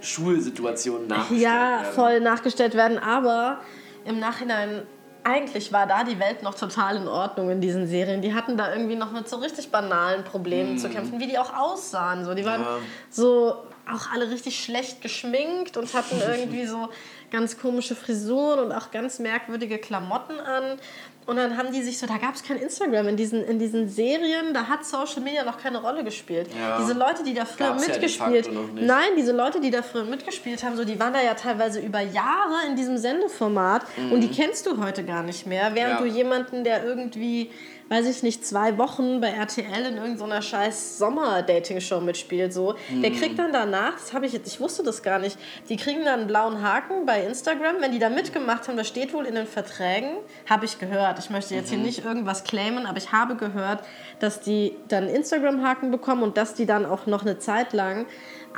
Schulsituationen 0.00 1.08
nachgestellt 1.08 1.40
Ja, 1.42 1.52
werden. 1.80 1.94
voll 1.94 2.20
nachgestellt 2.20 2.74
werden, 2.74 2.98
aber 2.98 3.58
im 4.04 4.18
Nachhinein 4.20 4.82
eigentlich 5.24 5.72
war 5.72 5.88
da 5.88 6.04
die 6.04 6.20
Welt 6.20 6.44
noch 6.44 6.54
total 6.54 6.96
in 6.98 7.08
Ordnung 7.08 7.50
in 7.50 7.60
diesen 7.60 7.88
Serien. 7.88 8.22
Die 8.22 8.32
hatten 8.32 8.56
da 8.56 8.72
irgendwie 8.72 8.94
noch 8.94 9.10
mit 9.10 9.28
so 9.28 9.36
richtig 9.38 9.70
banalen 9.72 10.22
Problemen 10.22 10.78
zu 10.78 10.88
kämpfen, 10.88 11.18
wie 11.18 11.26
die 11.26 11.36
auch 11.38 11.52
aussahen. 11.56 12.24
So, 12.24 12.34
die 12.34 12.44
waren 12.44 12.60
Ja. 12.60 12.68
so 13.10 13.56
auch 13.92 14.12
alle 14.12 14.30
richtig 14.30 14.62
schlecht 14.62 15.00
geschminkt 15.02 15.76
und 15.76 15.92
hatten 15.94 16.20
irgendwie 16.20 16.66
so 16.66 16.88
ganz 17.30 17.58
komische 17.58 17.94
Frisuren 17.96 18.60
und 18.60 18.72
auch 18.72 18.90
ganz 18.90 19.18
merkwürdige 19.18 19.78
Klamotten 19.78 20.38
an. 20.40 20.78
Und 21.26 21.36
dann 21.38 21.56
haben 21.56 21.72
die 21.72 21.82
sich 21.82 21.98
so, 21.98 22.06
da 22.06 22.18
gab 22.18 22.36
es 22.36 22.44
kein 22.44 22.56
Instagram 22.56 23.08
in 23.08 23.16
diesen, 23.16 23.44
in 23.44 23.58
diesen 23.58 23.88
Serien, 23.88 24.54
da 24.54 24.68
hat 24.68 24.86
Social 24.86 25.20
Media 25.22 25.44
noch 25.44 25.58
keine 25.58 25.78
Rolle 25.82 26.04
gespielt. 26.04 26.48
Ja. 26.56 26.78
Diese 26.80 26.92
Leute, 26.92 27.24
die 27.24 27.34
da 27.34 27.44
früher 27.44 27.70
Gab's 27.70 27.84
ja 27.84 27.92
mitgespielt 27.92 28.52
nicht. 28.52 28.86
Nein, 28.86 29.08
diese 29.16 29.32
Leute, 29.32 29.60
die 29.60 29.72
da 29.72 29.82
früher 29.82 30.04
mitgespielt 30.04 30.62
haben, 30.62 30.76
so, 30.76 30.84
die 30.84 31.00
waren 31.00 31.12
da 31.12 31.20
ja 31.20 31.34
teilweise 31.34 31.80
über 31.80 32.00
Jahre 32.00 32.54
in 32.68 32.76
diesem 32.76 32.96
Sendeformat 32.96 33.82
und 34.12 34.20
die 34.20 34.30
kennst 34.30 34.66
du 34.66 34.80
heute 34.80 35.02
gar 35.04 35.24
nicht 35.24 35.46
mehr. 35.48 35.74
Während 35.74 36.00
Mhm. 36.00 36.06
Ja. 36.06 36.12
du 36.12 36.16
jemanden, 36.16 36.62
der 36.64 36.84
irgendwie, 36.84 37.50
weiß 37.88 38.06
ich 38.08 38.22
nicht, 38.24 38.44
zwei 38.44 38.78
Wochen 38.78 39.20
bei 39.20 39.28
RTL 39.28 39.86
in 39.86 39.96
irgendeiner 39.96 40.42
scheiß 40.42 40.98
Sommer-Dating-Show 40.98 42.00
mitspielt, 42.00 42.52
so, 42.52 42.74
der 42.90 43.10
Mhm. 43.10 43.14
kriegt 43.16 43.38
dann 43.38 43.52
danach, 43.52 43.92
das 43.92 44.12
habe 44.12 44.26
ich 44.26 44.32
jetzt, 44.32 44.48
ich 44.48 44.58
wusste 44.60 44.82
das 44.82 45.02
gar 45.04 45.18
nicht, 45.20 45.38
die 45.68 45.76
kriegen 45.76 46.04
dann 46.04 46.20
einen 46.20 46.26
blauen 46.26 46.62
Haken 46.62 47.06
bei 47.06 47.22
Instagram, 47.24 47.76
wenn 47.80 47.92
die 47.92 48.00
da 48.00 48.08
mitgemacht 48.08 48.66
haben, 48.66 48.76
das 48.76 48.88
steht 48.88 49.14
wohl 49.14 49.24
in 49.24 49.36
den 49.36 49.46
Verträgen, 49.46 50.16
habe 50.50 50.64
ich 50.64 50.78
gehört. 50.80 51.18
Ich 51.20 51.30
möchte 51.30 51.54
jetzt 51.54 51.70
Mhm. 51.70 51.76
hier 51.76 51.84
nicht 51.84 52.04
irgendwas 52.04 52.42
claimen, 52.42 52.86
aber 52.86 52.98
ich 52.98 53.12
habe 53.12 53.36
gehört, 53.36 53.84
dass 54.18 54.40
die 54.40 54.74
dann 54.88 55.08
Instagram-Haken 55.08 55.90
bekommen 55.92 56.22
und 56.24 56.36
dass 56.36 56.54
die 56.54 56.66
dann 56.66 56.86
auch 56.86 57.06
noch 57.06 57.22
eine 57.22 57.38
Zeit 57.38 57.72
lang 57.72 58.06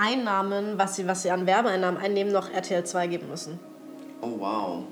Einnahmen, 0.01 0.79
was 0.79 0.97
sie, 0.97 1.07
was 1.07 1.23
sie 1.23 1.31
an 1.31 1.47
Werbeeinnahmen 1.47 2.01
einnehmen, 2.01 2.33
noch 2.33 2.51
RTL 2.51 2.85
2 2.85 3.07
geben 3.09 3.29
müssen. 3.29 3.59
Oh 4.23 4.33
wow. 4.39 4.85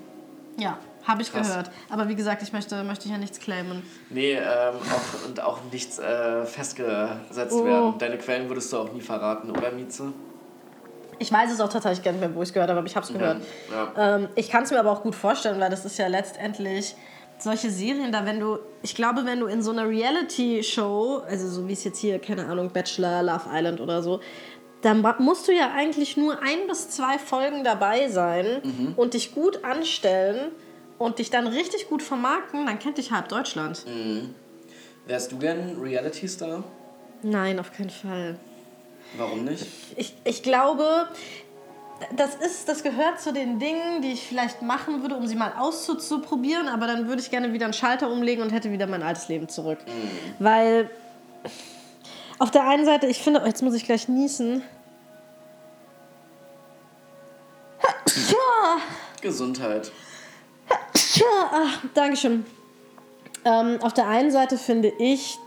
Ja, 0.59 0.79
habe 1.07 1.23
ich 1.23 1.31
Krass. 1.33 1.49
gehört. 1.49 1.71
Aber 1.91 2.09
wie 2.09 2.15
gesagt, 2.15 2.43
ich 2.43 2.53
möchte, 2.53 2.83
möchte 2.85 3.09
hier 3.09 3.19
nichts 3.19 3.39
claimen. 3.39 3.83
Nee, 4.11 4.33
ähm, 4.33 4.43
auch, 4.45 5.29
und 5.29 5.41
auch 5.43 5.59
nichts 5.73 5.99
äh, 5.99 6.45
festgesetzt 6.45 7.53
Oh. 7.53 7.65
werden. 7.65 7.95
Deine 7.99 8.19
Quellen 8.19 8.49
würdest 8.49 8.73
du 8.73 8.79
auch 8.79 8.93
nie 8.93 9.01
verraten, 9.01 9.51
oder 9.51 9.71
Mieze? 9.71 10.13
Ich 11.19 11.33
weiß 11.33 11.51
es 11.51 11.61
auch 11.61 11.69
tatsächlich 11.71 12.05
gar 12.05 12.13
nicht 12.13 12.21
mehr, 12.21 12.35
wo 12.35 12.43
ich 12.43 12.49
es 12.49 12.53
gehört 12.53 12.69
habe, 12.69 12.79
aber 12.81 12.87
ich 12.87 12.95
habe 12.97 13.07
es 13.07 13.13
gehört. 13.13 13.41
Ja. 13.73 14.17
Ähm, 14.17 14.29
ich 14.35 14.51
kann 14.51 14.65
es 14.65 14.71
mir 14.71 14.79
aber 14.79 14.91
auch 14.91 15.03
gut 15.03 15.15
vorstellen, 15.15 15.59
weil 15.61 15.71
das 15.71 15.85
ist 15.85 15.97
ja 15.99 16.09
letztendlich 16.09 16.95
solche 17.39 17.71
Serien 17.71 18.13
da, 18.13 18.27
wenn 18.27 18.41
du, 18.41 18.59
ich 18.83 18.95
glaube, 18.95 19.25
wenn 19.25 19.41
du 19.41 19.47
in 19.47 19.63
so 19.63 19.71
einer 19.71 19.89
Reality-Show, 19.89 21.23
also 21.29 21.49
so 21.49 21.69
wie 21.69 21.73
es 21.73 21.85
jetzt 21.85 21.99
hier, 21.99 22.19
keine 22.19 22.47
Ahnung, 22.47 22.71
Bachelor, 22.71 23.23
Love 23.23 23.45
Island 23.53 23.81
oder 23.81 24.03
so, 24.03 24.21
dann 24.83 25.05
musst 25.19 25.49
du 25.49 25.53
ja 25.53 25.71
eigentlich 25.75 26.17
nur 26.17 26.35
ein 26.43 26.67
bis 26.69 26.91
zwei 26.91 27.19
Folgen 27.19 27.65
dabei 27.65 28.09
sein 28.09 28.93
und 28.97 29.15
dich 29.15 29.35
gut 29.35 29.65
anstellen 29.65 30.51
und 30.99 31.19
dich 31.19 31.31
dann 31.31 31.47
richtig 31.47 31.89
gut 31.89 32.03
vermarkten, 32.03 32.67
dann 32.67 32.79
kennt 32.79 32.99
dich 32.99 33.13
halb 33.13 33.29
Deutschland. 33.29 33.85
Wärst 35.07 35.33
du 35.33 35.39
gern 35.39 35.79
Reality-Star? 35.81 36.65
Nein, 37.23 37.59
auf 37.59 37.73
keinen 37.73 37.91
Fall. 37.91 38.39
Warum 39.17 39.45
nicht? 39.45 39.67
Ich, 39.97 40.15
ich 40.25 40.43
glaube, 40.43 41.09
das, 42.17 42.35
ist, 42.35 42.69
das 42.69 42.83
gehört 42.83 43.21
zu 43.21 43.33
den 43.33 43.59
Dingen, 43.59 44.03
die 44.03 44.13
ich 44.13 44.27
vielleicht 44.27 44.63
machen 44.63 45.03
würde, 45.03 45.17
um 45.17 45.27
sie 45.27 45.37
mal 45.37 45.53
auszuprobieren, 45.59 46.69
aber 46.69 46.87
dann 46.87 47.09
würde 47.09 47.23
ich 47.23 47.31
gerne 47.31 47.53
wieder 47.53 47.65
einen 47.67 47.75
Schalter 47.75 48.11
umlegen 48.11 48.43
und 48.43 48.51
hätte 48.51 48.71
wieder 48.73 48.87
mein 48.87 49.03
altes 49.03 49.29
Leben 49.29 49.49
zurück. 49.49 49.79
Weil 50.39 50.91
auf 52.39 52.51
der 52.51 52.69
einen 52.69 52.85
Seite, 52.85 53.07
ich 53.07 53.23
finde, 53.23 53.43
jetzt 53.47 53.63
muss 53.63 53.75
ich 53.75 53.85
gleich 53.85 54.09
niesen. 54.09 54.63
Gesundheit. 59.23 59.91
Ah, 61.25 61.69
Dankeschön. 61.95 62.45
Ähm, 63.45 63.79
auf 63.81 63.93
der 63.93 64.09
einen 64.09 64.31
Seite 64.31 64.59
finde 64.59 64.93
ich, 64.99 65.39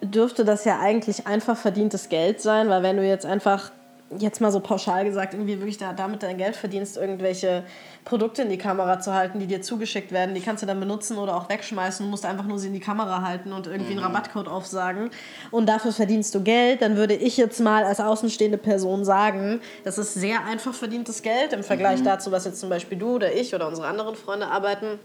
dürfte 0.00 0.44
das 0.44 0.64
ja 0.64 0.78
eigentlich 0.78 1.26
einfach 1.26 1.56
verdientes 1.56 2.08
Geld 2.08 2.40
sein, 2.40 2.68
weil 2.68 2.82
wenn 2.82 2.96
du 2.96 3.06
jetzt 3.06 3.26
einfach, 3.26 3.72
jetzt 4.18 4.40
mal 4.40 4.50
so 4.50 4.60
pauschal 4.60 5.04
gesagt, 5.04 5.34
irgendwie 5.34 5.58
wirklich 5.58 5.76
da, 5.76 5.92
damit 5.92 6.22
dein 6.22 6.38
Geld 6.38 6.56
verdienst, 6.56 6.96
irgendwelche 6.96 7.64
Produkte 8.04 8.42
in 8.42 8.48
die 8.48 8.56
Kamera 8.56 9.00
zu 9.00 9.12
halten, 9.12 9.38
die 9.38 9.46
dir 9.46 9.60
zugeschickt 9.60 10.12
werden, 10.12 10.34
die 10.34 10.40
kannst 10.40 10.62
du 10.62 10.66
dann 10.66 10.80
benutzen 10.80 11.18
oder 11.18 11.36
auch 11.36 11.48
wegschmeißen. 11.48 12.06
Du 12.06 12.10
musst 12.10 12.24
einfach 12.24 12.46
nur 12.46 12.58
sie 12.58 12.68
in 12.68 12.72
die 12.72 12.80
Kamera 12.80 13.22
halten 13.22 13.52
und 13.52 13.66
irgendwie 13.66 13.92
einen 13.92 14.00
Rabattcode 14.00 14.48
aufsagen 14.48 15.10
und 15.50 15.68
dafür 15.68 15.92
verdienst 15.92 16.34
du 16.34 16.42
Geld, 16.42 16.80
dann 16.80 16.96
würde 16.96 17.14
ich 17.14 17.36
jetzt 17.36 17.60
mal 17.60 17.84
als 17.84 18.00
außenstehende 18.00 18.58
Person 18.58 19.04
sagen, 19.04 19.60
das 19.84 19.98
ist 19.98 20.14
sehr 20.14 20.44
einfach 20.46 20.72
verdientes 20.72 21.22
Geld 21.22 21.52
im 21.52 21.62
Vergleich 21.62 22.02
dazu, 22.02 22.32
was 22.32 22.44
jetzt 22.44 22.60
zum 22.60 22.70
Beispiel 22.70 22.96
du 22.96 23.16
oder 23.16 23.32
ich 23.32 23.54
oder 23.54 23.68
unsere 23.68 23.86
anderen 23.86 24.14
Freunde 24.14 24.46
arbeiten. 24.46 24.98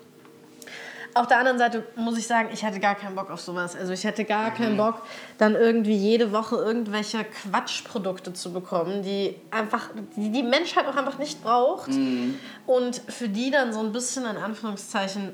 Auf 1.15 1.27
der 1.27 1.37
anderen 1.39 1.57
Seite 1.59 1.83
muss 1.95 2.17
ich 2.17 2.25
sagen, 2.25 2.49
ich 2.51 2.63
hätte 2.63 2.79
gar 2.79 2.95
keinen 2.95 3.15
Bock 3.15 3.29
auf 3.29 3.39
sowas. 3.39 3.75
Also 3.75 3.93
ich 3.93 4.03
hätte 4.03 4.25
gar 4.25 4.51
keinen 4.51 4.77
Bock, 4.77 5.03
dann 5.37 5.55
irgendwie 5.55 5.95
jede 5.95 6.31
Woche 6.31 6.55
irgendwelche 6.55 7.23
Quatschprodukte 7.23 8.33
zu 8.33 8.51
bekommen, 8.51 9.03
die 9.03 9.35
einfach, 9.51 9.89
die 10.15 10.31
die 10.31 10.43
Menschheit 10.43 10.87
auch 10.87 10.95
einfach 10.95 11.17
nicht 11.19 11.43
braucht. 11.43 11.89
Und 12.65 13.01
für 13.09 13.29
die 13.29 13.51
dann 13.51 13.73
so 13.73 13.79
ein 13.81 13.91
bisschen 13.91 14.25
in 14.25 14.37
Anführungszeichen 14.37 15.33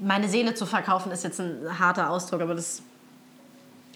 meine 0.00 0.28
Seele 0.28 0.54
zu 0.54 0.66
verkaufen, 0.66 1.12
ist 1.12 1.24
jetzt 1.24 1.40
ein 1.40 1.78
harter 1.78 2.10
Ausdruck, 2.10 2.40
aber 2.42 2.54
das 2.54 2.82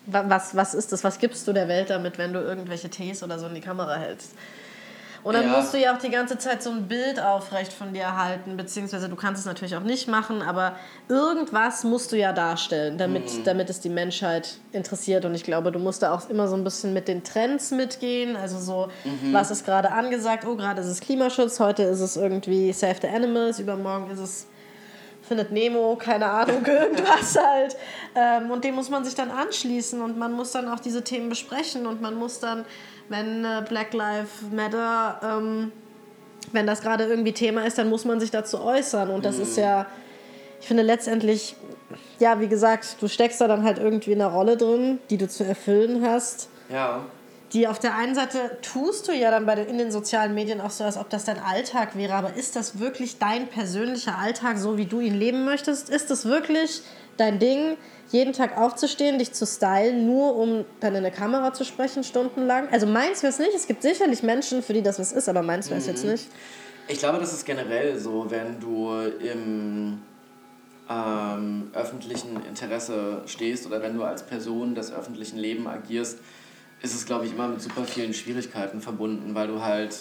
wa- 0.07 0.25
was, 0.29 0.55
was 0.57 0.75
ist 0.75 0.93
das? 0.93 1.05
Was 1.05 1.19
gibst 1.19 1.47
du 1.49 1.53
der 1.53 1.69
Welt 1.69 1.91
damit, 1.91 2.19
wenn 2.19 2.33
du 2.33 2.41
irgendwelche 2.41 2.89
Tees 2.91 3.23
oder 3.23 3.39
so 3.39 3.47
in 3.47 3.55
die 3.55 3.61
Kamera 3.61 3.97
hältst? 3.97 4.33
Und 5.25 5.33
dann 5.35 5.47
Ja. 5.51 5.57
musst 5.59 5.73
du 5.73 5.79
ja 5.79 5.95
auch 5.95 5.99
die 5.99 6.11
ganze 6.11 6.37
Zeit 6.39 6.63
so 6.63 6.71
ein 6.71 6.87
Bild 6.87 7.19
aufrecht 7.19 7.73
von 7.73 7.95
dir 7.95 8.17
halten, 8.17 8.57
beziehungsweise 8.59 9.09
du 9.09 9.17
kannst 9.17 9.41
es 9.41 9.47
natürlich 9.47 9.75
auch 9.75 9.83
nicht 9.83 10.07
machen, 10.07 10.43
aber 10.43 10.77
irgendwas 11.09 11.83
musst 11.83 12.13
du 12.13 12.17
ja 12.17 12.33
darstellen, 12.35 12.99
damit, 12.99 13.47
damit 13.47 13.71
es 13.71 13.81
die 13.81 13.89
Menschheit 13.89 14.59
interessiert. 14.73 15.25
Und 15.25 15.35
ich 15.35 15.43
glaube, 15.43 15.73
du 15.73 15.79
musst 15.79 16.03
da 16.03 16.15
auch 16.15 16.29
immer 16.29 16.47
so 16.47 16.57
ein 16.57 16.63
bisschen 16.63 16.93
mit 16.93 17.09
den 17.09 17.25
Trends 17.25 17.71
mitgehen. 17.71 18.37
Also 18.37 18.59
so, 18.59 18.89
was 19.33 19.51
ist 19.51 19.65
gerade 19.65 19.91
angesagt? 19.93 20.45
Oh, 20.47 20.57
gerade 20.57 20.83
ist 20.83 20.89
es 20.89 21.01
Klimaschutz, 21.01 21.59
heute 21.59 21.85
ist 21.85 22.01
es 22.01 22.17
irgendwie 22.17 22.73
Save 22.75 22.97
the 23.01 23.09
Animals, 23.09 23.59
übermorgen 23.59 24.11
ist 24.11 24.19
es 24.21 24.47
findet 25.27 25.53
Nemo, 25.53 25.97
keine 25.97 26.27
Ahnung, 26.27 26.63
irgendwas 26.67 27.35
halt. 27.35 27.77
Ähm, 28.15 28.51
und 28.51 28.63
dem 28.63 28.75
muss 28.75 28.91
man 28.91 29.07
sich 29.07 29.15
dann 29.15 29.31
anschließen 29.31 30.03
und 30.03 30.19
man 30.19 30.33
muss 30.33 30.53
dann 30.53 30.69
auch 30.69 30.81
diese 30.81 31.03
Themen 31.03 31.31
besprechen 31.31 31.87
und 31.87 32.03
man 32.03 32.15
muss 32.15 32.41
dann, 32.41 32.67
wenn 33.09 33.45
äh, 33.45 33.63
Black 33.69 33.93
Lives 33.93 34.31
Matter, 34.53 35.21
ähm, 35.23 35.73
wenn 36.53 36.67
das 36.67 36.83
gerade 36.83 37.05
irgendwie 37.05 37.33
Thema 37.33 37.67
ist, 37.67 37.79
dann 37.79 37.89
muss 37.89 38.05
man 38.05 38.21
sich 38.21 38.31
dazu 38.31 38.61
äußern. 38.61 39.11
Und 39.11 39.25
das 39.25 39.37
mhm. 39.37 39.43
ist 39.43 39.57
ja, 39.57 39.87
ich 40.61 40.67
finde 40.67 40.83
letztendlich, 40.83 41.57
ja, 42.19 42.41
wie 42.41 42.49
gesagt, 42.49 42.97
du 43.01 43.09
steckst 43.09 43.41
da 43.41 43.49
dann 43.49 43.65
halt 43.65 43.79
irgendwie 43.79 44.13
in 44.13 44.21
einer 44.21 44.33
Rolle 44.33 44.57
drin, 44.57 44.99
die 45.11 45.17
du 45.17 45.29
zu 45.29 45.45
erfüllen 45.45 46.07
hast. 46.07 46.49
Ja 46.71 47.05
die 47.55 47.69
auf 47.69 47.79
der 47.79 47.95
einen 47.97 48.17
Seite 48.17 48.59
tust 48.63 49.07
du 49.07 49.13
ja 49.13 49.31
dann 49.31 49.47
bei 49.47 49.55
den, 49.55 49.69
in 49.69 49.79
den 49.79 49.93
sozialen 49.93 50.35
Medien 50.35 50.61
auch 50.61 50.71
so, 50.71 50.83
als 50.83 50.97
ob 50.97 51.09
das 51.09 51.25
dein 51.25 51.39
Alltag 51.39 51.97
wäre, 51.97 52.15
aber 52.15 52.35
ist 52.35 52.57
das 52.57 52.81
wirklich 52.81 53.19
dein 53.19 53.47
persönlicher 53.47 54.19
Alltag, 54.19 54.59
so 54.59 54.77
wie 54.77 54.87
du 54.87 54.99
ihn 54.99 55.15
leben 55.15 55.45
möchtest? 55.45 55.89
Ist 55.89 56.11
das 56.11 56.25
wirklich 56.25 56.83
dein 57.17 57.39
Ding, 57.39 57.77
jeden 58.15 58.33
Tag 58.33 58.57
aufzustehen, 58.57 59.19
dich 59.19 59.33
zu 59.33 59.45
stylen, 59.45 60.07
nur 60.07 60.37
um 60.37 60.65
dann 60.79 60.93
in 60.95 60.99
eine 60.99 61.11
Kamera 61.11 61.53
zu 61.53 61.65
sprechen, 61.65 62.05
stundenlang? 62.05 62.69
Also 62.71 62.87
meins 62.87 63.25
wäre 63.25 63.33
es 63.33 63.41
nicht. 63.41 63.55
Es 63.55 63.67
gibt 63.67 63.83
sicherlich 63.83 64.23
Menschen, 64.23 64.63
für 64.63 64.73
die 64.73 64.83
das 64.83 65.01
was 65.01 65.11
ist, 65.11 65.29
aber 65.29 65.43
meins 65.43 65.69
wäre 65.69 65.81
es 65.81 65.87
mhm. 65.87 65.93
jetzt 65.93 66.05
nicht. 66.05 66.27
Ich 66.87 67.01
glaube, 67.01 67.19
das 67.19 67.33
ist 67.33 67.45
generell 67.45 67.99
so, 67.99 68.27
wenn 68.31 68.61
du 68.61 68.93
im 69.19 70.01
ähm, 70.89 71.71
öffentlichen 71.75 72.41
Interesse 72.47 73.23
stehst 73.27 73.67
oder 73.67 73.83
wenn 73.83 73.97
du 73.97 74.05
als 74.05 74.23
Person 74.23 74.77
des 74.77 74.93
öffentlichen 74.93 75.39
Lebens 75.39 75.67
agierst, 75.67 76.19
ist 76.83 76.95
es, 76.95 77.07
glaube 77.07 77.27
ich, 77.27 77.33
immer 77.33 77.49
mit 77.49 77.61
super 77.61 77.83
vielen 77.83 78.15
Schwierigkeiten 78.15 78.81
verbunden, 78.81 79.35
weil 79.35 79.49
du 79.49 79.61
halt, 79.61 79.97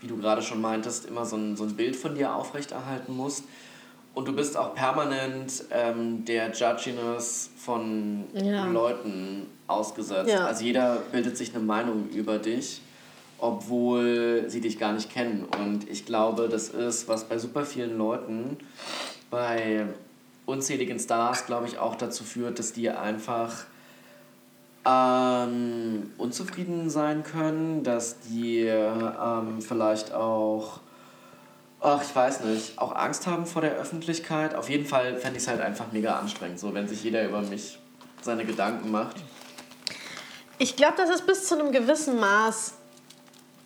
wie 0.00 0.06
du 0.06 0.16
gerade 0.18 0.42
schon 0.42 0.60
meintest, 0.60 1.06
immer 1.06 1.24
so 1.24 1.36
ein, 1.36 1.56
so 1.56 1.64
ein 1.64 1.74
Bild 1.74 1.96
von 1.96 2.14
dir 2.14 2.32
aufrechterhalten 2.32 3.12
musst. 3.16 3.42
Und 4.16 4.26
du 4.26 4.32
bist 4.32 4.56
auch 4.56 4.74
permanent 4.74 5.64
ähm, 5.70 6.24
der 6.24 6.50
Judginess 6.50 7.50
von 7.58 8.24
ja. 8.32 8.64
Leuten 8.64 9.46
ausgesetzt. 9.66 10.30
Ja. 10.30 10.46
Also 10.46 10.64
jeder 10.64 11.02
bildet 11.12 11.36
sich 11.36 11.54
eine 11.54 11.62
Meinung 11.62 12.08
über 12.08 12.38
dich, 12.38 12.80
obwohl 13.38 14.44
sie 14.48 14.62
dich 14.62 14.78
gar 14.78 14.94
nicht 14.94 15.10
kennen. 15.10 15.46
Und 15.60 15.86
ich 15.90 16.06
glaube, 16.06 16.48
das 16.48 16.70
ist, 16.70 17.08
was 17.08 17.24
bei 17.24 17.36
super 17.36 17.66
vielen 17.66 17.98
Leuten, 17.98 18.56
bei 19.30 19.84
unzähligen 20.46 20.98
Stars, 20.98 21.44
glaube 21.44 21.66
ich, 21.66 21.78
auch 21.78 21.94
dazu 21.94 22.24
führt, 22.24 22.58
dass 22.58 22.72
die 22.72 22.88
einfach 22.88 23.66
ähm, 24.86 26.10
unzufrieden 26.16 26.88
sein 26.88 27.22
können, 27.22 27.82
dass 27.82 28.20
die 28.20 28.60
ähm, 28.60 29.60
vielleicht 29.60 30.14
auch, 30.14 30.80
ach, 31.80 32.02
ich 32.02 32.14
weiß 32.14 32.40
nicht, 32.40 32.78
auch 32.78 32.94
Angst 32.94 33.26
haben 33.26 33.46
vor 33.46 33.62
der 33.62 33.72
Öffentlichkeit. 33.72 34.54
Auf 34.54 34.68
jeden 34.68 34.86
Fall 34.86 35.16
fände 35.16 35.36
ich 35.36 35.42
es 35.42 35.48
halt 35.48 35.60
einfach 35.60 35.92
mega 35.92 36.18
anstrengend, 36.18 36.58
so 36.58 36.74
wenn 36.74 36.88
sich 36.88 37.02
jeder 37.02 37.24
über 37.24 37.42
mich 37.42 37.78
seine 38.22 38.44
Gedanken 38.44 38.90
macht. 38.90 39.16
Ich 40.58 40.76
glaube, 40.76 40.94
das 40.96 41.10
ist 41.10 41.26
bis 41.26 41.46
zu 41.46 41.58
einem 41.58 41.70
gewissen 41.70 42.18
Maß, 42.18 42.74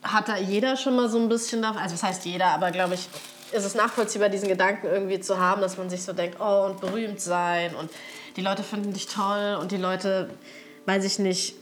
hat 0.02 0.28
da 0.28 0.36
jeder 0.36 0.76
schon 0.76 0.96
mal 0.96 1.08
so 1.08 1.18
ein 1.18 1.28
bisschen 1.28 1.62
davon, 1.62 1.80
also 1.80 1.94
was 1.94 2.02
heißt 2.02 2.24
jeder, 2.24 2.46
aber 2.46 2.70
glaube 2.70 2.94
ich, 2.94 3.08
ist 3.52 3.64
es 3.64 3.74
nachvollziehbar, 3.74 4.28
diesen 4.28 4.48
Gedanken 4.48 4.86
irgendwie 4.86 5.20
zu 5.20 5.38
haben, 5.38 5.60
dass 5.60 5.76
man 5.76 5.90
sich 5.90 6.02
so 6.02 6.12
denkt, 6.12 6.38
oh, 6.40 6.66
und 6.66 6.80
berühmt 6.80 7.20
sein 7.20 7.74
und 7.74 7.90
die 8.36 8.42
Leute 8.42 8.62
finden 8.62 8.92
dich 8.92 9.06
toll 9.06 9.58
und 9.60 9.72
die 9.72 9.76
Leute 9.76 10.30
weiß 10.86 11.04
ich 11.04 11.18
nicht, 11.18 11.54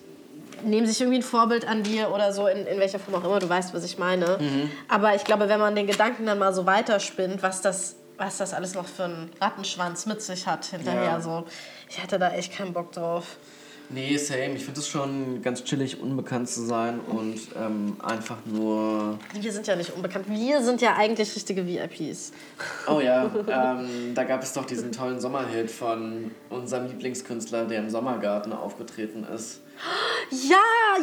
nehmen 0.64 0.86
sich 0.86 1.00
irgendwie 1.00 1.18
ein 1.18 1.22
Vorbild 1.22 1.66
an 1.66 1.82
dir 1.82 2.10
oder 2.10 2.32
so, 2.32 2.46
in, 2.46 2.66
in 2.66 2.78
welcher 2.78 2.98
Form 2.98 3.14
auch 3.14 3.24
immer, 3.24 3.38
du 3.38 3.48
weißt, 3.48 3.74
was 3.74 3.84
ich 3.84 3.98
meine. 3.98 4.38
Mhm. 4.40 4.70
Aber 4.88 5.14
ich 5.14 5.24
glaube, 5.24 5.48
wenn 5.48 5.60
man 5.60 5.74
den 5.74 5.86
Gedanken 5.86 6.26
dann 6.26 6.38
mal 6.38 6.52
so 6.52 6.66
weiterspinnt, 6.66 7.42
was 7.42 7.60
das, 7.60 7.96
was 8.16 8.38
das 8.38 8.54
alles 8.54 8.74
noch 8.74 8.86
für 8.86 9.04
einen 9.04 9.30
Rattenschwanz 9.40 10.06
mit 10.06 10.22
sich 10.22 10.46
hat 10.46 10.66
hinterher, 10.66 11.02
ja. 11.02 11.20
so, 11.20 11.44
ich 11.88 12.02
hatte 12.02 12.18
da 12.18 12.32
echt 12.32 12.52
keinen 12.52 12.72
Bock 12.72 12.92
drauf. 12.92 13.36
Nee, 13.90 14.18
same. 14.18 14.54
Ich 14.54 14.64
finde 14.64 14.80
es 14.80 14.88
schon 14.88 15.40
ganz 15.40 15.64
chillig, 15.64 16.00
unbekannt 16.00 16.48
zu 16.48 16.60
sein 16.60 17.00
und 17.00 17.40
ähm, 17.56 17.96
einfach 18.02 18.36
nur. 18.44 19.18
Wir 19.32 19.50
sind 19.50 19.66
ja 19.66 19.76
nicht 19.76 19.94
unbekannt. 19.94 20.26
Wir 20.28 20.62
sind 20.62 20.82
ja 20.82 20.94
eigentlich 20.96 21.34
richtige 21.34 21.66
VIPs. 21.66 22.32
Oh 22.86 23.00
ja, 23.00 23.30
ähm, 23.48 24.14
da 24.14 24.24
gab 24.24 24.42
es 24.42 24.52
doch 24.52 24.66
diesen 24.66 24.92
tollen 24.92 25.20
Sommerhit 25.20 25.70
von 25.70 26.32
unserem 26.50 26.86
Lieblingskünstler, 26.88 27.64
der 27.64 27.78
im 27.78 27.88
Sommergarten 27.88 28.52
aufgetreten 28.52 29.24
ist. 29.34 29.62
Ja, 30.30 30.56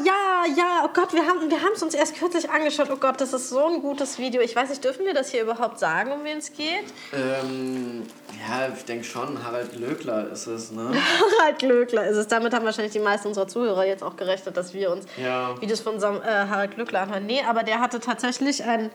ja, 0.04 0.54
ja. 0.56 0.84
Oh 0.86 0.90
Gott, 0.94 1.14
wir 1.14 1.26
haben 1.26 1.50
wir 1.50 1.58
es 1.74 1.82
uns 1.82 1.94
erst 1.94 2.16
kürzlich 2.16 2.50
angeschaut. 2.50 2.90
Oh 2.92 2.98
Gott, 2.98 3.20
das 3.20 3.34
ist 3.34 3.50
so 3.50 3.66
ein 3.66 3.82
gutes 3.82 4.20
Video. 4.20 4.42
Ich 4.42 4.56
weiß 4.56 4.70
nicht, 4.70 4.84
dürfen 4.84 5.06
wir 5.06 5.14
das 5.14 5.32
hier 5.32 5.42
überhaupt 5.42 5.80
sagen, 5.80 6.12
um 6.12 6.24
wen 6.24 6.38
es 6.38 6.54
geht? 6.54 6.86
Ähm, 7.14 8.04
ja, 8.48 8.68
ich 8.76 8.86
denke 8.86 9.04
schon. 9.04 9.44
Harald 9.44 9.72
Glöckler 9.72 10.30
ist 10.30 10.48
es, 10.48 10.72
ne? 10.72 10.92
Harald 11.40 11.60
Glöckler 11.60 12.08
ist 12.08 12.18
es. 12.18 12.28
Damit 12.28 12.54
haben 12.54 12.66
wahrscheinlich 12.66 12.94
die 12.94 13.00
meisten 13.00 13.28
unserer 13.30 13.48
Zuhörer 13.48 13.86
jetzt 13.86 14.04
auch 14.04 14.16
gerechnet, 14.16 14.58
dass 14.58 14.74
wir 14.74 14.92
uns 14.92 15.06
ja. 15.18 15.60
Videos 15.60 15.80
von 15.80 16.00
Sam, 16.00 16.22
äh, 16.22 16.26
Harald 16.26 16.76
Glöckler 16.76 17.02
anhören. 17.02 17.26
Nee, 17.26 17.42
aber 17.48 17.64
der 17.64 17.80
hatte 17.80 18.00
tatsächlich 18.00 18.64
ein, 18.64 18.92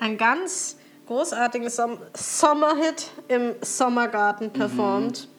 ein 0.00 0.16
ganz 0.16 0.76
großartigen 1.06 1.68
Som 1.68 1.98
Sommerhit 2.14 3.10
im 3.28 3.54
Sommergarten 3.60 4.52
performt. 4.52 5.28
Mhm. 5.28 5.33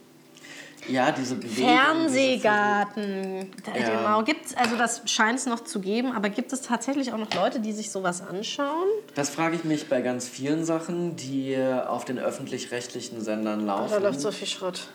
Ja, 0.87 1.11
diese 1.11 1.35
Bewegung. 1.35 1.67
Fernsehgarten. 1.67 3.51
Diese 3.75 3.79
ja. 3.79 3.97
Genau. 3.97 4.23
Gibt's, 4.23 4.55
also 4.55 4.75
das 4.75 5.01
scheint 5.05 5.39
es 5.39 5.45
noch 5.45 5.63
zu 5.63 5.79
geben, 5.79 6.11
aber 6.11 6.29
gibt 6.29 6.53
es 6.53 6.61
tatsächlich 6.61 7.13
auch 7.13 7.17
noch 7.17 7.33
Leute, 7.33 7.59
die 7.59 7.73
sich 7.73 7.91
sowas 7.91 8.21
anschauen? 8.21 8.87
Das 9.15 9.29
frage 9.29 9.55
ich 9.55 9.63
mich 9.63 9.87
bei 9.89 10.01
ganz 10.01 10.27
vielen 10.27 10.65
Sachen, 10.65 11.15
die 11.15 11.57
auf 11.57 12.05
den 12.05 12.19
öffentlich-rechtlichen 12.19 13.21
Sendern 13.21 13.65
laufen. 13.65 13.85
Oh, 13.89 13.93
da 13.93 13.97
läuft 13.99 14.21
so 14.21 14.31
viel 14.31 14.47
Schrott. 14.47 14.87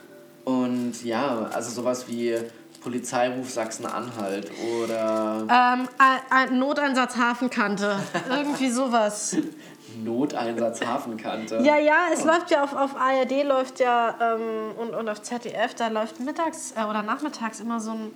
Und 0.45 1.05
ja, 1.05 1.51
also 1.53 1.71
sowas 1.71 2.07
wie 2.09 2.37
Polizeiruf 2.81 3.51
Sachsen-Anhalt 3.51 4.51
oder. 4.83 5.47
Ähm, 5.51 5.89
ein 6.31 6.59
Noteinsatz 6.59 7.17
Hafenkante. 7.17 7.99
Irgendwie 8.31 8.71
sowas. 8.71 9.37
Noteinsatz 10.05 10.85
Hafenkante. 10.85 11.61
Ja, 11.63 11.79
ja, 11.79 12.09
es 12.13 12.23
oh. 12.23 12.27
läuft 12.27 12.51
ja 12.51 12.65
auf, 12.65 12.75
auf 12.75 12.97
ARD 12.97 13.45
läuft 13.45 13.81
ja 13.81 14.37
ähm, 14.37 14.77
und, 14.79 14.95
und 14.95 15.09
auf 15.09 15.23
ZDF, 15.23 15.75
da 15.75 15.89
läuft 15.89 16.21
mittags 16.21 16.73
äh, 16.77 16.85
oder 16.85 17.03
nachmittags 17.03 17.61
immer 17.61 17.81
so 17.81 17.93
ein 17.93 18.11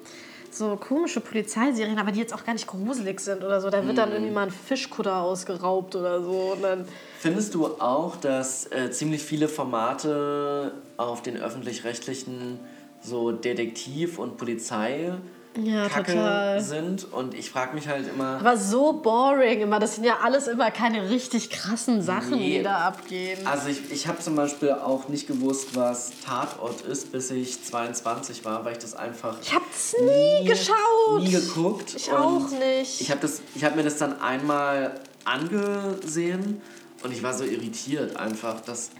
so 0.57 0.77
komische 0.77 1.21
Polizeiserien, 1.21 1.99
aber 1.99 2.13
die 2.13 2.21
jetzt 2.21 2.33
auch 2.33 2.45
gar 2.45 2.53
nicht 2.53 2.67
gruselig 2.67 3.21
sind 3.21 3.43
oder 3.43 3.61
so. 3.61 3.71
Da 3.71 3.85
wird 3.85 3.99
dann 3.99 4.13
irgendwie 4.13 4.33
mal 4.33 4.45
ein 4.45 4.53
Fischkutter 4.53 5.17
ausgeraubt 5.17 5.97
oder 5.97 6.23
so. 6.23 6.53
Und 6.55 6.63
dann 6.63 6.85
Findest 7.19 7.55
du 7.55 7.67
auch, 7.67 8.17
dass 8.17 8.71
äh, 8.71 8.91
ziemlich 8.91 9.23
viele 9.23 9.49
Formate 9.49 10.73
auf 10.97 11.23
den 11.23 11.37
öffentlich-rechtlichen 11.37 12.61
so 13.03 13.33
Detektiv 13.33 14.19
und 14.19 14.37
Polizei 14.37 15.13
ja, 15.57 15.89
Kacke 15.89 16.13
total. 16.13 16.61
sind. 16.61 17.13
Und 17.13 17.35
ich 17.35 17.51
frage 17.51 17.75
mich 17.75 17.89
halt 17.89 18.09
immer. 18.09 18.39
Aber 18.41 18.57
so 18.57 18.93
boring 18.95 19.61
immer. 19.61 19.79
Das 19.79 19.97
sind 19.97 20.05
ja 20.05 20.19
alles 20.23 20.49
immer 20.49 20.71
keine 20.71 21.11
richtig 21.11 21.51
krassen 21.51 22.03
Sachen, 22.03 22.39
nee. 22.39 22.59
die 22.59 22.63
da 22.63 22.79
abgehen. 22.79 23.47
Also 23.47 23.69
ich, 23.69 23.91
ich 23.91 24.07
habe 24.07 24.19
zum 24.19 24.37
Beispiel 24.37 24.73
auch 24.73 25.09
nicht 25.09 25.27
gewusst, 25.27 25.75
was 25.75 26.13
Tatort 26.25 26.83
ist, 26.83 27.13
bis 27.13 27.31
ich 27.31 27.63
22 27.63 28.45
war, 28.45 28.65
weil 28.65 28.73
ich 28.73 28.79
das 28.79 28.95
einfach. 28.95 29.37
Ich 29.43 29.55
habe 29.55 29.65
es 29.73 29.95
nie, 29.99 30.43
nie, 30.43 30.49
geschaut. 30.49 31.21
Nie 31.21 31.31
geguckt. 31.31 31.95
Ich 31.97 32.13
auch 32.13 32.51
nicht. 32.51 33.01
Ich 33.01 33.11
habe 33.11 33.29
hab 33.63 33.77
mir 33.77 33.85
das 33.85 33.99
dann 33.99 34.21
einmal 34.21 35.01
angesehen 35.25 36.61
und 37.03 37.13
ich 37.13 37.23
war 37.23 37.35
so 37.35 37.45
irritiert 37.45 38.17
einfach, 38.17 38.61
dass 38.61 38.91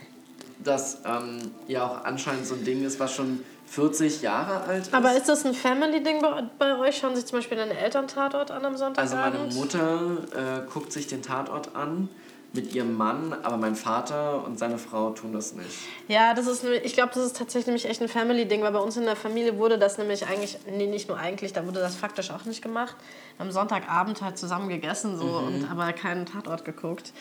das 0.63 0.99
ähm, 1.05 1.51
ja 1.69 1.87
auch 1.87 2.05
anscheinend 2.05 2.47
so 2.47 2.55
ein 2.55 2.65
Ding 2.65 2.85
ist, 2.85 2.99
was 3.01 3.15
schon 3.15 3.41
40 3.67 4.23
Jahre 4.23 4.63
alt 4.63 4.87
ist. 4.87 4.95
Aber 4.95 5.17
ist 5.17 5.29
das 5.29 5.45
ein 5.45 5.55
Family-Ding 5.55 6.21
bei, 6.21 6.45
bei, 6.59 6.79
euch? 6.79 6.99
Schauen 6.99 7.17
sich 7.17 7.27
zum 7.27 7.39
Beispiel 7.39 7.57
deine 7.57 7.77
Eltern 7.77 8.09
Tatort 8.09 8.51
an 8.51 8.65
am 8.65 8.77
Sonntag? 8.77 9.03
Also 9.03 9.17
meine 9.17 9.39
Mutter 9.53 10.19
äh, 10.33 10.71
guckt 10.71 10.93
sich 10.93 11.07
den 11.07 11.23
Tatort 11.23 11.75
an 11.75 12.09
mit 12.55 12.73
ihrem 12.73 12.97
Mann, 12.97 13.35
aber 13.43 13.57
mein 13.57 13.75
Vater 13.75 14.45
und 14.45 14.61
seine 14.61 14.79
Frau 14.79 15.11
tun 15.11 15.33
das 15.33 15.55
nicht. 15.55 15.69
Ja, 16.07 16.35
das 16.35 16.47
ist, 16.47 16.65
ich 16.65 16.95
glaube, 16.95 17.11
das 17.13 17.27
ist 17.27 17.37
tatsächlich 17.37 17.67
nämlich 17.67 17.89
echt 17.89 18.01
ein 18.01 18.09
Family-Ding, 18.09 18.63
weil 18.63 18.71
bei 18.71 18.79
uns 18.79 18.97
in 18.97 19.05
der 19.05 19.17
Familie 19.17 19.59
wurde 19.59 19.77
das 19.77 19.99
nämlich 19.99 20.27
eigentlich, 20.29 20.59
nee, 20.71 20.87
nicht 20.87 21.09
nur 21.09 21.19
eigentlich, 21.19 21.53
da 21.53 21.67
wurde 21.67 21.81
das 21.81 21.97
faktisch 21.97 22.31
auch 22.31 22.45
nicht 22.45 22.63
gemacht. 22.63 22.95
Am 23.39 23.51
Sonntagabend 23.51 24.23
halt 24.23 24.39
zusammen 24.39 24.69
gegessen 24.69 25.19
so 25.19 25.25
mhm. 25.25 25.47
und 25.47 25.71
aber 25.71 25.93
keinen 25.93 26.27
Tatort 26.27 26.65
geguckt. 26.65 27.13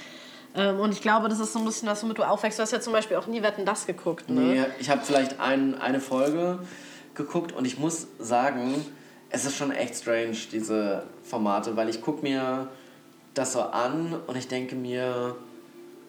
Ähm, 0.55 0.79
und 0.79 0.91
ich 0.91 1.01
glaube, 1.01 1.29
das 1.29 1.39
ist 1.39 1.53
so 1.53 1.59
ein 1.59 1.65
bisschen 1.65 1.87
das, 1.87 2.03
womit 2.03 2.17
du 2.17 2.23
aufwächst. 2.23 2.59
Du 2.59 2.63
hast 2.63 2.71
ja 2.71 2.79
zum 2.79 2.93
Beispiel 2.93 3.17
auch 3.17 3.27
nie 3.27 3.41
Wetten 3.41 3.65
das 3.65 3.85
geguckt, 3.85 4.29
ne? 4.29 4.41
Nee, 4.41 4.65
ich 4.79 4.89
habe 4.89 5.01
vielleicht 5.03 5.39
ein, 5.39 5.79
eine 5.79 5.99
Folge 5.99 6.59
geguckt 7.15 7.51
und 7.51 7.65
ich 7.65 7.79
muss 7.79 8.07
sagen, 8.19 8.85
es 9.29 9.45
ist 9.45 9.57
schon 9.57 9.71
echt 9.71 9.95
strange, 9.95 10.37
diese 10.51 11.03
Formate, 11.23 11.75
weil 11.75 11.89
ich 11.89 12.01
gucke 12.01 12.21
mir 12.21 12.67
das 13.33 13.53
so 13.53 13.61
an 13.61 14.15
und 14.27 14.37
ich 14.37 14.47
denke 14.47 14.75
mir, 14.75 15.35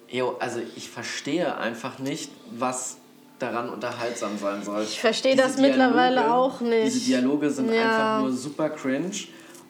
yo, 0.08 0.36
also 0.40 0.60
ich 0.76 0.90
verstehe 0.90 1.56
einfach 1.56 1.98
nicht, 1.98 2.30
was 2.50 2.98
daran 3.38 3.70
unterhaltsam 3.70 4.38
sein 4.38 4.62
soll. 4.62 4.82
Ich 4.82 5.00
verstehe 5.00 5.36
das 5.36 5.56
Dialoge, 5.56 5.68
mittlerweile 5.68 6.34
auch 6.34 6.60
nicht. 6.60 6.86
Diese 6.86 7.00
Dialoge 7.00 7.50
sind 7.50 7.72
ja. 7.72 7.82
einfach 7.82 8.20
nur 8.20 8.32
super 8.32 8.70
cringe 8.70 9.10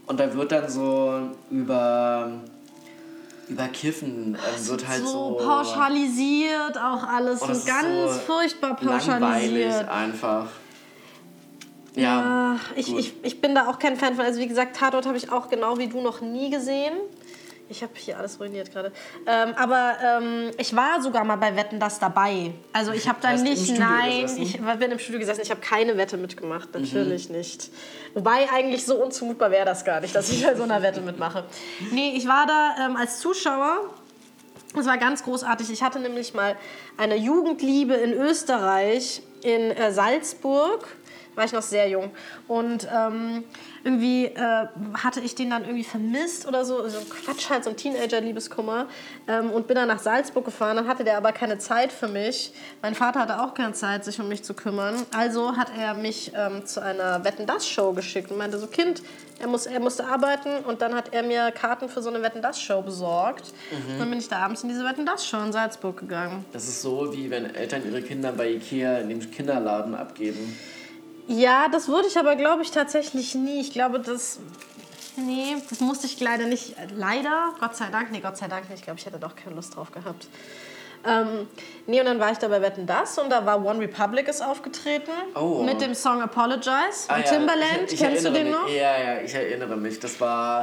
und 0.07 0.18
da 0.18 0.35
wird 0.35 0.53
dann 0.53 0.68
so 0.68 1.20
über 1.51 2.41
über 3.49 3.68
Kiffen 3.68 4.34
ähm, 4.36 4.68
wird 4.68 4.88
halt 4.88 5.03
so, 5.03 5.38
so 5.38 5.45
pauschalisiert 5.45 6.78
auch 6.78 7.03
alles 7.07 7.42
Oh, 7.42 7.47
ist 7.51 7.66
ganz 7.66 8.14
so 8.14 8.20
furchtbar 8.26 8.76
langweilig 8.80 9.09
pauschalisiert. 9.18 9.88
einfach. 9.88 10.47
Ja, 11.97 12.03
Ja, 12.55 12.61
ich, 12.74 12.95
ich, 12.97 13.14
ich 13.22 13.40
bin 13.40 13.55
da 13.55 13.68
auch 13.68 13.78
kein 13.78 13.97
Fan 13.97 14.16
von. 14.16 14.24
Also 14.24 14.40
wie 14.40 14.49
gesagt, 14.49 14.76
Tatort 14.76 15.07
habe 15.07 15.16
ich 15.16 15.30
auch 15.30 15.49
genau 15.49 15.78
wie 15.78 15.86
du 15.88 16.01
noch 16.01 16.20
nie 16.20 16.51
gesehen. 16.51 16.95
Ich 17.75 17.83
habe 17.83 17.93
hier 17.97 18.16
alles 18.18 18.39
ruiniert 18.39 18.72
gerade. 18.72 18.93
Ähm, 19.27 19.53
aber 19.57 19.97
ähm, 20.01 20.51
ich 20.59 20.77
war 20.77 21.03
sogar 21.03 21.25
mal 21.25 21.35
bei 21.35 21.57
Wetten 21.57 21.81
das 21.81 21.99
dabei. 21.99 22.53
Also 22.72 22.93
ich 22.93 23.09
habe 23.09 23.18
da 23.22 23.31
Hast 23.31 23.43
nicht, 23.43 23.77
nein, 23.77 24.22
gesessen? 24.22 24.43
ich 24.43 24.61
bin 24.79 24.93
im 24.93 24.99
Studio 25.01 25.18
gesessen. 25.18 25.41
Ich 25.43 25.51
habe 25.51 25.61
keine 25.61 25.97
Wette 25.97 26.16
mitgemacht, 26.16 26.72
Mhm. 26.72 26.83
natürlich 26.83 27.31
nicht. 27.31 27.70
Wobei 28.14 28.49
eigentlich 28.53 28.87
so 28.87 29.03
unzumutbar 29.03 29.51
wäre 29.51 29.64
das 29.64 29.85
gar 29.85 30.01
nicht, 30.01 30.14
dass 30.14 30.31
ich 30.31 30.45
bei 30.47 30.55
so 30.55 30.62
einer 30.62 30.83
Wette 30.83 31.01
mitmache. 31.01 31.45
Nee, 31.91 32.14
ich 32.16 32.29
war 32.29 32.47
da 32.47 32.87
ähm, 32.87 32.97
als 32.97 33.18
Zuschauer 33.18 33.81
das 34.77 34.87
war 34.87 34.99
ganz 34.99 35.22
großartig. 35.22 35.70
Ich 35.70 35.83
hatte 35.85 36.01
nämlich 36.01 36.35
mal 36.35 36.57
eine 36.97 37.16
Jugendliebe 37.16 37.95
in 37.95 38.12
Österreich, 38.12 39.22
in 39.43 39.70
äh, 39.70 39.93
Salzburg. 39.93 40.89
War 41.35 41.45
ich 41.45 41.53
noch 41.53 41.62
sehr 41.62 41.89
jung. 41.89 42.11
Und 42.49 42.87
ähm, 42.95 43.45
irgendwie 43.82 44.26
äh, 44.26 44.66
hatte 44.95 45.20
ich 45.20 45.35
den 45.35 45.51
dann 45.51 45.64
irgendwie 45.64 45.85
vermisst 45.85 46.47
oder 46.47 46.64
so. 46.64 46.89
So 46.89 46.99
ein 46.99 47.09
Quatsch 47.09 47.51
halt, 47.51 47.64
so 47.64 47.70
ein 47.70 47.76
Teenager-Liebeskummer. 47.76 48.87
Ähm, 49.28 49.51
und 49.51 49.66
bin 49.66 49.76
dann 49.76 49.89
nach 49.89 49.99
Salzburg 49.99 50.45
gefahren. 50.45 50.76
Dann 50.76 50.89
hatte 50.89 51.05
der 51.05 51.16
aber 51.16 51.32
keine 51.32 51.59
Zeit 51.59 51.93
für 51.93 52.09
mich. 52.09 52.53
Mein 52.82 52.95
Vater 52.95 53.20
hatte 53.20 53.43
auch 53.43 53.55
keine 53.55 53.72
Zeit, 53.72 54.05
sich 54.05 54.20
um 54.20 54.28
mich 54.28 54.43
zu 54.45 54.55
kümmern. 54.55 54.95
Also 55.16 55.57
hat 55.57 55.72
er 55.78 55.95
mich 55.95 56.32
ähm, 56.35 56.64
zu 56.66 56.80
einer 56.80 57.24
Wetten-Das-Show 57.24 57.93
geschickt 57.93 58.30
und 58.30 58.39
meinte 58.39 58.59
so, 58.59 58.66
Kind, 58.66 59.03
er, 59.41 59.49
muss, 59.49 59.66
er 59.66 59.80
musste 59.80 60.07
arbeiten. 60.07 60.64
Und 60.64 60.82
dann 60.82 60.95
hat 60.95 61.12
er 61.12 61.22
mir 61.22 61.51
Karten 61.51 61.89
für 61.89 62.03
so 62.03 62.11
eine 62.11 62.22
Wetten-Das-Show 62.22 62.82
besorgt. 62.82 63.53
Dann 63.99 64.09
bin 64.09 64.18
ich 64.18 64.28
da 64.28 64.39
abends 64.39 64.62
in 64.62 64.68
diese 64.68 64.85
Wetten-Das-Show 64.85 65.39
in 65.39 65.53
Salzburg 65.53 65.99
gegangen. 65.99 66.45
Das 66.53 66.68
ist 66.68 66.82
so, 66.82 67.12
wie 67.12 67.30
wenn 67.30 67.55
Eltern 67.55 67.82
ihre 67.87 68.03
Kinder 68.03 68.32
bei 68.32 68.51
Ikea 68.51 68.99
in 68.99 69.09
dem 69.09 69.30
Kinderladen 69.30 69.95
abgeben. 69.95 70.57
Ja, 71.27 71.68
das 71.70 71.89
würde 71.89 72.09
ich 72.09 72.18
aber, 72.18 72.37
glaube 72.37 72.62
ich, 72.62 72.70
tatsächlich 72.70 73.35
nie. 73.35 73.61
Ich 73.61 73.72
glaube, 73.72 73.99
das. 74.01 74.39
Nee, 75.16 75.57
das 75.70 75.81
musste 75.81 76.07
ich 76.07 76.18
leider 76.20 76.47
nicht. 76.47 76.75
Leider? 76.97 77.51
Gott 77.61 77.77
sei 77.77 77.87
Dank. 77.91 78.11
Nee, 78.11 78.20
Gott 78.20 78.37
sei 78.37 78.49
Dank 78.49 78.68
nicht. 78.68 78.81
Ich 78.81 78.85
glaube, 78.85 78.99
ich 78.99 79.07
hätte 79.07 79.18
doch 79.18 79.35
keine 79.37 79.55
Lust 79.55 79.77
drauf 79.77 79.93
gehabt. 79.93 80.27
Ähm, 81.07 81.47
nee, 81.87 82.01
und 82.01 82.07
dann 82.07 82.18
war 82.18 82.33
ich 82.33 82.39
da 82.39 82.49
bei 82.49 82.62
Wetten 82.62 82.87
Das 82.87 83.18
und 83.18 83.29
da 83.31 83.45
war 83.45 83.62
One 83.64 83.79
Republic 83.79 84.27
ist 84.27 84.43
aufgetreten 84.43 85.11
Oh. 85.35 85.62
mit 85.62 85.81
dem 85.83 85.95
Song 85.95 86.22
Apologize 86.22 86.70
Ah 87.09 87.14
von 87.16 87.22
ja, 87.25 87.31
Timbaland. 87.31 87.83
ich, 87.89 87.93
ich 87.93 87.99
Kennst 88.01 88.25
du 88.25 88.31
den 88.33 88.47
mich. 88.47 88.55
noch? 88.55 88.68
Ja, 88.68 88.99
ja, 88.99 89.20
ich 89.22 89.35
erinnere 89.35 89.77
mich. 89.77 90.01
Das 90.01 90.18
war. 90.20 90.62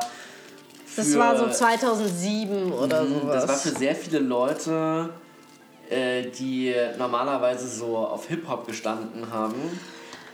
Das 0.95 1.15
war 1.17 1.37
so 1.37 1.47
2007 1.49 2.73
oder 2.73 3.05
sowas. 3.05 3.23
Mhm, 3.23 3.27
Das 3.29 3.47
war 3.47 3.55
für 3.55 3.69
sehr 3.69 3.95
viele 3.95 4.19
Leute, 4.19 5.11
äh, 5.89 6.23
die 6.23 6.75
normalerweise 6.97 7.67
so 7.69 7.97
auf 7.97 8.27
Hip-Hop 8.27 8.67
gestanden 8.67 9.31
haben 9.31 9.79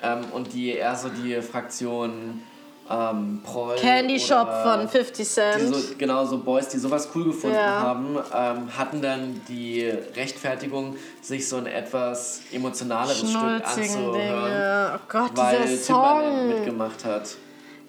ähm, 0.08 0.26
und 0.34 0.53
die 0.53 0.70
eher 0.72 0.95
so 0.95 1.10
die 1.10 1.41
Fraktion 1.41 2.41
ähm, 2.89 3.41
Proll 3.43 3.76
Candy 3.76 4.18
Shop 4.20 4.47
von 4.64 4.88
50 4.88 5.18
die 5.18 5.24
Cent. 5.24 5.76
so, 5.76 5.95
genau, 5.97 6.26
so 6.26 6.38
Boys, 6.38 6.70
die 6.70 6.78
sowas 6.78 7.10
cool 7.14 7.26
gefunden 7.26 7.55
Ja. 7.58 7.82
haben, 7.82 8.18
ähm, 8.34 8.78
hatten 8.78 9.01
dann 9.01 9.41
die 9.49 9.84
Rechtfertigung, 10.16 10.95
sich 11.22 11.47
so 11.49 11.58
ein 11.58 11.66
etwas 11.66 12.41
emotionaleres 12.53 13.18
Stück 13.18 13.34
anzuhören, 13.36 14.14
Dinge. 14.14 14.91
Oh 14.95 14.99
Gott, 15.10 15.32
weil 15.36 15.62
dieser 15.68 15.86
Timbaland 15.86 16.26
Song. 16.38 16.47
mitgemacht 16.47 17.03
hat. 17.05 17.36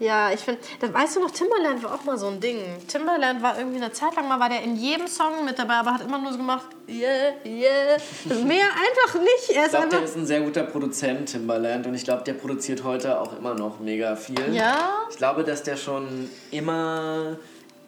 Ja, 0.01 0.31
ich 0.33 0.41
finde, 0.41 0.61
weißt 0.81 1.17
du 1.17 1.21
noch, 1.21 1.31
Timbaland 1.33 1.83
war 1.83 1.95
auch 1.95 2.05
mal 2.05 2.17
so 2.17 2.29
ein 2.29 2.41
Ding. 2.41 2.61
Timbaland 2.87 3.43
war 3.43 3.59
irgendwie 3.59 3.79
eine 3.79 3.91
Zeit 3.91 4.15
lang 4.15 4.29
mal, 4.29 4.39
war 4.39 4.49
der 4.49 4.63
in 4.63 4.77
jedem 4.77 5.09
Song 5.09 5.45
mit 5.45 5.59
dabei, 5.59 5.75
aber 5.75 5.95
hat 5.95 6.03
immer 6.03 6.19
nur 6.19 6.31
so 6.31 6.39
gemacht, 6.39 6.67
yeah, 6.89 7.33
yeah. 7.45 7.97
Mehr 8.45 8.67
einfach 8.67 9.21
nicht. 9.21 9.51
Er 9.51 9.63
Ich 9.63 9.67
ist 9.67 9.71
glaube, 9.71 9.89
der 9.89 10.03
ist 10.05 10.17
ein 10.17 10.27
sehr 10.27 10.41
guter 10.41 10.63
Produzent, 10.63 11.31
Timbaland, 11.31 11.87
und 11.89 11.95
ich 11.95 12.05
glaube, 12.05 12.23
der 12.23 12.35
produziert 12.35 12.85
heute 12.85 13.21
auch 13.21 13.37
immer 13.37 13.55
noch 13.55 13.81
mega 13.81 14.15
viel. 14.15 14.55
Ja? 14.55 15.07
Ich 15.11 15.17
glaube, 15.17 15.43
dass 15.43 15.65
der 15.65 15.77
schon 15.77 16.31
immer 16.53 17.37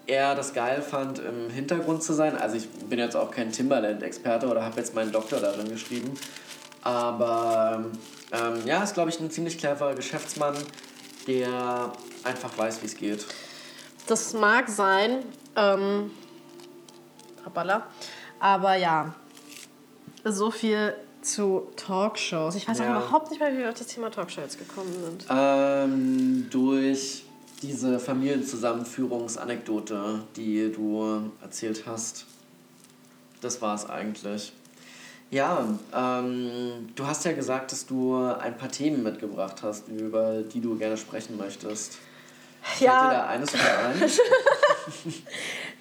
eher 0.08 0.34
das 0.34 0.52
geil 0.52 0.82
fand, 0.82 1.20
im 1.20 1.48
Hintergrund 1.50 2.02
zu 2.02 2.12
sein. 2.12 2.36
Also 2.36 2.56
ich 2.56 2.68
bin 2.68 2.98
jetzt 2.98 3.14
auch 3.16 3.30
kein 3.30 3.52
Timbaland-Experte 3.52 4.48
oder 4.48 4.64
habe 4.64 4.78
jetzt 4.78 4.96
meinen 4.96 5.12
Doktor 5.12 5.38
darin 5.38 5.68
geschrieben. 5.68 6.14
Aber 6.82 7.84
ähm, 8.32 8.62
ja, 8.64 8.82
ist, 8.82 8.94
glaube 8.94 9.10
ich, 9.10 9.20
ein 9.20 9.30
ziemlich 9.30 9.58
cleverer 9.58 9.94
Geschäftsmann, 9.94 10.54
der 11.30 11.92
einfach 12.24 12.56
weiß, 12.58 12.82
wie 12.82 12.86
es 12.86 12.96
geht. 12.96 13.24
Das 14.06 14.32
mag 14.34 14.68
sein. 14.68 15.22
Ähm, 15.56 16.10
hoppala. 17.44 17.86
Aber 18.40 18.74
ja, 18.76 19.14
so 20.24 20.50
viel 20.50 20.94
zu 21.22 21.68
Talkshows. 21.76 22.54
Ich 22.56 22.66
weiß 22.66 22.78
Ja. 22.78 22.86
auch 22.86 22.90
überhaupt 23.02 23.30
nicht 23.30 23.40
mehr, 23.40 23.52
wie 23.52 23.58
wir 23.58 23.68
auf 23.68 23.74
das 23.78 23.86
Thema 23.88 24.10
Talkshow 24.10 24.40
jetzt 24.40 24.58
gekommen 24.58 24.92
sind. 25.04 25.26
Ähm, 25.30 26.46
durch 26.50 27.24
diese 27.62 28.00
Familienzusammenführungsanekdote, 28.00 30.22
die 30.36 30.72
du 30.72 31.30
erzählt 31.42 31.84
hast. 31.86 32.24
Das 33.42 33.60
war 33.62 33.74
es 33.74 33.88
eigentlich. 33.88 34.52
Ja, 35.30 35.64
ähm, 35.96 36.88
du 36.96 37.06
hast 37.06 37.24
ja 37.24 37.32
gesagt, 37.32 37.70
dass 37.70 37.86
du 37.86 38.16
ein 38.16 38.56
paar 38.56 38.68
Themen 38.70 39.02
mitgebracht 39.02 39.62
hast, 39.62 39.88
über 39.88 40.42
die 40.42 40.60
du 40.60 40.76
gerne 40.76 40.96
sprechen 40.96 41.36
möchtest. 41.38 41.98
Fällt 42.62 42.90
dir 42.90 42.94
da 42.94 43.12
Ja, 43.12 43.26
eines 43.26 43.54
wieder 43.54 43.78
ein? 43.88 44.10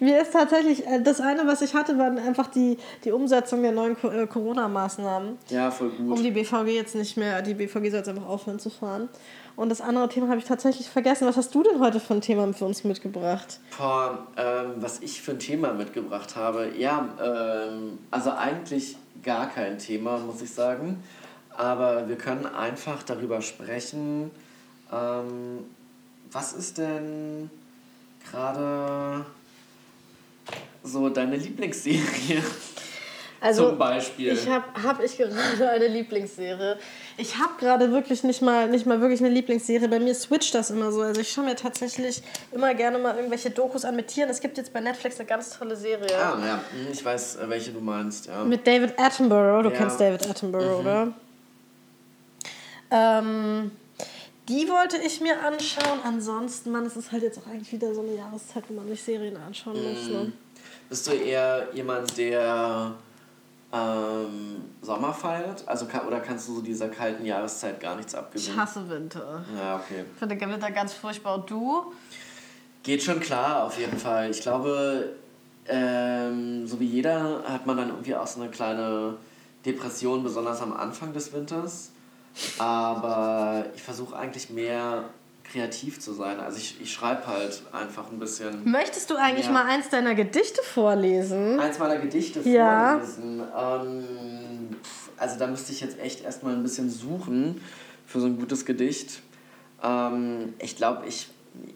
mir 0.00 0.22
ist 0.22 0.32
tatsächlich, 0.32 0.86
äh, 0.86 1.02
das 1.02 1.20
eine, 1.20 1.46
was 1.46 1.60
ich 1.62 1.74
hatte, 1.74 1.98
waren 1.98 2.18
einfach 2.18 2.46
die, 2.46 2.78
die 3.04 3.12
Umsetzung 3.12 3.62
der 3.62 3.72
neuen 3.72 3.96
äh, 4.04 4.26
Corona-Maßnahmen. 4.26 5.36
Ja, 5.48 5.70
voll 5.70 5.90
gut. 5.90 6.18
Um 6.18 6.22
die 6.22 6.30
BVG 6.30 6.68
jetzt 6.68 6.94
nicht 6.94 7.16
mehr, 7.16 7.42
die 7.42 7.54
BVG 7.54 7.90
soll 7.90 7.98
jetzt 7.98 8.08
einfach 8.08 8.26
aufhören 8.26 8.58
zu 8.60 8.70
fahren. 8.70 9.08
Und 9.56 9.68
das 9.68 9.82
andere 9.82 10.08
Thema 10.08 10.28
habe 10.28 10.38
ich 10.38 10.46
tatsächlich 10.46 10.88
vergessen. 10.88 11.26
Was 11.26 11.36
hast 11.36 11.54
du 11.54 11.62
denn 11.62 11.80
heute 11.80 12.00
für 12.00 12.14
ein 12.14 12.22
Thema 12.22 12.50
für 12.54 12.64
uns 12.64 12.82
mitgebracht? 12.84 13.60
Boah, 13.76 14.26
ähm, 14.38 14.74
was 14.76 15.00
ich 15.00 15.20
für 15.20 15.32
ein 15.32 15.38
Thema 15.38 15.74
mitgebracht 15.74 16.34
habe. 16.36 16.70
Ja, 16.78 17.08
ähm, 17.22 17.98
also 18.10 18.30
eigentlich 18.30 18.96
gar 19.22 19.50
kein 19.50 19.78
Thema, 19.78 20.18
muss 20.18 20.42
ich 20.42 20.50
sagen. 20.50 21.02
Aber 21.50 22.08
wir 22.08 22.16
können 22.16 22.46
einfach 22.46 23.02
darüber 23.02 23.42
sprechen. 23.42 24.30
Ähm, 24.92 25.64
was 26.30 26.52
ist 26.52 26.78
denn 26.78 27.50
gerade 28.30 29.24
so 30.82 31.08
deine 31.08 31.36
Lieblingsserie? 31.36 32.42
Zum 33.54 33.78
Beispiel. 33.78 34.30
Also, 34.30 34.42
Ich 34.42 34.48
habe 34.50 34.64
hab 34.82 35.02
ich 35.02 35.16
gerade 35.16 35.70
eine 35.70 35.86
Lieblingsserie. 35.88 36.76
Ich 37.16 37.38
habe 37.38 37.52
gerade 37.58 37.90
wirklich 37.90 38.22
nicht 38.22 38.42
mal, 38.42 38.68
nicht 38.68 38.84
mal 38.86 39.00
wirklich 39.00 39.20
eine 39.20 39.30
Lieblingsserie. 39.30 39.88
Bei 39.88 39.98
mir 39.98 40.14
switcht 40.14 40.54
das 40.54 40.70
immer 40.70 40.92
so. 40.92 41.00
Also 41.00 41.20
ich 41.22 41.30
schaue 41.32 41.44
mir 41.46 41.56
tatsächlich 41.56 42.22
immer 42.52 42.74
gerne 42.74 42.98
mal 42.98 43.16
irgendwelche 43.16 43.50
Dokus 43.50 43.84
an 43.86 43.96
mit 43.96 44.08
Tieren. 44.08 44.28
Es 44.28 44.40
gibt 44.40 44.58
jetzt 44.58 44.72
bei 44.72 44.80
Netflix 44.80 45.18
eine 45.18 45.26
ganz 45.28 45.58
tolle 45.58 45.74
Serie. 45.76 46.08
ah, 46.16 46.38
ja, 46.44 46.60
hm, 46.72 46.92
ich 46.92 47.02
weiß, 47.04 47.36
äh, 47.36 47.48
welche 47.48 47.72
du 47.72 47.80
meinst, 47.80 48.26
ja. 48.26 48.44
Mit 48.44 48.66
David 48.66 48.98
Attenborough. 48.98 49.62
Du 49.62 49.70
Ja. 49.70 49.76
kennst 49.76 49.98
David 50.00 50.28
Attenborough, 50.28 50.80
oder? 50.80 51.08
Ähm, 52.90 53.70
die 54.48 54.68
wollte 54.68 54.96
ich 54.98 55.20
mir 55.20 55.40
anschauen. 55.44 56.00
Ansonsten, 56.04 56.70
Mann, 56.72 56.84
es 56.86 56.96
ist 56.96 57.12
halt 57.12 57.22
jetzt 57.22 57.38
auch 57.38 57.46
eigentlich 57.50 57.72
wieder 57.72 57.94
so 57.94 58.00
eine 58.02 58.14
Jahreszeit, 58.16 58.64
wo 58.68 58.74
man 58.74 58.88
sich 58.88 59.02
Serien 59.02 59.36
anschauen 59.36 59.76
muss. 59.82 60.08
Ne? 60.08 60.32
Bist 60.88 61.06
du 61.06 61.12
eher 61.12 61.68
jemand, 61.72 62.18
der 62.18 62.94
ähm, 63.72 64.62
Sommer 64.82 65.12
feiert? 65.12 65.62
Also, 65.66 65.86
oder 66.06 66.20
kannst 66.20 66.48
du 66.48 66.56
so 66.56 66.60
dieser 66.60 66.88
kalten 66.88 67.24
Jahreszeit 67.24 67.80
gar 67.80 67.96
nichts 67.96 68.12
Ich 68.14 68.18
abgewinnen? 68.18 68.56
hasse 68.56 68.88
Winter. 68.88 69.44
Ja, 69.56 69.76
okay. 69.76 70.04
Ich 70.12 70.18
finde 70.18 70.36
den 70.36 70.50
Winter 70.50 70.70
ganz 70.70 70.92
furchtbar. 70.92 71.36
Und 71.36 71.50
du? 71.50 71.92
Geht 72.82 73.02
schon 73.02 73.20
klar, 73.20 73.64
auf 73.64 73.78
jeden 73.78 73.98
Fall. 73.98 74.30
Ich 74.30 74.40
glaube, 74.40 75.12
ähm, 75.66 76.66
so 76.66 76.80
wie 76.80 76.86
jeder 76.86 77.42
hat 77.46 77.66
man 77.66 77.76
dann 77.76 77.88
irgendwie 77.90 78.14
auch 78.16 78.26
so 78.26 78.40
eine 78.40 78.50
kleine 78.50 79.14
Depression, 79.64 80.22
besonders 80.22 80.62
am 80.62 80.72
Anfang 80.72 81.12
des 81.12 81.32
Winters. 81.32 81.90
Aber 82.58 83.66
ich 83.74 83.82
versuche 83.82 84.16
eigentlich 84.16 84.50
mehr 84.50 85.04
kreativ 85.50 86.00
zu 86.00 86.12
sein. 86.12 86.38
Also 86.40 86.58
ich, 86.58 86.80
ich 86.80 86.92
schreibe 86.92 87.26
halt 87.26 87.62
einfach 87.72 88.10
ein 88.10 88.18
bisschen. 88.18 88.70
Möchtest 88.70 89.10
du 89.10 89.16
eigentlich 89.16 89.46
Ja. 89.46 89.52
mal 89.52 89.66
eins 89.66 89.88
deiner 89.88 90.14
Gedichte 90.14 90.62
vorlesen? 90.62 91.58
Eins 91.58 91.78
meiner 91.78 91.98
Gedichte 91.98 92.40
Ja. 92.48 92.98
vorlesen. 92.98 93.42
Ähm, 93.58 94.76
also 95.16 95.38
da 95.38 95.46
müsste 95.46 95.72
ich 95.72 95.80
jetzt 95.80 95.98
echt 96.00 96.22
erstmal 96.24 96.54
ein 96.54 96.62
bisschen 96.62 96.88
suchen 96.90 97.60
für 98.06 98.20
so 98.20 98.26
ein 98.26 98.38
gutes 98.38 98.64
Gedicht. 98.64 99.20
Ähm, 99.82 100.54
ich 100.58 100.76
glaube, 100.76 101.06
ich, 101.06 101.28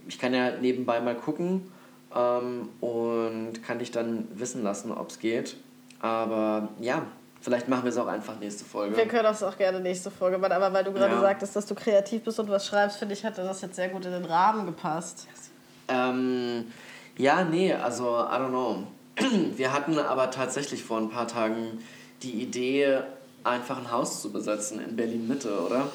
ich 0.09 0.19
kann 0.19 0.33
ja 0.35 0.53
nebenbei 0.59 1.01
mal 1.01 1.15
gucken 1.17 1.71
ähm, 2.15 2.69
und 2.81 3.63
kann 3.67 3.79
dich 3.81 3.91
dann 3.91 4.29
wissen 4.35 4.63
lassen, 4.63 4.93
ob 4.93 5.11
es 5.11 5.19
geht. 5.19 5.57
Aber 6.01 6.69
ja, 6.81 7.07
vielleicht 7.45 7.69
machen 7.69 7.85
wir 7.85 7.91
es 7.91 7.99
auch 7.99 8.07
einfach 8.07 8.39
nächste 8.41 8.65
Folge. 8.65 8.97
Wir 8.97 9.07
können 9.07 9.23
das 9.25 9.43
auch 9.43 9.57
gerne 9.59 9.79
nächste 9.79 10.11
Folge 10.11 10.39
machen, 10.39 10.53
aber 10.53 10.73
weil 10.73 10.83
du 10.83 10.93
gerade 10.93 11.15
Ja. 11.15 11.21
sagtest, 11.21 11.55
dass 11.55 11.67
du 11.67 11.75
kreativ 11.75 12.25
bist 12.25 12.41
und 12.41 12.49
was 12.49 12.67
schreibst, 12.67 12.97
finde 12.99 13.13
ich, 13.15 13.23
hätte 13.23 13.43
das 13.45 13.61
jetzt 13.61 13.77
sehr 13.77 13.89
gut 13.91 14.05
in 14.07 14.13
den 14.13 14.25
Rahmen 14.25 14.65
gepasst. 14.65 15.29
Ähm, 15.89 16.73
ja, 17.19 17.45
nee, 17.45 17.73
also, 17.75 18.05
I 18.05 18.37
don't 18.37 18.49
know. 18.49 18.85
wir 19.57 19.73
hatten 19.73 19.99
aber 19.99 20.31
tatsächlich 20.31 20.83
vor 20.83 20.99
ein 20.99 21.11
paar 21.11 21.29
Tagen 21.29 21.85
die 22.23 22.43
Idee, 22.43 23.01
einfach 23.45 23.77
ein 23.79 23.91
Haus 23.91 24.23
zu 24.23 24.33
besetzen 24.33 24.81
in 24.83 24.97
Berlin 24.97 25.29
Mitte, 25.29 25.61
oder? 25.61 25.89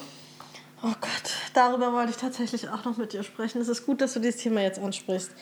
Oh 0.82 0.94
Gott, 1.00 1.32
darüber 1.52 1.92
wollte 1.92 2.10
ich 2.10 2.16
tatsächlich 2.16 2.68
auch 2.70 2.84
noch 2.84 2.96
mit 2.96 3.12
dir 3.12 3.22
sprechen. 3.22 3.60
Es 3.60 3.68
ist 3.68 3.84
gut, 3.84 4.00
dass 4.00 4.14
du 4.14 4.20
dieses 4.20 4.40
Thema 4.40 4.62
jetzt 4.62 4.78
ansprichst. 4.78 5.32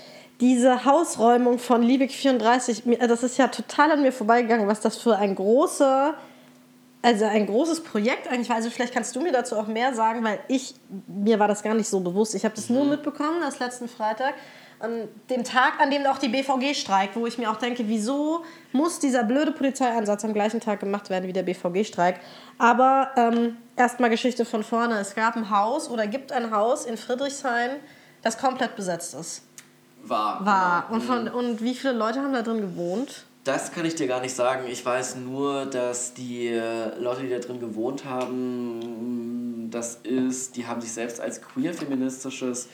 Diese 0.41 0.85
Hausräumung 0.85 1.59
von 1.59 1.83
Liebig 1.83 2.17
34, 2.17 2.85
das 3.01 3.23
ist 3.25 3.39
ja 3.39 3.49
total 3.49 3.93
an 3.93 4.03
mir 4.03 4.13
vorbeigegangen, 4.13 4.69
was 4.69 4.81
das 4.81 4.97
für 4.97 5.17
ein 5.17 5.35
großer, 5.35 6.15
also 7.03 7.25
ein 7.25 7.47
großes 7.47 7.83
Projekt 7.83 8.29
eigentlich 8.29 8.49
war. 8.49 8.57
Also 8.57 8.71
vielleicht 8.71 8.95
kannst 8.95 9.17
du 9.17 9.21
mir 9.21 9.33
dazu 9.33 9.57
auch 9.57 9.67
mehr 9.67 9.95
sagen, 9.95 10.23
weil 10.23 10.39
ich, 10.47 10.75
mir 11.09 11.41
war 11.41 11.49
das 11.49 11.65
gar 11.65 11.75
nicht 11.75 11.89
so 11.89 11.99
bewusst. 11.99 12.37
Ich 12.37 12.45
habe 12.45 12.55
das 12.55 12.71
nur 12.71 12.85
mitbekommen, 12.85 13.41
das 13.41 13.59
letzten 13.59 13.89
Freitag 13.89 14.35
an 14.81 15.09
dem 15.29 15.43
Tag, 15.45 15.81
an 15.81 15.91
dem 15.91 16.07
auch 16.07 16.19
die 16.19 16.29
BVG 16.29 16.75
streikt, 16.75 17.17
wo 17.17 17.27
ich 17.27 17.37
mir 17.37 17.51
auch 17.51 17.57
denke, 17.57 17.89
wieso 17.89 18.45
muss 18.73 19.01
dieser 19.01 19.25
blöde 19.25 19.51
Polizeieinsatz 19.51 20.25
am 20.25 20.35
gleichen 20.35 20.61
Tag 20.61 20.81
gemacht 20.81 21.11
werden 21.11 21.27
wie 21.27 21.33
der 21.33 21.43
BVG-Streik. 21.43 22.21
Aber 22.59 23.11
ähm, 23.17 23.57
erstmal 23.77 24.11
Geschichte 24.11 24.45
von 24.45 24.63
vorne. 24.63 24.99
Es 24.99 25.15
gab 25.15 25.37
ein 25.37 25.51
Haus 25.51 25.91
oder 25.91 26.07
gibt 26.07 26.31
ein 26.31 26.53
Haus 26.53 26.87
in 26.87 26.97
Friedrichshain, 26.97 27.71
das 28.23 28.39
komplett 28.39 28.77
besetzt 28.77 29.15
ist. 29.15 29.48
War. 30.09 30.45
War. 30.45 30.83
genau. 30.89 30.95
Und, 30.95 31.03
von, 31.03 31.29
und 31.29 31.63
wie 31.63 31.75
viele 31.75 31.93
Leute 31.93 32.21
haben 32.21 32.33
da 32.33 32.43
drin 32.43 32.61
gewohnt? 32.61 33.25
Das 33.45 33.73
kann 33.73 33.85
ich 33.87 33.95
dir 33.95 34.07
gar 34.07 34.21
nicht 34.21 34.35
sagen. 34.35 34.65
Ich 34.71 34.85
weiß 34.85 35.17
nur, 35.17 35.67
dass 35.67 36.13
die 36.15 36.49
äh, 36.49 36.99
Leute, 36.99 37.23
die 37.23 37.31
da 37.31 37.39
drin 37.39 37.61
gewohnt 37.61 38.05
haben, 38.05 39.69
das 39.71 39.97
ist, 40.03 40.57
die 40.57 40.67
haben 40.67 40.81
sich 40.81 40.93
selbst 40.93 41.21
als 41.21 41.41
queer-feministisches 41.43 42.69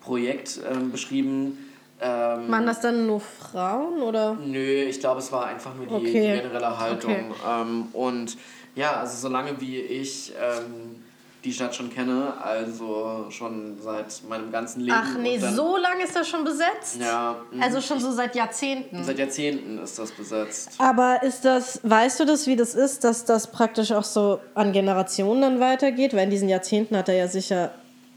Projekt 0.00 0.60
ähm, 0.70 0.90
beschrieben. 0.90 1.58
Ähm, 2.00 2.50
Waren 2.50 2.66
das 2.66 2.80
dann 2.80 3.06
nur 3.06 3.20
Frauen 3.20 4.02
oder? 4.02 4.34
Nö, 4.34 4.58
ich 4.84 5.00
glaube, 5.00 5.20
es 5.20 5.32
war 5.32 5.46
einfach 5.46 5.74
nur 5.74 5.86
die, 5.86 5.94
Okay. 5.94 6.12
die 6.36 6.42
generelle 6.42 6.78
Haltung. 6.78 7.12
Okay. 7.12 7.62
Ähm, 7.62 7.86
und 7.92 8.36
ja, 8.74 9.00
also 9.00 9.16
solange 9.16 9.60
wie 9.60 9.78
ich 9.80 10.32
ähm, 10.40 11.02
die 11.46 11.52
Stadt 11.52 11.74
schon 11.74 11.88
kenne, 11.90 12.34
also 12.42 13.26
schon 13.30 13.78
seit 13.80 14.22
meinem 14.28 14.50
ganzen 14.50 14.80
Leben. 14.80 14.96
Ach 15.00 15.16
nee, 15.16 15.38
dann, 15.38 15.54
so 15.54 15.76
lange 15.76 16.02
ist 16.02 16.14
das 16.14 16.28
schon 16.28 16.44
besetzt? 16.44 16.98
Ja, 17.00 17.36
mhm. 17.52 17.62
Also 17.62 17.80
schon 17.80 18.00
so 18.00 18.10
seit 18.10 18.34
Jahrzehnten. 18.34 19.04
seit 19.04 19.18
Jahrzehnten 19.18 19.78
ist 19.78 19.98
das 19.98 20.10
besetzt. 20.10 20.70
Aber 20.78 21.22
ist 21.22 21.44
das, 21.44 21.80
weißt 21.84 22.20
du 22.20 22.24
das, 22.24 22.46
wie 22.48 22.56
das 22.56 22.74
ist, 22.74 23.04
dass 23.04 23.24
das 23.24 23.52
praktisch 23.52 23.92
auch 23.92 24.04
so 24.04 24.40
an 24.54 24.72
Generationen 24.72 25.40
dann 25.40 25.60
weitergeht? 25.60 26.14
Weil 26.14 26.24
in 26.24 26.30
diesen 26.30 26.48
Jahrzehnten 26.48 26.96
hat 26.96 27.08
er 27.08 27.14
ja 27.14 27.28
sicher, 27.28 27.70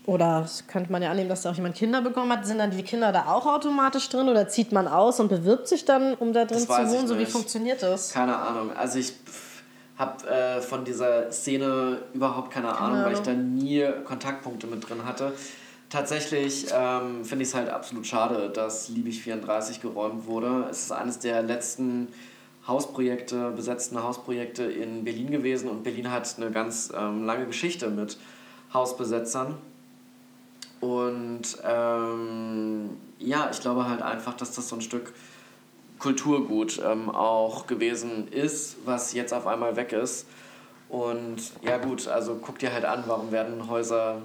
oder 0.08 0.42
das 0.42 0.66
könnte 0.66 0.92
man 0.92 1.04
ja 1.04 1.12
annehmen, 1.12 1.30
dass 1.30 1.44
da 1.44 1.52
auch 1.52 1.56
jemand 1.56 1.76
Kinder 1.76 2.02
bekommen 2.02 2.32
hat. 2.32 2.48
Sind 2.48 2.58
dann 2.58 2.72
die 2.72 2.82
Kinder 2.82 3.12
da 3.12 3.28
auch 3.28 3.46
automatisch 3.46 4.10
drin 4.10 4.28
oder 4.28 4.48
zieht 4.48 4.72
man 4.72 4.88
aus 4.88 5.20
und 5.20 5.30
bewirbt 5.30 5.68
sich 5.68 5.86
dann, 5.86 6.16
um 6.16 6.34
da 6.34 6.46
drin 6.46 6.66
Das 6.66 6.90
zu 6.90 6.98
wohnen? 6.98 7.08
So 7.08 7.20
wie 7.20 7.28
funktioniert 7.28 7.84
das? 7.84 8.12
Keine 8.12 8.36
Ahnung. 8.36 8.72
Also 8.76 8.98
ich 8.98 9.14
habe 10.00 10.28
äh, 10.28 10.62
von 10.62 10.86
dieser 10.86 11.32
Szene 11.32 12.00
überhaupt 12.14 12.52
keine, 12.52 12.76
Ahnung, 12.76 13.04
weil 13.04 13.14
ich 13.14 13.20
da 13.20 13.34
nie 13.34 13.86
Kontaktpunkte 14.06 14.66
mit 14.66 14.89
drin 14.89 15.06
hatte. 15.06 15.34
Tatsächlich 15.89 16.68
ähm, 16.74 17.26
finde 17.26 17.43
ich 17.43 17.50
es 17.50 17.56
halt 17.56 17.70
absolut 17.70 18.08
schade, 18.08 18.50
dass 18.50 18.89
Liebig 18.89 19.22
34 19.22 19.82
geräumt 19.82 20.26
wurde. 20.26 20.68
Es 20.72 20.84
ist 20.84 20.91
eines 20.93 21.20
der 21.20 21.41
letzten 21.41 22.08
Hausprojekte, 22.66 23.52
besetzten 23.52 24.02
Hausprojekte 24.02 24.64
in 24.64 25.04
Berlin 25.04 25.32
gewesen 25.32 25.70
und 25.70 25.84
Berlin 25.84 26.10
hat 26.12 26.34
eine 26.38 26.52
ganz 26.52 26.93
ähm, 26.95 27.26
lange 27.26 27.47
Geschichte 27.47 27.89
mit 27.89 28.18
Hausbesetzern. 28.74 29.56
Und 30.80 31.58
ähm, 31.68 32.91
ja, 33.18 33.50
ich 33.52 33.60
glaube 33.60 33.89
halt 33.89 34.02
einfach, 34.02 34.36
dass 34.36 34.54
das 34.54 34.70
so 34.70 34.78
ein 34.78 34.82
Stück 34.82 35.14
Kulturgut 36.00 36.82
ähm, 36.84 37.10
auch 37.10 37.68
gewesen 37.68 38.28
ist, 38.32 38.78
was 38.86 39.14
jetzt 39.14 39.34
auf 39.34 39.45
einmal 39.45 39.76
weg 39.76 39.91
ist. 39.91 40.26
Und 40.88 41.38
ja 41.62 41.78
gut, 41.78 42.08
also 42.08 42.39
guck 42.41 42.58
dir 42.58 42.74
halt 42.74 42.86
an, 42.86 43.04
warum 43.06 43.32
werden 43.32 43.70
Häuser 43.70 44.24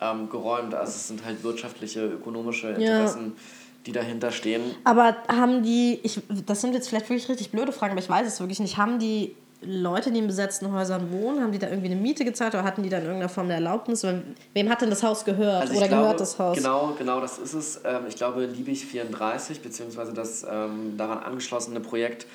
ähm, 0.00 0.30
geräumt. 0.30 0.74
Also 0.74 0.92
es 0.92 1.08
sind 1.08 1.24
halt 1.24 1.42
wirtschaftliche, 1.42 2.06
ökonomische 2.06 2.68
Interessen, 2.68 3.36
die 3.84 3.92
dahinter 3.92 4.30
stehen. 4.30 4.62
Aber 4.84 5.16
haben 5.28 5.62
die, 5.62 6.00
ich, 6.02 6.22
das 6.46 6.60
sind 6.60 6.72
jetzt 6.72 6.88
vielleicht 6.88 7.10
wirklich 7.10 7.28
richtig 7.28 7.50
blöde 7.50 7.72
Fragen, 7.72 7.92
aber 7.92 8.00
ich 8.00 8.08
weiß 8.08 8.26
es 8.26 8.40
wirklich 8.40 8.60
nicht, 8.60 8.78
haben 8.78 8.98
die 8.98 9.34
Leute, 9.60 10.12
die 10.12 10.20
in 10.20 10.28
besetzten 10.28 10.72
Häusern 10.72 11.10
wohnen, 11.10 11.42
haben 11.42 11.50
die 11.50 11.58
da 11.58 11.68
irgendwie 11.68 11.90
eine 11.90 12.00
Miete 12.00 12.24
gezahlt 12.24 12.54
oder 12.54 12.62
hatten 12.62 12.84
die 12.84 12.88
dann 12.88 13.02
irgendeine 13.02 13.28
Form 13.28 13.48
der 13.48 13.56
Erlaubnis? 13.56 14.04
Wem 14.04 14.68
hat 14.68 14.82
denn 14.82 14.90
das 14.90 15.02
Haus 15.02 15.24
gehört 15.24 15.62
Also 15.62 15.74
oder 15.74 15.88
glaube, 15.88 16.02
gehört 16.02 16.20
das 16.20 16.38
Haus? 16.38 16.56
Genau, 16.56 16.94
genau, 16.96 17.20
das 17.20 17.38
ist 17.38 17.54
es. 17.54 17.80
Ähm, 17.84 18.02
ich 18.08 18.14
glaube, 18.14 18.46
Liebig 18.46 18.86
34, 18.86 19.60
beziehungsweise 19.60 20.12
das 20.12 20.46
ähm, 20.48 20.96
daran 20.96 21.18
angeschlossene 21.18 21.80
Projekt, 21.80 22.26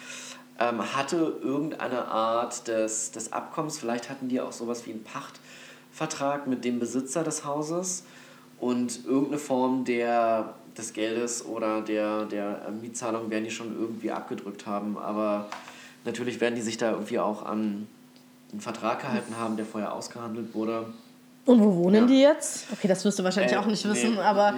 ähm, 0.60 0.96
hatte 0.96 1.38
irgendeine 1.42 2.06
Art 2.06 2.68
des, 2.68 3.12
des 3.12 3.32
Abkommens. 3.32 3.80
Vielleicht 3.80 4.10
hatten 4.10 4.28
die 4.28 4.42
auch 4.42 4.52
sowas 4.52 4.86
wie 4.86 4.92
einen 4.92 5.04
Pachtvertrag 5.04 6.46
mit 6.48 6.66
dem 6.66 6.80
Besitzer 6.80 7.24
des 7.24 7.46
Hauses 7.46 8.04
und 8.60 9.06
irgendeine 9.06 9.40
Form 9.40 9.86
der, 9.86 10.56
des 10.78 10.92
Geldes 10.92 11.46
oder 11.46 11.82
der, 11.82 12.26
der 12.26 12.64
äh, 12.68 12.72
Mietzahlung 12.72 13.30
werden 13.30 13.46
die 13.46 13.52
schon 13.52 13.74
irgendwie 13.80 14.12
abgedrückt 14.12 14.68
haben. 14.68 14.98
Aber 14.98 15.48
natürlich 16.06 16.40
werden 16.42 16.56
die 16.56 16.62
sich 16.62 16.78
da 16.78 16.92
irgendwie 16.92 17.20
auch 17.20 17.44
an 17.46 17.88
einen 18.52 18.62
Vertrag 18.62 19.02
gehalten 19.02 19.36
haben, 19.38 19.58
der 19.58 19.66
vorher 19.66 19.94
ausgehandelt 19.94 20.54
wurde. 20.54 20.86
Und 21.46 21.60
wo 21.62 21.76
wohnen 21.76 22.02
Ja. 22.04 22.06
die 22.06 22.22
jetzt? 22.22 22.68
Okay, 22.72 22.88
das 22.88 23.04
wirst 23.04 23.20
du 23.20 23.24
wahrscheinlich 23.24 23.54
Äh, 23.54 23.58
auch 23.58 23.66
nicht 23.66 23.84
wissen, 23.88 24.16
nee. 24.16 24.20
aber 24.22 24.54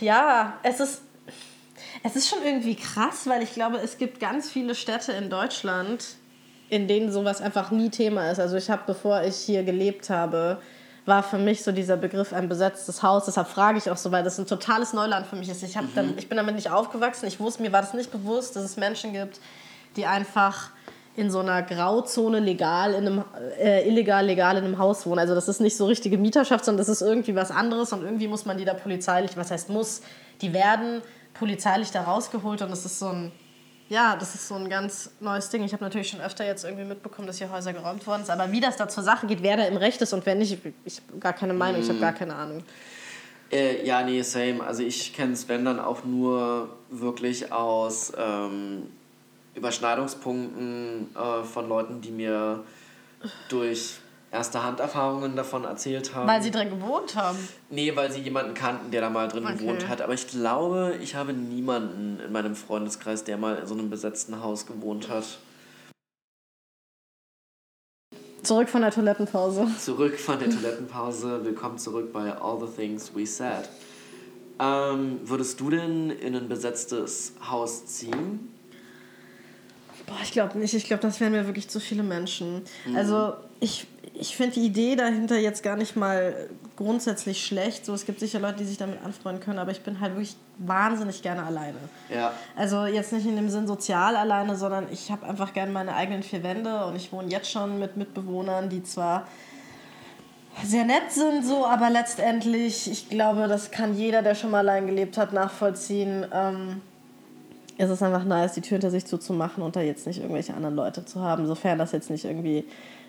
ja, 0.00 0.54
es 0.62 0.80
ist, 0.80 1.02
es 2.02 2.16
ist 2.16 2.28
schon 2.28 2.38
irgendwie 2.44 2.74
krass, 2.76 3.26
weil 3.26 3.42
ich 3.42 3.52
glaube, 3.52 3.78
es 3.78 3.98
gibt 3.98 4.20
ganz 4.20 4.48
viele 4.50 4.74
Städte 4.74 5.12
in 5.12 5.30
Deutschland, 5.30 6.04
in 6.70 6.88
denen 6.88 7.12
sowas 7.12 7.40
einfach 7.42 7.70
nie 7.70 7.90
Thema 7.90 8.30
ist. 8.30 8.38
Also 8.40 8.56
ich 8.56 8.70
habe, 8.70 8.82
bevor 8.86 9.22
ich 9.22 9.36
hier 9.36 9.62
gelebt 9.64 10.08
habe, 10.10 10.58
war 11.06 11.22
für 11.22 11.36
mich 11.38 11.62
so 11.62 11.70
dieser 11.72 11.98
Begriff 11.98 12.32
ein 12.32 12.48
besetztes 12.48 13.02
Haus. 13.02 13.26
Deshalb 13.26 13.48
frage 13.48 13.76
ich 13.76 13.90
auch 13.90 13.96
so, 13.98 14.10
weil 14.10 14.24
das 14.24 14.38
ein 14.38 14.46
totales 14.46 14.94
Neuland 14.94 15.26
für 15.26 15.36
mich 15.36 15.50
ist. 15.50 15.62
Ich, 15.62 15.76
hab 15.76 15.84
dann, 15.94 16.14
ich 16.16 16.28
bin 16.28 16.36
damit 16.38 16.54
nicht 16.54 16.70
aufgewachsen. 16.70 17.26
Ich 17.26 17.40
wusste, 17.40 17.62
mir 17.62 17.72
war 17.72 17.82
das 17.82 17.92
nicht 17.92 18.10
bewusst, 18.10 18.56
dass 18.56 18.64
es 18.64 18.76
Menschen 18.78 19.12
gibt, 19.12 19.38
die 19.96 20.06
einfach 20.06 20.70
in 21.16 21.30
so 21.30 21.38
einer 21.38 21.62
Grauzone 21.62 22.40
legal 22.40 22.92
in 22.92 23.06
einem 23.06 23.24
äh, 23.60 23.88
illegal 23.88 24.26
legal 24.26 24.56
in 24.56 24.64
einem 24.64 24.78
Haus 24.78 25.06
wohnen. 25.06 25.20
Also 25.20 25.34
das 25.34 25.48
ist 25.48 25.60
nicht 25.60 25.76
so 25.76 25.86
richtige 25.86 26.18
Mieterschaft, 26.18 26.64
sondern 26.64 26.78
das 26.78 26.88
ist 26.88 27.02
irgendwie 27.02 27.36
was 27.36 27.50
anderes 27.50 27.92
und 27.92 28.02
irgendwie 28.02 28.26
muss 28.26 28.46
man 28.46 28.58
die 28.58 28.64
da 28.64 28.74
polizeilich, 28.74 29.36
was 29.36 29.50
heißt 29.50 29.68
muss, 29.68 30.02
die 30.40 30.52
werden 30.52 31.02
polizeilich 31.34 31.90
da 31.92 32.02
rausgeholt 32.02 32.62
und 32.62 32.70
das 32.70 32.84
ist 32.84 32.98
so 32.98 33.08
ein 33.08 33.32
ja, 33.90 34.16
das 34.16 34.34
ist 34.34 34.48
so 34.48 34.54
ein 34.54 34.70
ganz 34.70 35.10
neues 35.20 35.50
Ding. 35.50 35.62
Ich 35.62 35.72
habe 35.74 35.84
natürlich 35.84 36.08
schon 36.08 36.20
öfter 36.20 36.44
jetzt 36.46 36.64
irgendwie 36.64 36.84
mitbekommen, 36.84 37.26
dass 37.26 37.36
hier 37.36 37.50
Häuser 37.50 37.74
geräumt 37.74 38.06
worden 38.06 38.24
sind. 38.24 38.40
Aber 38.40 38.50
wie 38.50 38.60
das 38.60 38.76
da 38.76 38.88
zur 38.88 39.02
Sache 39.02 39.26
geht, 39.26 39.42
wer 39.42 39.58
da 39.58 39.64
im 39.64 39.76
Recht 39.76 40.00
ist 40.00 40.14
und 40.14 40.24
wer 40.24 40.34
nicht, 40.34 40.58
ich 40.84 41.02
habe 41.06 41.18
gar 41.20 41.34
keine 41.34 41.52
Meinung, 41.52 41.82
ich 41.82 41.88
habe 41.90 42.00
gar 42.00 42.14
keine 42.14 42.34
Ahnung. 42.34 42.64
Äh, 43.52 43.86
ja, 43.86 44.02
nee, 44.02 44.22
same. 44.22 44.64
Also 44.64 44.82
ich 44.82 45.12
kenne 45.12 45.36
Sven 45.36 45.66
dann 45.66 45.78
auch 45.78 46.02
nur 46.02 46.70
wirklich 46.90 47.52
aus 47.52 48.12
ähm, 48.16 48.84
Überschneidungspunkten 49.54 51.08
äh, 51.14 51.44
von 51.44 51.68
Leuten, 51.68 52.00
die 52.00 52.10
mir 52.10 52.64
durch 53.48 53.96
erste 54.30 54.62
Handerfahrungen 54.64 55.36
davon 55.36 55.64
erzählt 55.64 56.14
haben. 56.14 56.26
Weil 56.26 56.42
sie 56.42 56.50
drin 56.50 56.68
gewohnt 56.70 57.14
haben. 57.14 57.38
nee, 57.70 57.94
weil 57.94 58.10
sie 58.10 58.20
jemanden 58.20 58.54
kannten, 58.54 58.90
der 58.90 59.00
da 59.00 59.10
mal 59.10 59.28
drin 59.28 59.46
Okay. 59.46 59.58
gewohnt 59.58 59.88
hat. 59.88 60.02
Aber 60.02 60.12
ich 60.12 60.26
glaube, 60.26 60.96
ich 61.00 61.14
habe 61.14 61.32
niemanden 61.32 62.18
in 62.20 62.32
meinem 62.32 62.56
Freundeskreis, 62.56 63.22
der 63.24 63.36
mal 63.36 63.56
in 63.56 63.66
so 63.66 63.74
einem 63.74 63.90
besetzten 63.90 64.42
Haus 64.42 64.66
gewohnt 64.66 65.08
hat. 65.08 65.24
Zurück 68.42 68.68
von 68.68 68.82
der 68.82 68.90
Toilettenpause. 68.90 69.66
Zurück 69.78 70.18
von 70.18 70.38
der 70.38 70.50
Toilettenpause. 70.50 71.44
Willkommen 71.44 71.78
zurück 71.78 72.12
bei 72.12 72.30
All 72.36 72.60
the 72.60 72.66
Things 72.66 73.12
We 73.14 73.26
Said. 73.26 73.68
Ähm, 74.60 75.20
würdest 75.24 75.58
du 75.60 75.70
denn 75.70 76.10
in 76.10 76.36
ein 76.36 76.48
besetztes 76.48 77.32
Haus 77.48 77.86
ziehen? 77.86 78.52
Boah, 80.06 80.16
ich 80.22 80.32
glaube 80.32 80.58
nicht. 80.58 80.74
Ich 80.74 80.84
glaube, 80.84 81.02
das 81.02 81.20
wären 81.20 81.32
mir 81.32 81.46
wirklich 81.46 81.68
zu 81.68 81.80
viele 81.80 82.02
Menschen. 82.02 82.62
Also 82.94 83.34
ich, 83.60 83.86
ich 84.12 84.36
finde 84.36 84.54
die 84.54 84.66
Idee 84.66 84.96
dahinter 84.96 85.38
jetzt 85.38 85.62
gar 85.62 85.76
nicht 85.76 85.96
mal 85.96 86.48
grundsätzlich 86.76 87.44
schlecht. 87.44 87.86
So, 87.86 87.94
es 87.94 88.04
gibt 88.04 88.20
sicher 88.20 88.38
Leute, 88.38 88.58
die 88.58 88.64
sich 88.64 88.76
damit 88.76 89.02
anfreunden 89.02 89.42
können, 89.42 89.58
aber 89.58 89.70
ich 89.70 89.82
bin 89.82 90.00
halt 90.00 90.12
wirklich 90.12 90.36
wahnsinnig 90.58 91.22
gerne 91.22 91.44
alleine. 91.44 91.78
Ja. 92.12 92.32
Also 92.56 92.84
jetzt 92.84 93.12
nicht 93.12 93.26
in 93.26 93.36
dem 93.36 93.48
Sinn 93.48 93.66
sozial 93.66 94.16
alleine, 94.16 94.56
sondern 94.56 94.86
ich 94.92 95.10
habe 95.10 95.26
einfach 95.26 95.52
gerne 95.52 95.72
meine 95.72 95.94
eigenen 95.94 96.22
vier 96.22 96.42
Wände 96.42 96.84
und 96.84 96.96
ich 96.96 97.12
wohne 97.12 97.28
jetzt 97.28 97.50
schon 97.50 97.78
mit 97.78 97.96
Mitbewohnern, 97.96 98.68
die 98.68 98.82
zwar 98.82 99.26
sehr 100.62 100.84
nett 100.84 101.10
sind, 101.10 101.44
so, 101.44 101.66
aber 101.66 101.90
letztendlich, 101.90 102.88
ich 102.88 103.08
glaube, 103.08 103.48
das 103.48 103.72
kann 103.72 103.96
jeder, 103.96 104.22
der 104.22 104.36
schon 104.36 104.50
mal 104.50 104.58
allein 104.58 104.86
gelebt 104.86 105.18
hat, 105.18 105.32
nachvollziehen. 105.32 106.24
Ähm, 106.32 106.80
es 107.78 107.90
ist 107.90 108.02
einfach 108.02 108.24
nice, 108.24 108.54
die 108.54 108.60
Tür 108.60 108.76
hinter 108.76 108.90
sich 108.90 109.04
zuzumachen 109.06 109.62
und 109.62 109.76
da 109.76 109.80
jetzt 109.80 110.06
nicht 110.06 110.20
irgendwelche 110.20 110.54
anderen 110.54 110.76
Leute 110.76 111.04
zu 111.04 111.20
haben, 111.20 111.46
sofern 111.46 111.78
das 111.78 111.92
jetzt 111.92 112.10
nicht 112.10 112.24
irgendwie 112.24 112.64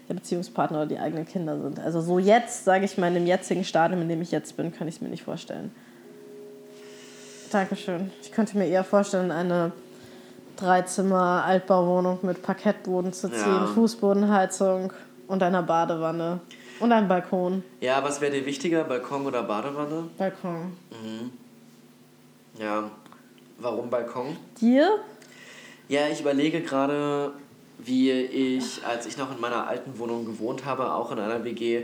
der 0.09 0.16
Beziehungspartner 0.16 0.80
oder 0.80 0.88
die 0.88 0.99
eigenen 0.99 1.26
Kinder 1.26 1.59
sind. 1.59 1.80
Also 1.80 2.01
so 2.01 2.20
jetzt, 2.20 2.66
sage 2.66 2.86
ich 2.86 2.97
mal, 2.97 3.07
in 3.07 3.16
dem 3.16 3.28
jetzigen 3.28 3.63
Stadium, 3.63 4.01
in 4.01 4.09
dem 4.09 4.22
ich 4.22 4.32
jetzt 4.32 4.55
bin, 4.57 4.74
kann 4.74 4.88
ich 4.88 4.95
es 4.95 5.01
mir 5.01 5.09
nicht 5.09 5.24
vorstellen. 5.24 5.72
Dankeschön. 7.51 8.11
Ich 8.22 8.32
könnte 8.32 8.57
mir 8.57 8.68
eher 8.68 8.84
vorstellen, 8.84 9.32
eine 9.32 9.72
Dreizimmer 10.57 11.43
Altbauwohnung 11.45 12.20
mit 12.24 12.41
Parkettboden 12.41 13.13
zu 13.13 13.30
ziehen, 13.30 13.39
Ja. 13.45 13.68
Fußbodenheizung 13.68 14.93
und 15.28 15.43
einer 15.43 15.63
Badewanne 15.63 16.39
und 16.80 16.91
einem 16.91 17.07
Balkon. 17.07 17.63
Ja, 17.82 18.03
was 18.03 18.22
wäre 18.22 18.32
dir 18.32 18.45
wichtiger, 18.45 18.84
Balkon 18.84 19.26
oder 19.26 19.43
Badewanne? 19.43 20.09
Balkon. 20.18 20.74
Ja, 22.59 22.89
warum 23.58 23.89
Balkon? 23.89 24.36
Dir? 24.60 24.99
Ja, 25.88 26.08
ich 26.12 26.22
überlege 26.22 26.62
gerade, 26.62 27.32
wie 27.78 28.12
ich, 28.12 28.86
als 28.86 29.06
ich 29.06 29.18
noch 29.18 29.32
in 29.34 29.39
meiner 29.39 29.68
alten 29.68 29.97
Wohnung 29.99 30.26
gewohnt 30.26 30.66
habe, 30.66 30.93
auch 30.93 31.12
in 31.12 31.20
einer 31.20 31.43
WG, 31.43 31.84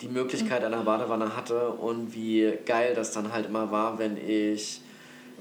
die 0.00 0.08
Möglichkeit 0.08 0.64
einer 0.64 0.82
Badewanne 0.82 1.36
hatte 1.36 1.68
und 1.70 2.14
wie 2.14 2.52
geil 2.66 2.94
das 2.94 3.12
dann 3.12 3.32
halt 3.32 3.46
immer 3.46 3.70
war, 3.70 3.98
wenn 3.98 4.16
ich 4.16 4.80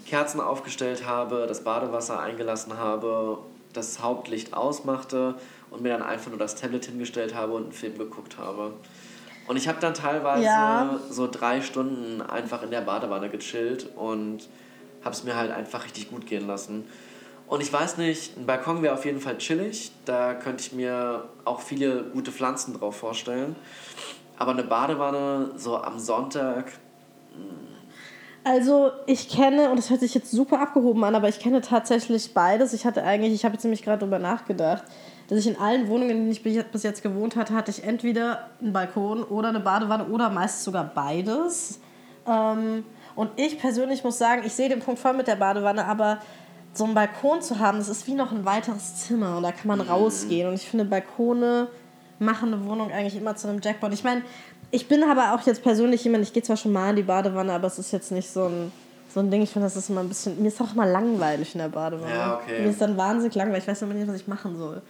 Kerzen 0.05 0.39
aufgestellt 0.39 1.05
habe, 1.05 1.45
das 1.47 1.63
Badewasser 1.63 2.19
eingelassen 2.19 2.77
habe, 2.77 3.39
das 3.73 4.01
Hauptlicht 4.01 4.53
ausmachte 4.53 5.35
und 5.69 5.81
mir 5.81 5.89
dann 5.89 6.03
einfach 6.03 6.29
nur 6.29 6.37
das 6.39 6.55
Tablet 6.55 6.85
hingestellt 6.85 7.33
habe 7.33 7.53
und 7.53 7.63
einen 7.63 7.71
Film 7.71 7.97
geguckt 7.97 8.37
habe. 8.37 8.73
Und 9.47 9.57
ich 9.57 9.67
habe 9.67 9.79
dann 9.79 9.93
teilweise 9.93 10.43
Ja. 10.43 10.99
so 11.09 11.27
drei 11.27 11.61
Stunden 11.61 12.21
einfach 12.21 12.61
in 12.61 12.71
der 12.71 12.81
Badewanne 12.81 13.29
gechillt 13.29 13.89
und 13.95 14.47
habe 15.03 15.15
es 15.15 15.23
mir 15.23 15.35
halt 15.35 15.51
einfach 15.51 15.85
richtig 15.85 16.09
gut 16.09 16.25
gehen 16.25 16.47
lassen. 16.47 16.85
Und 17.47 17.61
ich 17.61 17.71
weiß 17.71 17.97
nicht, 17.97 18.37
ein 18.37 18.45
Balkon 18.45 18.81
wäre 18.81 18.93
auf 18.93 19.03
jeden 19.05 19.19
Fall 19.19 19.37
chillig. 19.37 19.91
Da 20.05 20.33
könnte 20.33 20.61
ich 20.63 20.71
mir 20.71 21.25
auch 21.43 21.59
viele 21.59 22.03
gute 22.03 22.31
Pflanzen 22.31 22.73
drauf 22.79 22.95
vorstellen. 22.95 23.55
Aber 24.37 24.51
eine 24.51 24.63
Badewanne 24.63 25.51
so 25.57 25.77
am 25.77 25.99
Sonntag, 25.99 26.71
Also 28.43 28.91
ich 29.05 29.29
kenne, 29.29 29.69
und 29.69 29.77
das 29.77 29.91
hört 29.91 29.99
sich 29.99 30.15
jetzt 30.15 30.31
super 30.31 30.59
abgehoben 30.59 31.03
an, 31.03 31.13
aber 31.13 31.29
ich 31.29 31.39
kenne 31.39 31.61
tatsächlich 31.61 32.33
beides. 32.33 32.73
Ich 32.73 32.85
hatte 32.85 33.03
eigentlich, 33.03 33.33
ich 33.33 33.45
habe 33.45 33.53
jetzt 33.53 33.63
nämlich 33.63 33.83
gerade 33.83 33.99
drüber 33.99 34.17
nachgedacht, 34.17 34.83
dass 35.27 35.37
ich 35.37 35.45
in 35.47 35.57
allen 35.57 35.87
Wohnungen, 35.87 36.09
in 36.09 36.17
denen 36.17 36.31
ich 36.31 36.41
bi- 36.41 36.63
bis 36.71 36.81
jetzt 36.83 37.03
gewohnt 37.03 37.35
hatte, 37.35 37.53
hatte 37.53 37.69
ich 37.69 37.83
entweder 37.83 38.49
einen 38.59 38.73
Balkon 38.73 39.23
oder 39.23 39.49
eine 39.49 39.59
Badewanne 39.59 40.05
oder 40.05 40.29
meist 40.31 40.63
sogar 40.63 40.85
beides. 40.85 41.79
Ähm, 42.27 42.83
und 43.15 43.31
ich 43.35 43.59
persönlich 43.59 44.03
muss 44.03 44.17
sagen, 44.17 44.43
ich 44.45 44.53
sehe 44.53 44.69
den 44.69 44.79
Punkt 44.79 44.99
voll 44.99 45.13
mit 45.13 45.27
der 45.27 45.35
Badewanne, 45.35 45.85
aber 45.85 46.19
so 46.73 46.85
einen 46.85 46.93
Balkon 46.93 47.41
zu 47.41 47.59
haben, 47.59 47.79
das 47.79 47.89
ist 47.89 48.07
wie 48.07 48.13
noch 48.13 48.31
ein 48.31 48.45
weiteres 48.45 48.95
Zimmer 48.95 49.37
und 49.37 49.43
da 49.43 49.51
kann 49.51 49.67
man 49.67 49.81
rausgehen. 49.81 50.47
Und 50.47 50.55
ich 50.55 50.67
finde, 50.67 50.85
Balkone 50.85 51.67
machen 52.19 52.53
eine 52.53 52.65
Wohnung 52.65 52.91
eigentlich 52.91 53.17
immer 53.17 53.35
zu 53.35 53.47
einem 53.47 53.59
Jackpot. 53.61 53.91
Ich 53.93 54.03
meine, 54.03 54.21
ich 54.69 54.87
bin 54.87 55.03
aber 55.03 55.33
auch 55.33 55.45
jetzt 55.45 55.63
persönlich 55.63 56.03
jemand, 56.03 56.23
ich 56.23 56.33
gehe 56.33 56.43
zwar 56.43 56.55
schon 56.55 56.71
mal 56.71 56.91
in 56.91 56.95
die 56.95 57.03
Badewanne, 57.03 57.51
aber 57.51 57.67
es 57.67 57.77
ist 57.77 57.91
jetzt 57.91 58.11
nicht 58.11 58.29
so 58.29 58.45
ein, 58.45 58.71
so 59.13 59.19
ein 59.19 59.29
Ding. 59.29 59.41
Ich 59.41 59.49
finde, 59.49 59.65
das 59.65 59.75
ist 59.75 59.89
immer 59.89 60.01
ein 60.01 60.07
bisschen. 60.07 60.41
Mir 60.41 60.47
ist 60.47 60.61
auch 60.61 60.73
immer 60.73 60.85
langweilig 60.85 61.53
in 61.55 61.59
der 61.59 61.67
Badewanne. 61.67 62.13
Ja, 62.13 62.35
okay. 62.35 62.61
Mir 62.61 62.69
ist 62.69 62.81
dann 62.81 62.95
wahnsinnig 62.95 63.35
langweilig. 63.35 63.63
Ich 63.63 63.67
weiß 63.67 63.81
immer 63.81 63.93
nicht, 63.93 64.07
was 64.07 64.15
ich 64.15 64.27
machen 64.27 64.57
soll. 64.57 64.81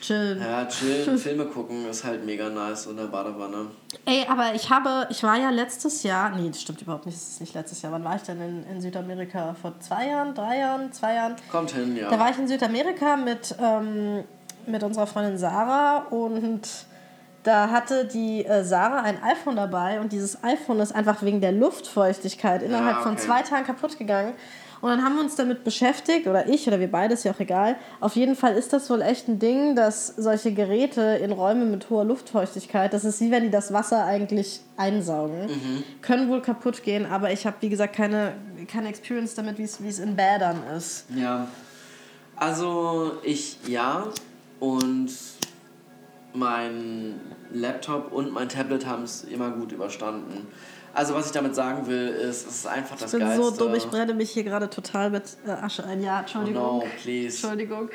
Chillen. 0.00 0.40
ja, 0.40 0.66
chillen, 0.66 1.18
Filme 1.26 1.46
gucken 1.46 1.88
ist 1.88 2.04
halt 2.04 2.24
mega 2.24 2.48
nice 2.48 2.86
in 2.86 2.96
der 2.96 3.04
Badewanne. 3.04 3.66
Ey, 4.04 4.26
aber 4.28 4.54
ich 4.54 4.70
habe, 4.70 5.06
ich 5.10 5.22
war 5.22 5.36
ja 5.36 5.50
letztes 5.50 6.02
Jahr, 6.02 6.30
nee, 6.36 6.48
das 6.48 6.62
stimmt 6.62 6.82
überhaupt 6.82 7.06
nicht, 7.06 7.16
das 7.16 7.28
ist 7.28 7.40
nicht 7.40 7.54
letztes 7.54 7.82
Jahr. 7.82 7.92
Wann 7.92 8.04
war 8.04 8.16
ich 8.16 8.22
denn 8.22 8.40
in, 8.40 8.66
in 8.66 8.80
Südamerika? 8.80 9.54
Vor 9.60 9.78
zwei 9.80 10.08
Jahren, 10.08 10.34
drei 10.34 10.58
Jahren, 10.58 10.92
zwei 10.92 11.14
Jahren? 11.14 11.36
Kommt 11.50 11.72
hin, 11.72 11.96
ja. 11.96 12.10
Da 12.10 12.18
war 12.18 12.30
ich 12.30 12.38
in 12.38 12.46
Südamerika 12.46 13.16
mit, 13.16 13.54
ähm, 13.60 14.24
mit 14.66 14.82
unserer 14.82 15.06
Freundin 15.06 15.38
Sarah 15.38 16.06
und 16.10 16.68
da 17.42 17.70
hatte 17.70 18.04
die 18.04 18.44
äh, 18.44 18.64
Sarah 18.64 19.02
ein 19.02 19.22
iPhone 19.22 19.54
dabei 19.54 20.00
und 20.00 20.12
dieses 20.12 20.42
iPhone 20.42 20.80
ist 20.80 20.92
einfach 20.92 21.22
wegen 21.22 21.40
der 21.40 21.52
Luftfeuchtigkeit 21.52 22.62
innerhalb 22.62 23.02
von 23.02 23.12
okay. 23.12 23.22
zwei 23.22 23.42
Tagen 23.42 23.64
kaputt 23.64 23.98
gegangen. 23.98 24.34
Und 24.80 24.90
dann 24.90 25.02
haben 25.02 25.14
wir 25.16 25.22
uns 25.22 25.36
damit 25.36 25.64
beschäftigt, 25.64 26.26
oder 26.26 26.48
ich 26.48 26.66
oder 26.66 26.78
wir 26.80 26.90
beide, 26.90 27.14
ist 27.14 27.24
ja 27.24 27.32
auch 27.32 27.40
egal. 27.40 27.76
Auf 28.00 28.16
jeden 28.16 28.36
Fall 28.36 28.54
ist 28.54 28.72
das 28.72 28.90
wohl 28.90 29.02
echt 29.02 29.28
ein 29.28 29.38
Ding, 29.38 29.74
dass 29.74 30.08
solche 30.08 30.52
Geräte 30.52 31.00
in 31.00 31.32
Räumen 31.32 31.70
mit 31.70 31.88
hoher 31.90 32.04
Luftfeuchtigkeit, 32.04 32.92
das 32.92 33.04
ist 33.04 33.20
wie 33.20 33.30
wenn 33.30 33.42
die 33.42 33.50
das 33.50 33.72
Wasser 33.72 34.04
eigentlich 34.04 34.60
einsaugen, 34.76 35.48
können 36.02 36.28
wohl 36.28 36.42
kaputt 36.42 36.82
gehen. 36.82 37.06
Aber 37.06 37.32
ich 37.32 37.46
habe, 37.46 37.56
wie 37.60 37.68
gesagt, 37.68 37.94
keine, 37.94 38.34
keine 38.68 38.88
Experience 38.88 39.34
damit, 39.34 39.58
wie 39.58 39.64
es 39.64 39.82
wie 39.82 39.88
es 39.88 39.98
in 39.98 40.16
Bädern 40.16 40.62
ist. 40.76 41.06
Ja. 41.14 41.48
Also 42.36 43.12
ich 43.22 43.58
ja 43.66 44.08
und 44.60 45.10
mein 46.34 47.20
Laptop 47.52 48.12
und 48.12 48.32
mein 48.32 48.48
Tablet 48.48 48.86
haben 48.86 49.04
es 49.04 49.24
immer 49.24 49.50
gut 49.50 49.72
überstanden. 49.72 50.46
Also 50.96 51.14
was 51.14 51.26
ich 51.26 51.32
damit 51.32 51.54
sagen 51.54 51.86
will, 51.86 52.08
ist, 52.08 52.46
es 52.48 52.54
ist 52.60 52.66
einfach 52.66 52.96
das 52.96 53.12
Ich 53.12 53.18
bin 53.18 53.28
Geilste. 53.28 53.44
so 53.44 53.64
dumm, 53.64 53.74
ich 53.74 53.86
brenne 53.86 54.14
mich 54.14 54.30
hier 54.30 54.44
gerade 54.44 54.70
total 54.70 55.10
mit 55.10 55.24
äh, 55.46 55.50
Asche 55.50 55.84
ein. 55.84 56.02
Ja, 56.02 56.20
Entschuldigung. 56.20 56.62
Oh 56.62 56.78
no, 56.78 56.84
please. 57.02 57.36
Entschuldigung. 57.36 57.90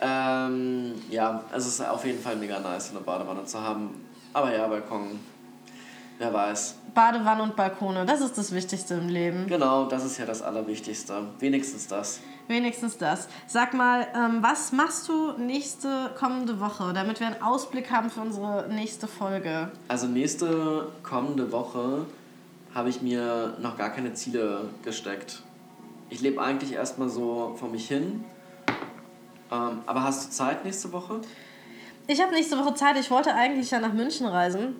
Ähm, 0.00 0.94
ja, 1.10 1.44
also 1.52 1.68
es 1.68 1.74
ist 1.74 1.86
auf 1.86 2.04
jeden 2.06 2.20
Fall 2.22 2.36
mega 2.36 2.58
nice, 2.58 2.90
eine 2.90 3.00
Badewanne 3.00 3.44
zu 3.44 3.60
haben. 3.60 3.90
Aber 4.32 4.50
ja, 4.50 4.66
Balkon, 4.66 5.20
wer 6.18 6.32
weiß. 6.32 6.76
Badewanne 6.94 7.42
und 7.42 7.54
Balkone, 7.54 8.06
das 8.06 8.22
ist 8.22 8.38
das 8.38 8.50
Wichtigste 8.52 8.94
im 8.94 9.08
Leben. 9.08 9.46
Genau, 9.46 9.84
das 9.84 10.02
ist 10.04 10.16
ja 10.16 10.24
das 10.24 10.40
Allerwichtigste. 10.40 11.26
Wenigstens 11.38 11.86
das. 11.86 12.20
Wenigstens 12.48 12.96
das. 12.96 13.28
Sag 13.46 13.74
mal, 13.74 14.06
ähm, 14.16 14.38
was 14.40 14.72
machst 14.72 15.06
du 15.06 15.32
nächste 15.32 16.10
kommende 16.18 16.60
Woche, 16.60 16.92
damit 16.94 17.20
wir 17.20 17.26
einen 17.26 17.42
Ausblick 17.42 17.90
haben 17.90 18.08
für 18.08 18.22
unsere 18.22 18.68
nächste 18.70 19.06
Folge? 19.06 19.70
Also 19.88 20.06
nächste 20.06 20.88
kommende 21.02 21.52
Woche 21.52 22.06
habe 22.74 22.88
ich 22.88 23.02
mir 23.02 23.54
noch 23.60 23.76
gar 23.76 23.90
keine 23.90 24.14
Ziele 24.14 24.70
gesteckt. 24.84 25.42
Ich 26.10 26.20
lebe 26.20 26.42
eigentlich 26.42 26.72
erstmal 26.72 27.08
so 27.08 27.54
vor 27.58 27.68
mich 27.68 27.88
hin. 27.88 28.24
Ähm, 29.50 29.80
aber 29.86 30.02
hast 30.02 30.26
du 30.26 30.30
Zeit 30.30 30.64
nächste 30.64 30.92
Woche? 30.92 31.20
Ich 32.06 32.20
habe 32.20 32.32
nächste 32.32 32.58
Woche 32.58 32.74
Zeit. 32.74 32.96
Ich 32.98 33.10
wollte 33.10 33.34
eigentlich 33.34 33.70
ja 33.70 33.80
nach 33.80 33.92
München 33.92 34.26
reisen 34.26 34.76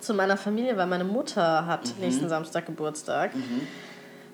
zu 0.00 0.14
meiner 0.14 0.36
Familie, 0.36 0.76
weil 0.76 0.86
meine 0.86 1.04
Mutter 1.04 1.66
hat 1.66 1.94
nächsten 2.00 2.28
Samstag 2.28 2.66
Geburtstag. 2.66 3.32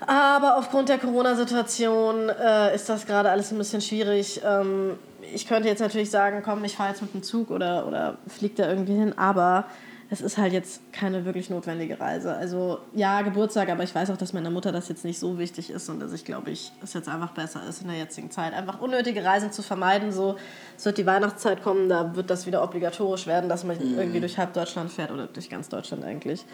Aber 0.00 0.56
aufgrund 0.56 0.88
der 0.88 0.98
Corona-Situation 0.98 2.28
äh, 2.28 2.74
ist 2.74 2.88
das 2.88 3.04
gerade 3.04 3.30
alles 3.30 3.50
ein 3.50 3.58
bisschen 3.58 3.80
schwierig. 3.80 4.40
Ähm, 4.44 4.98
ich 5.34 5.46
könnte 5.46 5.68
jetzt 5.68 5.80
natürlich 5.80 6.10
sagen, 6.10 6.42
komm, 6.44 6.64
ich 6.64 6.76
fahre 6.76 6.90
jetzt 6.90 7.02
mit 7.02 7.12
dem 7.12 7.22
Zug 7.22 7.50
oder, 7.50 7.86
oder 7.86 8.18
fliege 8.28 8.54
da 8.54 8.68
irgendwie 8.68 8.94
hin, 8.94 9.18
aber 9.18 9.64
es 10.10 10.20
ist 10.20 10.38
halt 10.38 10.52
jetzt 10.52 10.92
keine 10.92 11.24
wirklich 11.24 11.50
notwendige 11.50 12.00
Reise. 12.00 12.34
Also 12.34 12.78
ja, 12.94 13.22
Geburtstag, 13.22 13.68
aber 13.68 13.82
ich 13.82 13.94
weiß 13.94 14.10
auch, 14.10 14.16
dass 14.16 14.32
meiner 14.32 14.50
Mutter 14.50 14.72
das 14.72 14.88
jetzt 14.88 15.04
nicht 15.04 15.18
so 15.18 15.38
wichtig 15.38 15.70
ist 15.70 15.88
und 15.88 16.00
dass 16.00 16.12
ich 16.12 16.24
glaube 16.24 16.50
ich, 16.50 16.72
es 16.82 16.94
jetzt 16.94 17.08
einfach 17.08 17.32
besser 17.32 17.60
ist 17.68 17.82
in 17.82 17.88
der 17.88 17.98
jetzigen 17.98 18.30
Zeit, 18.30 18.54
einfach 18.54 18.80
unnötige 18.80 19.24
Reisen 19.24 19.52
zu 19.52 19.62
vermeiden. 19.62 20.12
So, 20.12 20.36
es 20.76 20.84
wird 20.84 20.98
die 20.98 21.06
Weihnachtszeit 21.06 21.62
kommen, 21.62 21.88
da 21.88 22.16
wird 22.16 22.30
das 22.30 22.46
wieder 22.46 22.62
obligatorisch 22.62 23.26
werden, 23.26 23.48
dass 23.48 23.64
man 23.64 23.76
irgendwie 23.80 24.20
durch 24.20 24.38
halb 24.38 24.54
Deutschland 24.54 24.90
fährt 24.90 25.10
oder 25.10 25.26
durch 25.26 25.50
ganz 25.50 25.68
Deutschland 25.68 26.04
eigentlich. 26.04 26.44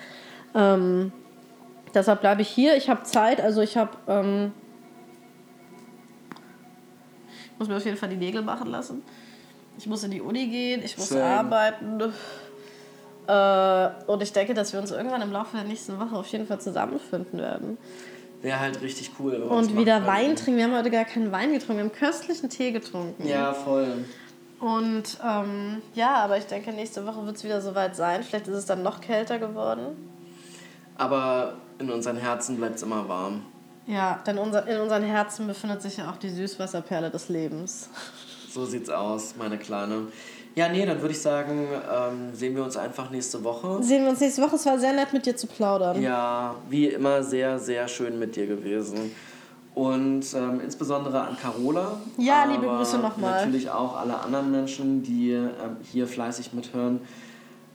Ähm, 0.55 1.12
Deshalb 1.94 2.20
bleibe 2.20 2.42
ich 2.42 2.48
hier. 2.48 2.76
Ich 2.76 2.90
habe 2.90 3.05
Zeit, 3.05 3.40
also 3.40 3.62
ich 3.62 3.76
habe. 3.76 3.96
Ähm, 4.09 4.52
ich 7.52 7.59
muss 7.59 7.68
mir 7.68 7.76
auf 7.76 7.84
jeden 7.84 7.96
Fall 7.96 8.09
die 8.09 8.16
Nägel 8.16 8.42
machen 8.42 8.68
lassen. 8.68 9.02
Ich 9.78 9.86
muss 9.86 10.02
in 10.02 10.11
die 10.11 10.20
Uni 10.20 10.48
gehen, 10.48 10.82
ich 10.84 10.98
muss 10.98 11.11
Same. 11.11 11.24
arbeiten. 11.24 12.12
Äh, 13.27 14.11
und 14.11 14.22
ich 14.22 14.33
denke, 14.33 14.55
dass 14.55 14.72
wir 14.72 14.81
uns 14.81 14.91
irgendwann 14.91 15.22
im 15.22 15.33
Laufe 15.33 15.57
der 15.57 15.64
nächsten 15.66 15.99
Woche 15.99 16.14
auf 16.16 16.27
jeden 16.29 16.47
Fall 16.47 16.61
zusammenfinden 16.61 17.39
werden. 17.39 17.79
Wäre 18.43 18.61
halt 18.61 18.83
richtig 18.83 19.12
cool. 19.18 19.37
Und 19.37 19.66
machen 19.66 19.79
wieder 19.79 19.95
könnten. 20.01 20.09
Wein 20.09 20.37
trinken. 20.37 20.59
Wir 20.59 20.64
haben 20.64 20.77
heute 20.77 20.91
gar 20.91 21.05
keinen 21.05 21.33
Wein 21.33 21.53
getrunken, 21.53 21.77
wir 21.77 21.85
haben 21.85 21.93
köstlichen 21.93 22.51
Tee 22.51 22.72
getrunken. 22.72 23.27
Ja, 23.27 23.55
voll. 23.55 24.05
Und 24.61 25.18
ähm, 25.25 25.83
ja, 25.95 26.16
aber 26.16 26.39
ich 26.39 26.45
denke, 26.45 26.72
nächste 26.72 27.07
Woche 27.07 27.25
wird 27.27 27.37
es 27.37 27.45
wieder 27.45 27.61
soweit 27.61 27.97
sein. 27.97 28.22
Vielleicht 28.22 28.49
ist 28.49 28.57
es 28.57 28.66
dann 28.66 28.83
noch 28.83 29.01
kälter 29.01 29.39
geworden. 29.39 30.11
Aber 30.97 31.55
in 31.79 31.91
unseren 31.91 32.16
Herzen 32.16 32.57
bleibt 32.57 32.77
es 32.77 32.83
immer 32.83 33.09
warm. 33.09 33.43
Ja, 33.87 34.22
denn 34.27 34.39
unser, 34.39 34.66
in 34.66 34.81
unseren 34.81 35.03
Herzen 35.03 35.47
befindet 35.47 35.83
sich 35.83 35.99
ja 35.99 36.11
auch 36.11 36.16
die 36.16 36.31
Süßwasserperle 36.31 37.11
des 37.11 37.29
Lebens. 37.29 37.91
So 38.51 38.64
sieht's 38.64 38.89
aus, 38.89 39.35
meine 39.37 39.59
Kleine. 39.59 40.07
Ja, 40.55 40.68
nee, 40.68 40.86
dann 40.86 41.00
würde 41.00 41.12
ich 41.12 41.20
sagen, 41.20 41.66
ähm, 41.92 42.34
sehen 42.34 42.55
wir 42.55 42.62
uns 42.62 42.76
einfach 42.76 43.11
nächste 43.11 43.42
Woche. 43.42 43.82
Sehen 43.82 44.05
wir 44.05 44.11
uns 44.11 44.20
nächste 44.20 44.42
Woche. 44.42 44.55
Es 44.55 44.64
war 44.66 44.78
sehr 44.78 44.92
nett, 44.92 45.12
mit 45.12 45.26
dir 45.26 45.36
zu 45.36 45.48
plaudern. 45.48 46.00
Ja, 46.00 46.55
wie 46.70 46.86
immer 46.86 47.22
sehr, 47.24 47.59
sehr 47.59 47.88
schön 47.88 48.18
mit 48.18 48.36
dir 48.36 48.46
gewesen. 48.46 49.11
Und 49.74 50.22
ähm, 50.34 50.61
insbesondere 50.62 51.20
an 51.22 51.36
Carola. 51.36 51.98
Ja, 52.16 52.44
liebe 52.44 52.66
Grüße 52.66 52.98
nochmal. 52.98 53.44
Natürlich 53.44 53.68
auch 53.70 53.96
alle 53.96 54.20
anderen 54.20 54.52
Menschen, 54.52 55.02
die 55.02 55.32
ähm, 55.32 55.76
hier 55.90 56.07
fleißig 56.07 56.52
mithören. 56.52 57.00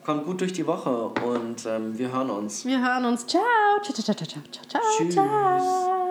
Kommt 0.06 0.26
gut 0.26 0.40
durch 0.40 0.54
die 0.54 0.66
Woche 0.66 1.12
und 1.26 1.66
ähm, 1.68 1.98
wir 1.98 2.14
hören 2.14 2.30
uns. 2.30 2.66
Wir 2.66 2.80
hören 2.82 3.04
uns. 3.04 3.28
Ciao. 3.28 3.42
Ciao, 3.84 3.94
ciao, 3.94 4.16
ciao, 4.16 4.16
ciao, 4.16 4.42
ciao, 4.50 4.64
ciao, 4.70 4.82
Tschüss. 4.98 5.14
ciao. 5.14 6.09